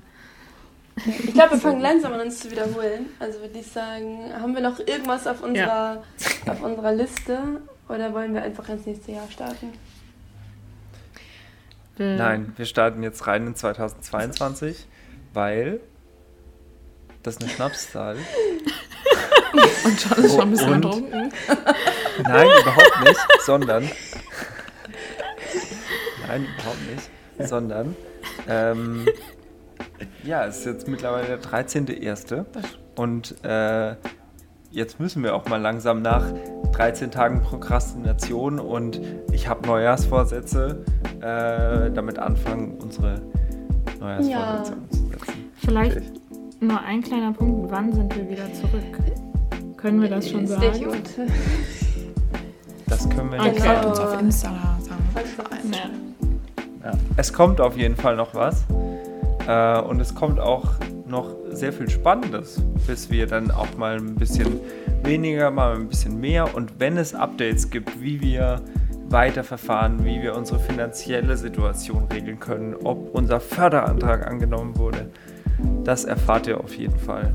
ich 0.96 1.34
glaube, 1.34 1.52
wir 1.52 1.60
fangen 1.60 1.82
langsam 1.82 2.14
an 2.14 2.22
uns 2.22 2.40
zu 2.40 2.50
wiederholen. 2.50 3.06
Also 3.20 3.40
würde 3.40 3.60
ich 3.60 3.68
sagen, 3.68 4.34
haben 4.34 4.56
wir 4.56 4.64
noch 4.64 4.80
irgendwas 4.80 5.28
auf 5.28 5.44
unserer, 5.44 6.02
auf 6.48 6.64
unserer 6.64 6.92
Liste 6.92 7.62
oder 7.90 8.14
wollen 8.14 8.34
wir 8.34 8.42
einfach 8.44 8.68
ins 8.70 8.86
nächste 8.86 9.12
Jahr 9.14 9.30
starten? 9.30 9.74
Wir- 11.96 12.16
Nein, 12.16 12.54
wir 12.58 12.66
starten 12.66 13.04
jetzt 13.04 13.28
rein 13.28 13.48
in 13.48 13.56
2022, 13.56 14.88
weil 15.34 15.80
das 17.22 17.36
ist 17.36 17.42
eine 17.44 17.52
Schnapszahl. 17.52 18.18
Und 19.86 20.02
schon 20.02 20.24
ist 20.24 20.32
schon 20.32 20.42
ein 20.42 20.50
bisschen 20.52 20.74
Und? 20.74 20.86
ertrunken. 20.86 21.32
Nein, 22.24 22.48
überhaupt 22.62 23.04
nicht, 23.04 23.20
sondern. 23.46 23.90
Nein, 26.28 26.48
überhaupt 26.58 26.82
nicht, 26.92 27.48
sondern. 27.50 27.96
Ähm, 28.48 29.08
ja, 30.24 30.46
es 30.46 30.60
ist 30.60 30.66
jetzt 30.66 30.88
mittlerweile 30.88 31.28
der 31.38 31.42
13.01. 31.42 32.46
Und 32.96 33.36
äh, 33.44 33.96
jetzt 34.74 35.00
müssen 35.00 35.24
wir 35.24 35.36
auch 35.36 35.48
mal 35.48 35.62
langsam 35.62 36.02
nach 36.02 36.24
13 36.74 37.12
Tagen 37.12 37.42
Prokrastination 37.42 38.60
und 38.60 39.00
ich 39.32 39.48
habe 39.48 39.66
Neujahrsvorsätze 39.68 40.84
äh, 41.22 41.92
damit 41.92 42.18
anfangen, 42.20 42.78
unsere 42.82 43.22
Neujahrsvorsätze 44.00 44.32
Ja. 44.32 44.74
umzusetzen. 44.78 45.52
Vielleicht 45.58 45.96
Richtig. 45.98 46.22
nur 46.60 46.80
ein 46.82 47.02
kleiner 47.02 47.32
Punkt. 47.34 47.72
Wann 47.72 47.94
sind 47.94 48.16
wir 48.16 48.30
wieder 48.30 48.52
zurück? 48.54 49.78
Können 49.78 50.02
wir 50.02 50.10
das 50.10 50.30
schon 50.30 50.48
sagen? 50.48 50.64
Das 52.88 53.10
können 53.10 53.32
wir 53.32 53.40
Okay. 53.40 53.50
nicht 53.52 53.62
sagen. 53.62 53.88
uns 53.88 54.00
auf 54.00 54.20
Insta, 54.22 54.50
sagen. 54.80 55.04
Ja. 56.84 56.92
Es 57.16 57.32
kommt 57.32 57.62
auf 57.62 57.78
jeden 57.78 57.96
Fall 57.96 58.16
noch 58.16 58.34
was. 58.34 58.66
Äh, 59.48 59.82
und 59.82 60.00
es 60.00 60.14
kommt 60.16 60.40
auch 60.40 60.64
noch 61.06 61.30
sehr 61.56 61.74
viel 61.74 61.90
Spannendes, 61.90 62.62
bis 62.88 63.10
wir 63.10 63.28
dann 63.28 63.52
auch 63.52 63.78
mal 63.78 63.98
ein 63.98 64.16
bisschen 64.16 64.60
weniger, 65.04 65.52
mal 65.52 65.76
ein 65.76 65.88
bisschen 65.88 66.20
mehr. 66.20 66.56
Und 66.56 66.80
wenn 66.80 66.98
es 66.98 67.14
Updates 67.16 67.70
gibt, 67.70 68.02
wie 68.02 68.22
wir 68.22 68.62
weiterverfahren, 69.10 70.04
wie 70.06 70.22
wir 70.22 70.36
unsere 70.36 70.60
finanzielle 70.60 71.38
Situation 71.38 72.06
regeln 72.12 72.40
können, 72.40 72.76
ob 72.84 73.14
unser 73.14 73.40
Förderantrag 73.40 74.28
angenommen 74.28 74.78
wurde, 74.78 75.10
das 75.84 76.06
erfahrt 76.06 76.48
ihr 76.48 76.60
auf 76.60 76.76
jeden 76.76 76.98
Fall. 76.98 77.34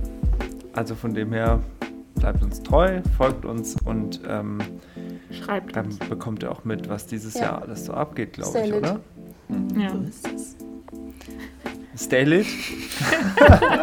Also 0.72 0.94
von 0.94 1.14
dem 1.14 1.32
her 1.32 1.60
bleibt 2.16 2.42
uns 2.42 2.62
treu, 2.62 3.00
folgt 3.16 3.44
uns 3.44 3.76
und 3.84 4.20
ähm, 4.28 4.58
Schreibt 5.30 5.76
dann 5.76 5.86
uns. 5.86 5.98
bekommt 5.98 6.42
ihr 6.42 6.50
auch 6.50 6.64
mit, 6.64 6.88
was 6.88 7.06
dieses 7.06 7.34
Ja. 7.34 7.42
Jahr 7.42 7.62
alles 7.62 7.84
so 7.86 7.92
abgeht, 7.92 8.32
glaube 8.32 8.58
ich, 8.60 8.72
oder? 8.72 8.98
Ja. 9.76 9.90
So 9.92 9.98
ist 10.08 10.28
es. 10.34 10.56
Stay 11.98 12.24
lit. 12.24 12.46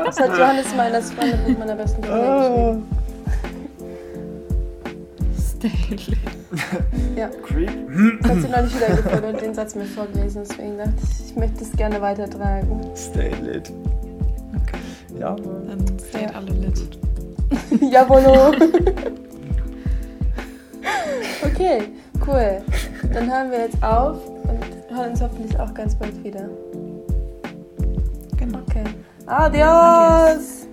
Das 0.05 0.19
hat 0.19 0.37
Johannes 0.37 0.73
mal 0.75 0.91
das 0.91 1.11
Freundin 1.11 1.47
mit 1.47 1.59
meiner 1.59 1.75
besten 1.75 2.01
Freundin 2.03 2.31
geschrieben. 2.37 3.05
Stay 5.37 5.95
lit. 5.95 6.17
Ja, 7.17 7.27
Creep. 7.27 8.21
das 8.21 8.31
hat 8.31 8.41
sie 8.41 8.47
neulich 8.47 8.75
wieder 8.75 8.95
gefunden 8.95 9.25
und 9.25 9.41
den 9.41 9.53
Satz 9.53 9.75
mir 9.75 9.85
vorgelesen. 9.85 10.43
Deswegen 10.47 10.77
dachte 10.77 10.93
ich, 11.03 11.29
ich 11.29 11.35
möchte 11.35 11.63
es 11.63 11.71
gerne 11.73 11.99
weitertragen. 12.01 12.81
Stay 12.95 13.31
lit. 13.43 13.71
Okay. 14.61 15.19
Ja. 15.19 15.35
Dann 15.35 15.85
seid 16.11 16.33
alle 16.33 16.51
lit. 16.51 16.97
Jawollo. 17.91 18.53
okay, 21.43 21.83
cool. 22.25 22.61
Dann 23.13 23.29
hören 23.31 23.51
wir 23.51 23.59
jetzt 23.59 23.83
auf 23.83 24.17
und 24.27 24.95
hören 24.95 25.11
uns 25.11 25.21
hoffentlich 25.21 25.59
auch 25.59 25.73
ganz 25.73 25.95
bald 25.95 26.23
wieder. 26.23 26.49
Genau. 29.25 29.37
Okay. 29.37 30.37
Adios. 30.37 30.67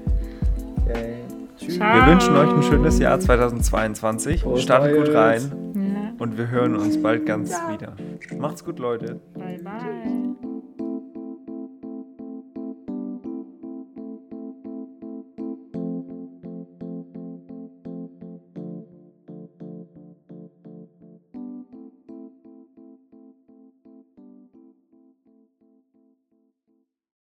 Wir 1.61 2.07
wünschen 2.07 2.37
euch 2.37 2.51
ein 2.53 2.63
schönes 2.63 2.99
Jahr 2.99 3.19
2022. 3.19 4.43
Frohes 4.43 4.63
Startet 4.63 4.97
gut 4.97 5.15
rein 5.15 5.43
Ja. 5.75 6.13
und 6.19 6.37
wir 6.37 6.49
hören 6.51 6.77
uns 6.77 7.01
bald 7.01 7.25
ganz 7.27 7.51
wieder. 7.71 7.95
Macht's 8.39 8.65
gut, 8.65 8.79
Leute. 8.79 9.21
Bye 9.35 9.61
bye. 9.63 10.12